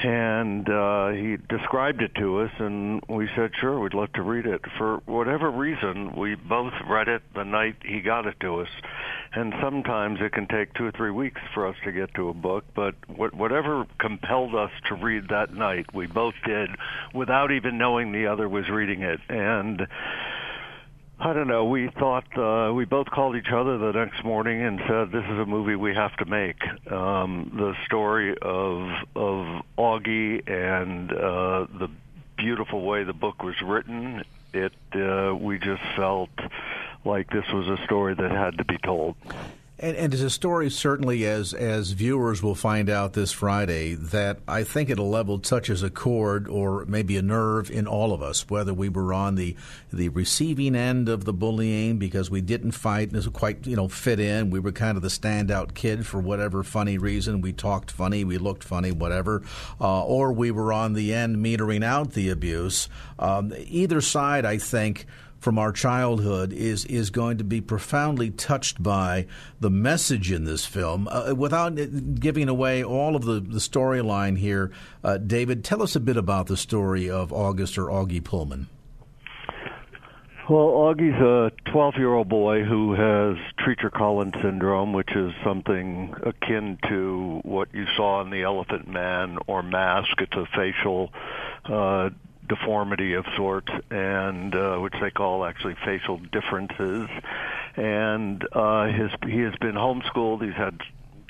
and 0.03 0.69
uh, 0.69 1.09
he 1.09 1.37
described 1.49 2.03
it 2.03 2.15
to 2.17 2.41
us, 2.41 2.51
and 2.59 3.03
we 3.09 3.29
said, 3.35 3.51
"Sure, 3.61 3.81
we'd 3.81 3.95
love 3.95 4.13
to 4.15 4.23
read 4.23 4.47
it." 4.47 4.61
For 4.77 4.99
whatever 5.07 5.51
reason, 5.51 6.15
we 6.17 6.35
both 6.35 6.75
read 6.89 7.09
it 7.09 7.23
the 7.35 7.45
night 7.45 7.77
he 7.83 8.01
got 8.01 8.27
it 8.27 8.39
to 8.41 8.61
us, 8.61 8.69
and 9.33 9.55
sometimes 9.63 10.21
it 10.21 10.33
can 10.33 10.47
take 10.49 10.75
two 10.75 10.87
or 10.87 10.93
three 10.93 11.11
weeks 11.11 11.41
for 11.55 11.67
us 11.67 11.77
to 11.85 11.93
get 11.93 12.13
to 12.15 12.29
a 12.29 12.35
book. 12.35 12.65
But 12.75 12.95
whatever 13.09 13.87
compelled 13.99 14.55
us 14.55 14.71
to 14.89 14.95
read 14.97 15.29
that 15.31 15.55
night, 15.55 15.87
we 15.95 16.07
both 16.07 16.35
did, 16.45 16.71
without 17.15 17.51
even 17.51 17.79
knowing 17.79 18.13
the 18.13 18.27
other 18.27 18.49
was 18.49 18.69
reading 18.69 19.03
it, 19.03 19.21
and 19.29 19.87
I 21.19 21.33
don't 21.33 21.49
know. 21.49 21.65
We 21.65 21.89
thought 21.89 22.27
uh, 22.37 22.73
we 22.75 22.85
both 22.85 23.07
called 23.07 23.37
each 23.37 23.51
other 23.51 23.79
the 23.79 23.93
next 23.93 24.23
morning 24.23 24.63
and 24.63 24.81
said, 24.87 25.11
"This 25.13 25.25
is 25.25 25.39
a 25.39 25.47
movie 25.47 25.75
we 25.75 25.95
have 25.95 26.15
to 26.19 26.27
make." 26.27 26.63
Um, 26.91 27.53
the 27.57 27.75
story 27.87 28.37
of 28.37 28.91
of 29.17 29.65
Augie 29.79 30.47
and 30.47 31.11
uh, 31.11 31.67
the 31.79 31.89
beautiful 32.37 32.83
way 32.83 33.05
the 33.05 33.15
book 33.15 33.43
was 33.43 33.55
written. 33.63 34.25
It 34.53 34.75
uh, 34.95 35.35
we 35.35 35.59
just 35.59 35.83
felt 35.97 36.31
like 37.05 37.31
this 37.31 37.47
was 37.51 37.67
a 37.67 37.83
story 37.85 38.15
that 38.15 38.31
had 38.31 38.59
to 38.59 38.65
be 38.65 38.77
told. 38.77 39.17
And, 39.79 39.95
and 39.95 40.15
it's 40.15 40.23
a 40.23 40.31
story, 40.31 40.71
certainly, 40.71 41.27
as 41.27 41.53
as 41.53 41.91
viewers 41.91 42.43
will 42.43 42.55
find 42.55 42.89
out 42.89 43.13
this 43.13 43.31
Friday, 43.31 43.95
that 43.95 44.39
I 44.49 44.65
think 44.65 44.89
at 44.89 44.99
a 44.99 45.03
level 45.03 45.39
touches 45.39 45.83
a 45.83 45.91
chord 45.91 46.49
or 46.49 46.87
maybe 46.87 47.19
a 47.19 47.23
nerve 47.23 47.71
in 47.71 47.87
all 47.87 48.15
of 48.15 48.23
us, 48.23 48.49
whether 48.49 48.73
we 48.73 48.89
were 48.89 49.13
on 49.13 49.35
the 49.35 49.55
the 49.93 50.09
receiving 50.09 50.75
end 50.75 51.11
of 51.11 51.27
the 51.27 51.33
bullying 51.35 51.99
because 51.99 52.31
we 52.31 52.41
didn't 52.41 52.71
fight 52.73 53.13
and 53.13 53.33
quite 53.35 53.67
you 53.67 53.77
know 53.77 53.87
fit 53.87 54.19
in. 54.19 54.49
We 54.49 54.61
were 54.61 54.73
kind 54.73 54.97
of 54.97 55.03
the 55.03 55.09
standout 55.09 55.75
kid 55.75 56.07
for 56.07 56.21
whatever 56.21 56.63
funny 56.63 56.97
reason. 56.97 57.43
We 57.43 57.53
talked 57.53 57.91
funny, 57.91 58.25
we 58.25 58.39
looked 58.39 58.65
funny, 58.65 58.93
whatever, 58.93 59.43
uh, 59.79 60.05
or 60.05 60.33
we 60.33 60.51
were 60.53 60.73
on 60.73 60.95
the 60.95 61.13
end 61.13 61.37
metering 61.37 61.85
out 61.85 62.13
the 62.13 62.31
abuse. 62.31 62.89
Um, 63.19 63.53
either 63.69 64.01
side, 64.01 64.47
I 64.47 64.57
think 64.57 65.07
from 65.39 65.59
our 65.59 65.73
childhood 65.73 66.53
is 66.53 66.85
is 66.87 67.11
going 67.11 67.39
to 67.39 67.45
be 67.45 67.61
profoundly 67.61 68.31
touched 68.31 68.83
by 68.83 69.27
the 69.61 69.71
message 69.71 70.33
in 70.33 70.45
this 70.45 70.65
film. 70.65 71.09
Uh, 71.11 71.35
without 71.37 71.77
giving 72.21 72.49
away 72.49 72.83
all 72.83 73.17
of 73.17 73.25
the, 73.25 73.41
the 73.41 73.59
storyline 73.59 74.39
here, 74.39 74.73
uh, 75.05 75.19
David, 75.19 75.65
tell 75.65 75.83
us 75.83 75.97
a 75.97 76.01
bit 76.01 76.17
about 76.17 76.47
the 76.47 76.57
story 76.57 77.09
of 77.11 77.33
August 77.33 77.79
or 77.79 77.87
Augie 77.87 78.23
Pullman. 78.23 78.69
Well, 80.49 80.69
Augie's 80.69 81.21
a 81.21 81.51
12 81.73 81.95
year 81.97 82.15
old 82.15 82.29
boy 82.29 82.63
who 82.63 82.93
has 82.93 83.37
Treacher 83.59 83.91
Collins 83.91 84.35
syndrome, 84.41 84.93
which 84.93 85.11
is 85.17 85.33
something 85.45 86.15
akin 86.23 86.79
to 86.89 87.41
what 87.43 87.75
you 87.75 87.85
saw 87.97 88.23
in 88.23 88.31
The 88.31 88.43
Elephant 88.43 88.87
Man 88.87 89.39
or 89.49 89.65
Mask. 89.65 90.09
It's 90.19 90.37
a 90.37 90.47
facial 90.55 91.13
uh, 91.65 92.11
deformity 92.49 93.15
of 93.15 93.25
sorts, 93.37 93.71
and 93.91 94.55
uh, 94.55 94.77
which 94.79 94.95
they 95.01 95.11
call 95.11 95.45
actually 95.45 95.77
facial 95.85 96.19
differences. 96.19 97.09
And 97.77 98.47
uh, 98.53 98.87
his 98.87 99.11
he 99.27 99.41
has 99.41 99.55
been 99.57 99.75
homeschooled. 99.75 100.45
He's 100.45 100.55
had 100.55 100.81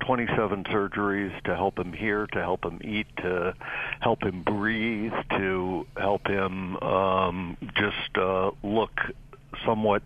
27 0.07 0.65
surgeries 0.65 1.43
to 1.45 1.57
help 1.57 1.79
him 1.79 1.93
hear, 1.93 2.27
to 2.29 2.41
help 2.41 2.65
him 2.65 2.81
eat, 2.85 3.07
to 3.19 3.55
help 4.01 4.23
him 4.23 4.43
breathe, 4.43 5.13
to 5.31 5.87
help 5.97 6.27
him 6.27 6.77
um, 6.77 7.57
just 7.75 8.17
uh, 8.17 8.51
look 8.63 9.01
somewhat 9.65 10.03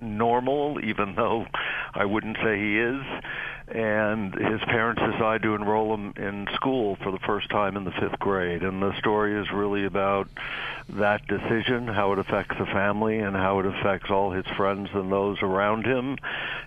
normal, 0.00 0.80
even 0.84 1.14
though 1.14 1.46
I 1.94 2.04
wouldn't 2.04 2.36
say 2.42 2.58
he 2.58 2.78
is 2.78 3.02
and 3.68 4.34
his 4.34 4.60
parents 4.66 5.00
decide 5.00 5.42
to 5.42 5.54
enroll 5.54 5.94
him 5.94 6.12
in 6.16 6.46
school 6.54 6.96
for 7.02 7.10
the 7.10 7.18
first 7.20 7.48
time 7.48 7.76
in 7.76 7.84
the 7.84 7.92
fifth 7.92 8.18
grade. 8.18 8.62
And 8.62 8.82
the 8.82 8.96
story 8.98 9.40
is 9.40 9.50
really 9.50 9.86
about 9.86 10.28
that 10.90 11.26
decision, 11.26 11.88
how 11.88 12.12
it 12.12 12.18
affects 12.18 12.56
the 12.58 12.66
family, 12.66 13.18
and 13.18 13.34
how 13.34 13.60
it 13.60 13.66
affects 13.66 14.10
all 14.10 14.30
his 14.32 14.46
friends 14.56 14.90
and 14.92 15.10
those 15.10 15.38
around 15.42 15.86
him, 15.86 16.18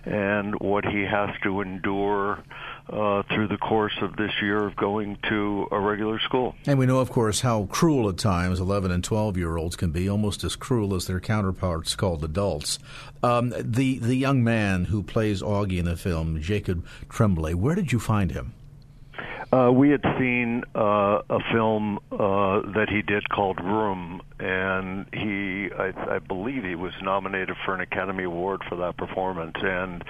and 0.04 0.58
what 0.58 0.84
he 0.84 1.02
has 1.02 1.30
to 1.44 1.60
endure 1.60 2.42
uh, 2.90 3.22
through 3.24 3.48
the 3.48 3.58
course 3.58 3.96
of 4.00 4.16
this 4.16 4.32
year 4.40 4.66
of 4.66 4.76
going 4.76 5.18
to 5.28 5.68
a 5.70 5.78
regular 5.78 6.18
school. 6.20 6.54
And 6.66 6.78
we 6.78 6.86
know, 6.86 6.98
of 6.98 7.10
course, 7.10 7.40
how 7.40 7.66
cruel 7.66 8.08
at 8.08 8.18
times 8.18 8.60
11 8.60 8.90
and 8.90 9.04
12 9.04 9.36
year 9.36 9.56
olds 9.56 9.76
can 9.76 9.90
be, 9.90 10.08
almost 10.08 10.44
as 10.44 10.56
cruel 10.56 10.94
as 10.94 11.06
their 11.06 11.20
counterparts 11.20 11.94
called 11.94 12.24
adults. 12.24 12.78
Um, 13.22 13.52
the, 13.58 13.98
the 13.98 14.14
young 14.14 14.42
man 14.42 14.86
who 14.86 15.02
plays 15.02 15.42
Augie 15.42 15.78
in 15.78 15.84
the 15.84 15.96
film, 15.96 16.40
Jacob 16.40 16.86
Tremblay, 17.08 17.54
where 17.54 17.74
did 17.74 17.92
you 17.92 17.98
find 17.98 18.32
him? 18.32 18.54
Uh, 19.50 19.70
we 19.72 19.88
had 19.88 20.02
seen 20.18 20.62
uh, 20.74 21.22
a 21.30 21.38
film 21.52 21.98
uh, 22.12 22.60
that 22.74 22.88
he 22.90 23.00
did 23.00 23.26
called 23.30 23.58
Room, 23.62 24.20
and 24.38 25.06
he, 25.12 25.70
I, 25.72 26.16
I 26.16 26.18
believe, 26.18 26.64
he 26.64 26.74
was 26.74 26.92
nominated 27.02 27.56
for 27.64 27.74
an 27.74 27.80
Academy 27.80 28.24
Award 28.24 28.60
for 28.68 28.76
that 28.76 28.98
performance. 28.98 29.56
And 29.56 30.04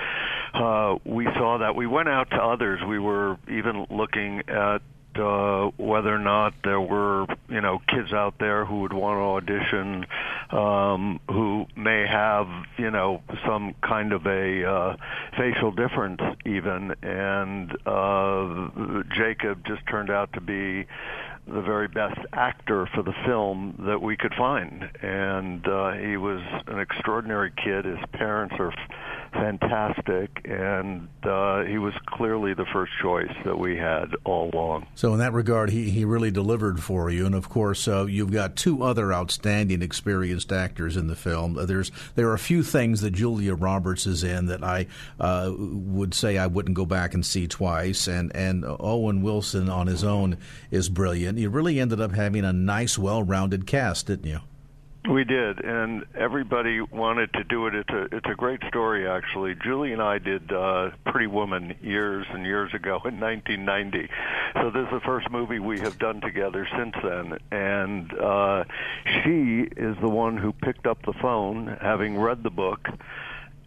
uh, 0.54 0.96
we 1.04 1.24
saw 1.36 1.58
that. 1.58 1.76
We 1.76 1.86
went 1.86 2.08
out 2.08 2.30
to 2.30 2.36
others. 2.36 2.80
We 2.88 2.98
were 2.98 3.36
even 3.48 3.86
looking 3.90 4.42
at 4.48 4.78
uh, 5.16 5.70
whether 5.76 6.14
or 6.14 6.18
not 6.18 6.54
there 6.64 6.80
were, 6.80 7.26
you 7.48 7.60
know, 7.60 7.80
kids 7.88 8.12
out 8.12 8.34
there 8.38 8.64
who 8.64 8.80
would 8.82 8.92
want 8.92 9.16
to 9.16 9.52
audition, 9.52 10.06
um, 10.50 11.20
who 11.28 11.66
may 11.76 12.06
have, 12.06 12.46
you 12.76 12.90
know, 12.90 13.22
some 13.46 13.74
kind 13.82 14.12
of 14.12 14.26
a 14.26 14.64
uh, 14.64 14.96
facial 15.36 15.72
difference 15.72 16.20
even. 16.46 16.94
And 17.02 17.76
uh, 17.86 19.02
Jacob 19.16 19.64
just 19.66 19.86
turned 19.88 20.10
out 20.10 20.32
to 20.34 20.40
be 20.40 20.86
the 21.48 21.62
very 21.62 21.88
best 21.88 22.18
actor 22.32 22.86
for 22.94 23.02
the 23.02 23.14
film 23.24 23.82
that 23.86 24.00
we 24.00 24.16
could 24.16 24.34
find. 24.34 24.88
And 25.02 25.66
uh, 25.66 25.92
he 25.92 26.16
was 26.16 26.40
an 26.66 26.78
extraordinary 26.78 27.52
kid. 27.56 27.84
His 27.84 27.98
parents 28.12 28.54
are 28.58 28.72
fantastic, 29.32 30.30
and 30.44 31.08
uh, 31.22 31.64
he 31.64 31.78
was 31.78 31.92
clearly 32.06 32.54
the 32.54 32.64
first 32.72 32.92
choice 33.00 33.32
that 33.44 33.58
we 33.58 33.76
had 33.76 34.14
all 34.24 34.50
along. 34.52 34.86
So, 34.94 35.12
in 35.12 35.18
that 35.18 35.32
regard, 35.32 35.70
he, 35.70 35.90
he 35.90 36.04
really 36.04 36.30
delivered 36.30 36.82
for 36.82 37.10
you. 37.10 37.26
And 37.26 37.34
of 37.34 37.48
course, 37.48 37.86
uh, 37.88 38.06
you've 38.06 38.32
got 38.32 38.56
two 38.56 38.82
other 38.82 39.12
outstanding, 39.12 39.82
experienced 39.82 40.52
actors 40.52 40.96
in 40.96 41.06
the 41.06 41.16
film. 41.16 41.58
Uh, 41.58 41.66
there's 41.66 41.90
there 42.14 42.28
are 42.28 42.34
a 42.34 42.38
few 42.38 42.62
things 42.62 43.00
that 43.02 43.12
Julia 43.12 43.54
Roberts 43.54 44.06
is 44.06 44.24
in 44.24 44.46
that 44.46 44.62
I 44.64 44.86
uh, 45.20 45.52
would 45.56 46.14
say 46.14 46.38
I 46.38 46.46
wouldn't 46.46 46.76
go 46.76 46.86
back 46.86 47.14
and 47.14 47.24
see 47.24 47.46
twice. 47.46 48.06
And 48.06 48.34
and 48.34 48.64
Owen 48.64 49.22
Wilson 49.22 49.68
on 49.68 49.86
his 49.86 50.04
own 50.04 50.38
is 50.70 50.88
brilliant. 50.88 51.37
You 51.38 51.50
really 51.50 51.78
ended 51.78 52.00
up 52.00 52.12
having 52.12 52.44
a 52.44 52.52
nice, 52.52 52.98
well-rounded 52.98 53.64
cast, 53.64 54.06
didn't 54.06 54.26
you? 54.28 54.40
We 55.08 55.22
did, 55.24 55.64
and 55.64 56.04
everybody 56.14 56.80
wanted 56.80 57.32
to 57.34 57.44
do 57.44 57.66
it. 57.66 57.74
It's 57.74 57.88
a 57.88 58.08
it's 58.14 58.26
a 58.26 58.34
great 58.34 58.60
story, 58.68 59.08
actually. 59.08 59.54
Julie 59.54 59.92
and 59.92 60.02
I 60.02 60.18
did 60.18 60.52
uh, 60.52 60.90
Pretty 61.06 61.28
Woman 61.28 61.76
years 61.80 62.26
and 62.30 62.44
years 62.44 62.74
ago 62.74 63.00
in 63.04 63.18
1990. 63.18 64.08
So 64.54 64.70
this 64.70 64.84
is 64.84 64.90
the 64.90 65.00
first 65.06 65.30
movie 65.30 65.60
we 65.60 65.78
have 65.80 65.98
done 65.98 66.20
together 66.20 66.68
since 66.76 66.94
then. 67.02 67.38
And 67.50 68.12
uh, 68.18 68.64
she 69.22 69.68
is 69.76 69.96
the 70.02 70.10
one 70.10 70.36
who 70.36 70.52
picked 70.52 70.86
up 70.86 70.98
the 71.06 71.14
phone, 71.14 71.78
having 71.80 72.18
read 72.18 72.42
the 72.42 72.50
book, 72.50 72.88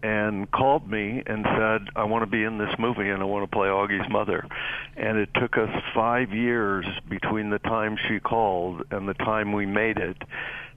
and 0.04 0.50
called 0.52 0.90
me 0.90 1.22
and 1.26 1.46
said, 1.46 1.90
I 1.96 2.06
want 2.06 2.24
to 2.24 2.30
be 2.30 2.44
in 2.44 2.58
this 2.58 2.74
movie 2.80 3.10
and 3.10 3.22
I 3.22 3.26
want 3.26 3.50
to 3.50 3.56
play 3.56 3.68
Augie's 3.68 4.10
mother. 4.10 4.46
And 4.96 5.18
it 5.18 5.30
took 5.36 5.58
us 5.58 5.70
five 5.94 6.32
years 6.32 6.86
between 7.10 7.50
the 7.50 7.60
time 7.60 7.98
she 8.08 8.20
called 8.20 8.84
and 8.92 9.08
the 9.08 9.14
time 9.14 9.54
we 9.54 9.66
made 9.66 9.98
it 9.98 10.18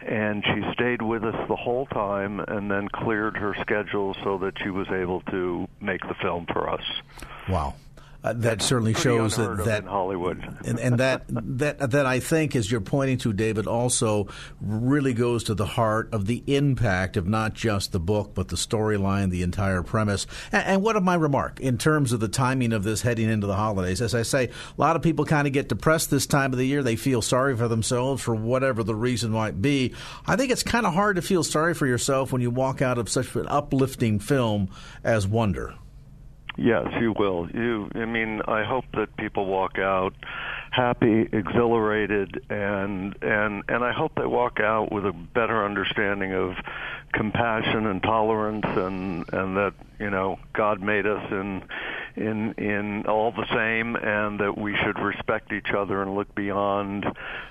and 0.00 0.44
she 0.44 0.62
stayed 0.72 1.00
with 1.00 1.24
us 1.24 1.34
the 1.48 1.56
whole 1.56 1.86
time 1.86 2.40
and 2.40 2.70
then 2.70 2.88
cleared 2.88 3.36
her 3.36 3.54
schedule 3.62 4.14
so 4.22 4.38
that 4.38 4.52
she 4.62 4.68
was 4.68 4.86
able 4.88 5.22
to 5.22 5.66
make 5.80 6.02
the 6.02 6.14
film 6.20 6.46
for 6.52 6.68
us. 6.68 6.82
Wow. 7.48 7.74
Uh, 8.24 8.32
that 8.32 8.62
certainly 8.62 8.94
shows 8.94 9.36
that, 9.36 9.66
that 9.66 9.84
Hollywood, 9.84 10.38
and, 10.64 10.80
and, 10.80 10.98
that 10.98 11.24
that 11.28 11.90
that 11.90 12.06
I 12.06 12.20
think, 12.20 12.56
as 12.56 12.70
you're 12.70 12.80
pointing 12.80 13.18
to, 13.18 13.34
David, 13.34 13.66
also 13.66 14.28
really 14.62 15.12
goes 15.12 15.44
to 15.44 15.54
the 15.54 15.66
heart 15.66 16.08
of 16.14 16.24
the 16.24 16.42
impact 16.46 17.18
of 17.18 17.26
not 17.26 17.52
just 17.52 17.92
the 17.92 18.00
book, 18.00 18.32
but 18.34 18.48
the 18.48 18.56
storyline, 18.56 19.28
the 19.28 19.42
entire 19.42 19.82
premise. 19.82 20.26
And, 20.52 20.64
and 20.64 20.82
what 20.82 20.96
of 20.96 21.02
my 21.02 21.16
remark 21.16 21.60
in 21.60 21.76
terms 21.76 22.14
of 22.14 22.20
the 22.20 22.28
timing 22.28 22.72
of 22.72 22.82
this 22.82 23.02
heading 23.02 23.28
into 23.28 23.46
the 23.46 23.56
holidays? 23.56 24.00
As 24.00 24.14
I 24.14 24.22
say, 24.22 24.44
a 24.44 24.80
lot 24.80 24.96
of 24.96 25.02
people 25.02 25.26
kind 25.26 25.46
of 25.46 25.52
get 25.52 25.68
depressed 25.68 26.10
this 26.10 26.26
time 26.26 26.54
of 26.54 26.58
the 26.58 26.66
year. 26.66 26.82
They 26.82 26.96
feel 26.96 27.20
sorry 27.20 27.54
for 27.54 27.68
themselves 27.68 28.22
for 28.22 28.34
whatever 28.34 28.82
the 28.82 28.94
reason 28.94 29.32
might 29.32 29.60
be. 29.60 29.92
I 30.26 30.36
think 30.36 30.50
it's 30.50 30.62
kind 30.62 30.86
of 30.86 30.94
hard 30.94 31.16
to 31.16 31.22
feel 31.22 31.44
sorry 31.44 31.74
for 31.74 31.86
yourself 31.86 32.32
when 32.32 32.40
you 32.40 32.50
walk 32.50 32.80
out 32.80 32.96
of 32.96 33.10
such 33.10 33.36
an 33.36 33.48
uplifting 33.48 34.18
film 34.18 34.70
as 35.04 35.26
Wonder. 35.26 35.74
Yes, 36.56 36.86
you 37.00 37.12
will. 37.18 37.48
You, 37.52 37.90
I 37.94 38.04
mean, 38.04 38.40
I 38.46 38.64
hope 38.64 38.84
that 38.94 39.16
people 39.16 39.46
walk 39.46 39.78
out 39.78 40.14
happy, 40.74 41.28
exhilarated, 41.32 42.44
and 42.50 43.16
and 43.22 43.64
and 43.68 43.84
I 43.84 43.92
hope 43.92 44.12
they 44.16 44.26
walk 44.26 44.60
out 44.60 44.92
with 44.92 45.06
a 45.06 45.12
better 45.12 45.64
understanding 45.64 46.32
of 46.32 46.56
compassion 47.12 47.86
and 47.86 48.02
tolerance, 48.02 48.66
and 48.66 49.24
and 49.32 49.56
that 49.56 49.74
you 49.98 50.10
know 50.10 50.38
God 50.52 50.80
made 50.80 51.06
us 51.06 51.30
in 51.30 51.62
in 52.16 52.54
in 52.54 53.06
all 53.06 53.32
the 53.32 53.46
same, 53.52 53.96
and 53.96 54.40
that 54.40 54.58
we 54.58 54.76
should 54.76 54.98
respect 54.98 55.52
each 55.52 55.70
other 55.76 56.02
and 56.02 56.14
look 56.14 56.34
beyond 56.34 57.04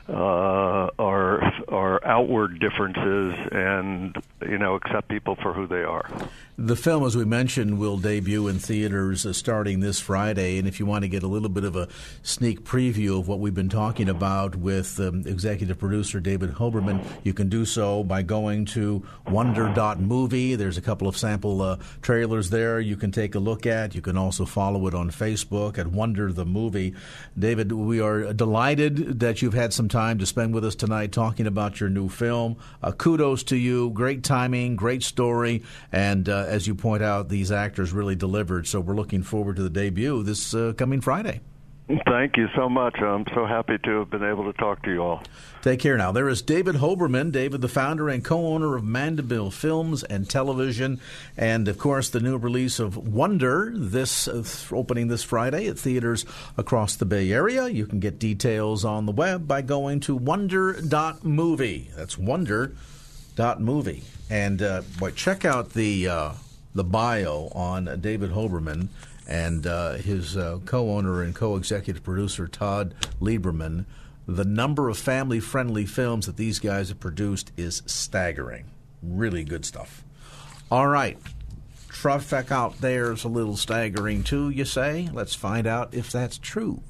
uh, 0.09 0.89
our 0.99 1.41
our 1.69 2.05
outward 2.05 2.59
differences, 2.59 3.35
and 3.51 4.15
you 4.49 4.57
know 4.57 4.75
accept 4.75 5.09
people 5.09 5.35
for 5.35 5.53
who 5.53 5.67
they 5.67 5.83
are. 5.83 6.09
The 6.55 6.75
film, 6.75 7.03
as 7.03 7.17
we 7.17 7.25
mentioned, 7.25 7.79
will 7.79 7.97
debut 7.97 8.47
in 8.47 8.59
theaters 8.59 9.25
uh, 9.25 9.33
starting 9.33 9.79
this 9.79 9.99
Friday. 9.99 10.59
And 10.59 10.67
if 10.67 10.79
you 10.79 10.85
want 10.85 11.01
to 11.03 11.07
get 11.07 11.23
a 11.23 11.27
little 11.27 11.49
bit 11.49 11.63
of 11.63 11.75
a 11.75 11.87
sneak 12.21 12.63
preview 12.63 13.19
of 13.19 13.27
what 13.27 13.39
we've 13.39 13.55
been 13.55 13.69
talking 13.69 14.07
about 14.07 14.55
with 14.55 14.99
um, 14.99 15.23
executive 15.25 15.79
producer 15.79 16.19
David 16.19 16.51
Hoberman, 16.51 17.03
you 17.23 17.33
can 17.33 17.49
do 17.49 17.65
so 17.65 18.03
by 18.03 18.21
going 18.21 18.65
to 18.65 19.03
wonder.movie. 19.27 20.53
There's 20.53 20.77
a 20.77 20.81
couple 20.81 21.07
of 21.07 21.17
sample 21.17 21.59
uh, 21.63 21.77
trailers 22.03 22.51
there 22.51 22.79
you 22.79 22.97
can 22.97 23.11
take 23.11 23.33
a 23.33 23.39
look 23.39 23.65
at. 23.65 23.95
You 23.95 24.01
can 24.01 24.15
also 24.15 24.45
follow 24.45 24.85
it 24.85 24.93
on 24.93 25.09
Facebook 25.09 25.79
at 25.79 25.87
Wonder 25.87 26.31
the 26.31 26.45
Movie. 26.45 26.93
David, 27.37 27.71
we 27.71 27.99
are 27.99 28.31
delighted 28.31 29.19
that 29.21 29.41
you've 29.41 29.55
had 29.55 29.73
some 29.73 29.89
time 29.89 30.19
to 30.19 30.25
spend 30.27 30.53
with 30.53 30.63
us 30.63 30.75
tonight 30.75 31.11
talking 31.11 31.47
about 31.47 31.79
your 31.79 31.89
new 31.89 32.09
film. 32.09 32.57
Uh, 32.83 32.91
kudos 32.91 33.41
to 33.43 33.55
you. 33.55 33.89
Great 33.89 34.23
timing, 34.33 34.75
great 34.75 35.03
story, 35.03 35.61
and 35.91 36.27
uh, 36.27 36.45
as 36.47 36.65
you 36.65 36.73
point 36.73 37.03
out, 37.03 37.29
these 37.29 37.51
actors 37.51 37.93
really 37.93 38.15
delivered. 38.15 38.65
So 38.65 38.79
we're 38.79 38.95
looking 38.95 39.21
forward 39.21 39.57
to 39.57 39.61
the 39.61 39.69
debut 39.69 40.23
this 40.23 40.55
uh, 40.55 40.73
coming 40.75 41.01
Friday. 41.01 41.41
Thank 42.07 42.37
you 42.37 42.47
so 42.55 42.67
much. 42.67 42.97
I'm 42.99 43.25
so 43.35 43.45
happy 43.45 43.77
to 43.77 43.99
have 43.99 44.09
been 44.09 44.23
able 44.23 44.51
to 44.51 44.57
talk 44.57 44.81
to 44.83 44.91
you 44.91 45.03
all. 45.03 45.21
Take 45.61 45.81
care 45.81 45.97
now. 45.97 46.11
There 46.11 46.27
is 46.29 46.41
David 46.41 46.77
Hoberman, 46.77 47.31
David, 47.31 47.61
the 47.61 47.67
founder 47.67 48.09
and 48.09 48.25
co 48.25 48.47
owner 48.47 48.75
of 48.75 48.83
Mandeville 48.83 49.51
Films 49.51 50.01
and 50.01 50.27
Television, 50.27 50.99
and 51.37 51.67
of 51.67 51.77
course, 51.77 52.09
the 52.09 52.19
new 52.19 52.37
release 52.37 52.79
of 52.79 52.97
Wonder, 52.97 53.71
this 53.75 54.27
uh, 54.27 54.43
opening 54.71 55.09
this 55.09 55.21
Friday 55.21 55.67
at 55.67 55.77
theaters 55.77 56.25
across 56.57 56.95
the 56.95 57.05
Bay 57.05 57.31
Area. 57.31 57.67
You 57.67 57.85
can 57.85 57.99
get 57.99 58.17
details 58.17 58.83
on 58.83 59.05
the 59.05 59.11
web 59.11 59.47
by 59.47 59.61
going 59.61 59.99
to 60.01 60.15
wonder.movie. 60.15 61.91
That's 61.95 62.17
wonder.movie. 62.17 64.03
And 64.33 64.63
uh, 64.63 64.81
boy, 64.97 65.11
check 65.11 65.45
out 65.45 65.73
the, 65.73 66.07
uh, 66.07 66.31
the 66.73 66.83
bio 66.83 67.51
on 67.53 67.99
David 68.01 68.31
Hoberman 68.31 68.87
and 69.27 69.67
uh, 69.67 69.93
his 69.93 70.35
uh, 70.35 70.57
co-owner 70.65 71.21
and 71.21 71.35
co-executive 71.35 72.03
producer 72.03 72.47
Todd 72.47 72.95
Lieberman, 73.21 73.85
the 74.27 74.43
number 74.43 74.89
of 74.89 74.97
family-friendly 74.97 75.85
films 75.85 76.25
that 76.25 76.37
these 76.37 76.57
guys 76.57 76.89
have 76.89 76.99
produced 76.99 77.51
is 77.57 77.83
staggering. 77.85 78.65
Really 79.03 79.43
good 79.43 79.65
stuff. 79.65 80.03
All 80.71 80.87
right. 80.87 81.19
Traffic 81.89 82.51
out 82.51 82.81
there 82.81 83.11
is 83.11 83.25
a 83.25 83.29
little 83.29 83.55
staggering 83.55 84.23
too, 84.23 84.49
you 84.49 84.65
say? 84.65 85.09
Let's 85.13 85.35
find 85.35 85.67
out 85.67 85.93
if 85.93 86.11
that's 86.11 86.39
true. 86.39 86.81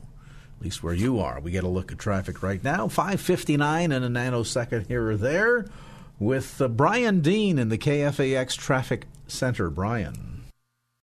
At 0.59 0.63
least 0.63 0.81
where 0.81 0.93
you 0.93 1.19
are. 1.19 1.41
We 1.41 1.51
get 1.51 1.65
a 1.65 1.67
look 1.67 1.91
at 1.91 1.99
traffic 1.99 2.41
right 2.41 2.63
now. 2.63 2.87
559 2.87 3.91
and 3.91 4.05
a 4.05 4.07
nanosecond 4.07 4.87
here 4.87 5.09
or 5.09 5.17
there 5.17 5.65
with 6.23 6.61
uh, 6.61 6.67
Brian 6.67 7.21
Dean 7.21 7.59
in 7.59 7.69
the 7.69 7.77
KFAX 7.77 8.57
Traffic 8.57 9.05
Center. 9.27 9.69
Brian. 9.69 10.43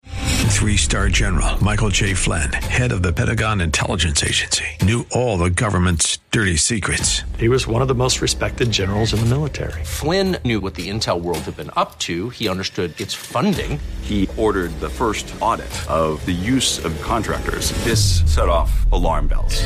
Three 0.06 0.78
star 0.78 1.10
general 1.10 1.62
Michael 1.62 1.90
J. 1.90 2.14
Flynn, 2.14 2.54
head 2.54 2.92
of 2.92 3.04
the 3.04 3.12
Pentagon 3.12 3.60
Intelligence 3.60 4.24
Agency, 4.24 4.66
knew 4.82 5.06
all 5.12 5.38
the 5.38 5.50
government's 5.50 6.20
dirty 6.32 6.56
secrets. 6.56 7.24
He 7.38 7.50
was 7.50 7.68
one 7.68 7.82
of 7.82 7.88
the 7.88 7.96
most 7.96 8.22
respected 8.22 8.72
generals 8.72 9.14
in 9.14 9.20
the 9.20 9.26
military. 9.26 9.84
Flynn 9.84 10.38
knew 10.46 10.62
what 10.62 10.76
the 10.76 10.90
intel 10.90 11.20
world 11.20 11.40
had 11.40 11.58
been 11.58 11.72
up 11.76 12.00
to, 12.00 12.30
he 12.30 12.48
understood 12.48 13.00
its 13.02 13.14
funding. 13.14 13.80
He 14.02 14.30
ordered 14.38 14.72
the 14.80 14.90
first 14.90 15.34
audit 15.42 15.90
of 15.90 16.24
the 16.26 16.32
use 16.32 16.84
of 16.86 17.00
contractors. 17.02 17.72
This 17.84 18.22
set 18.34 18.48
off 18.48 18.90
alarm 18.92 19.28
bells. 19.28 19.66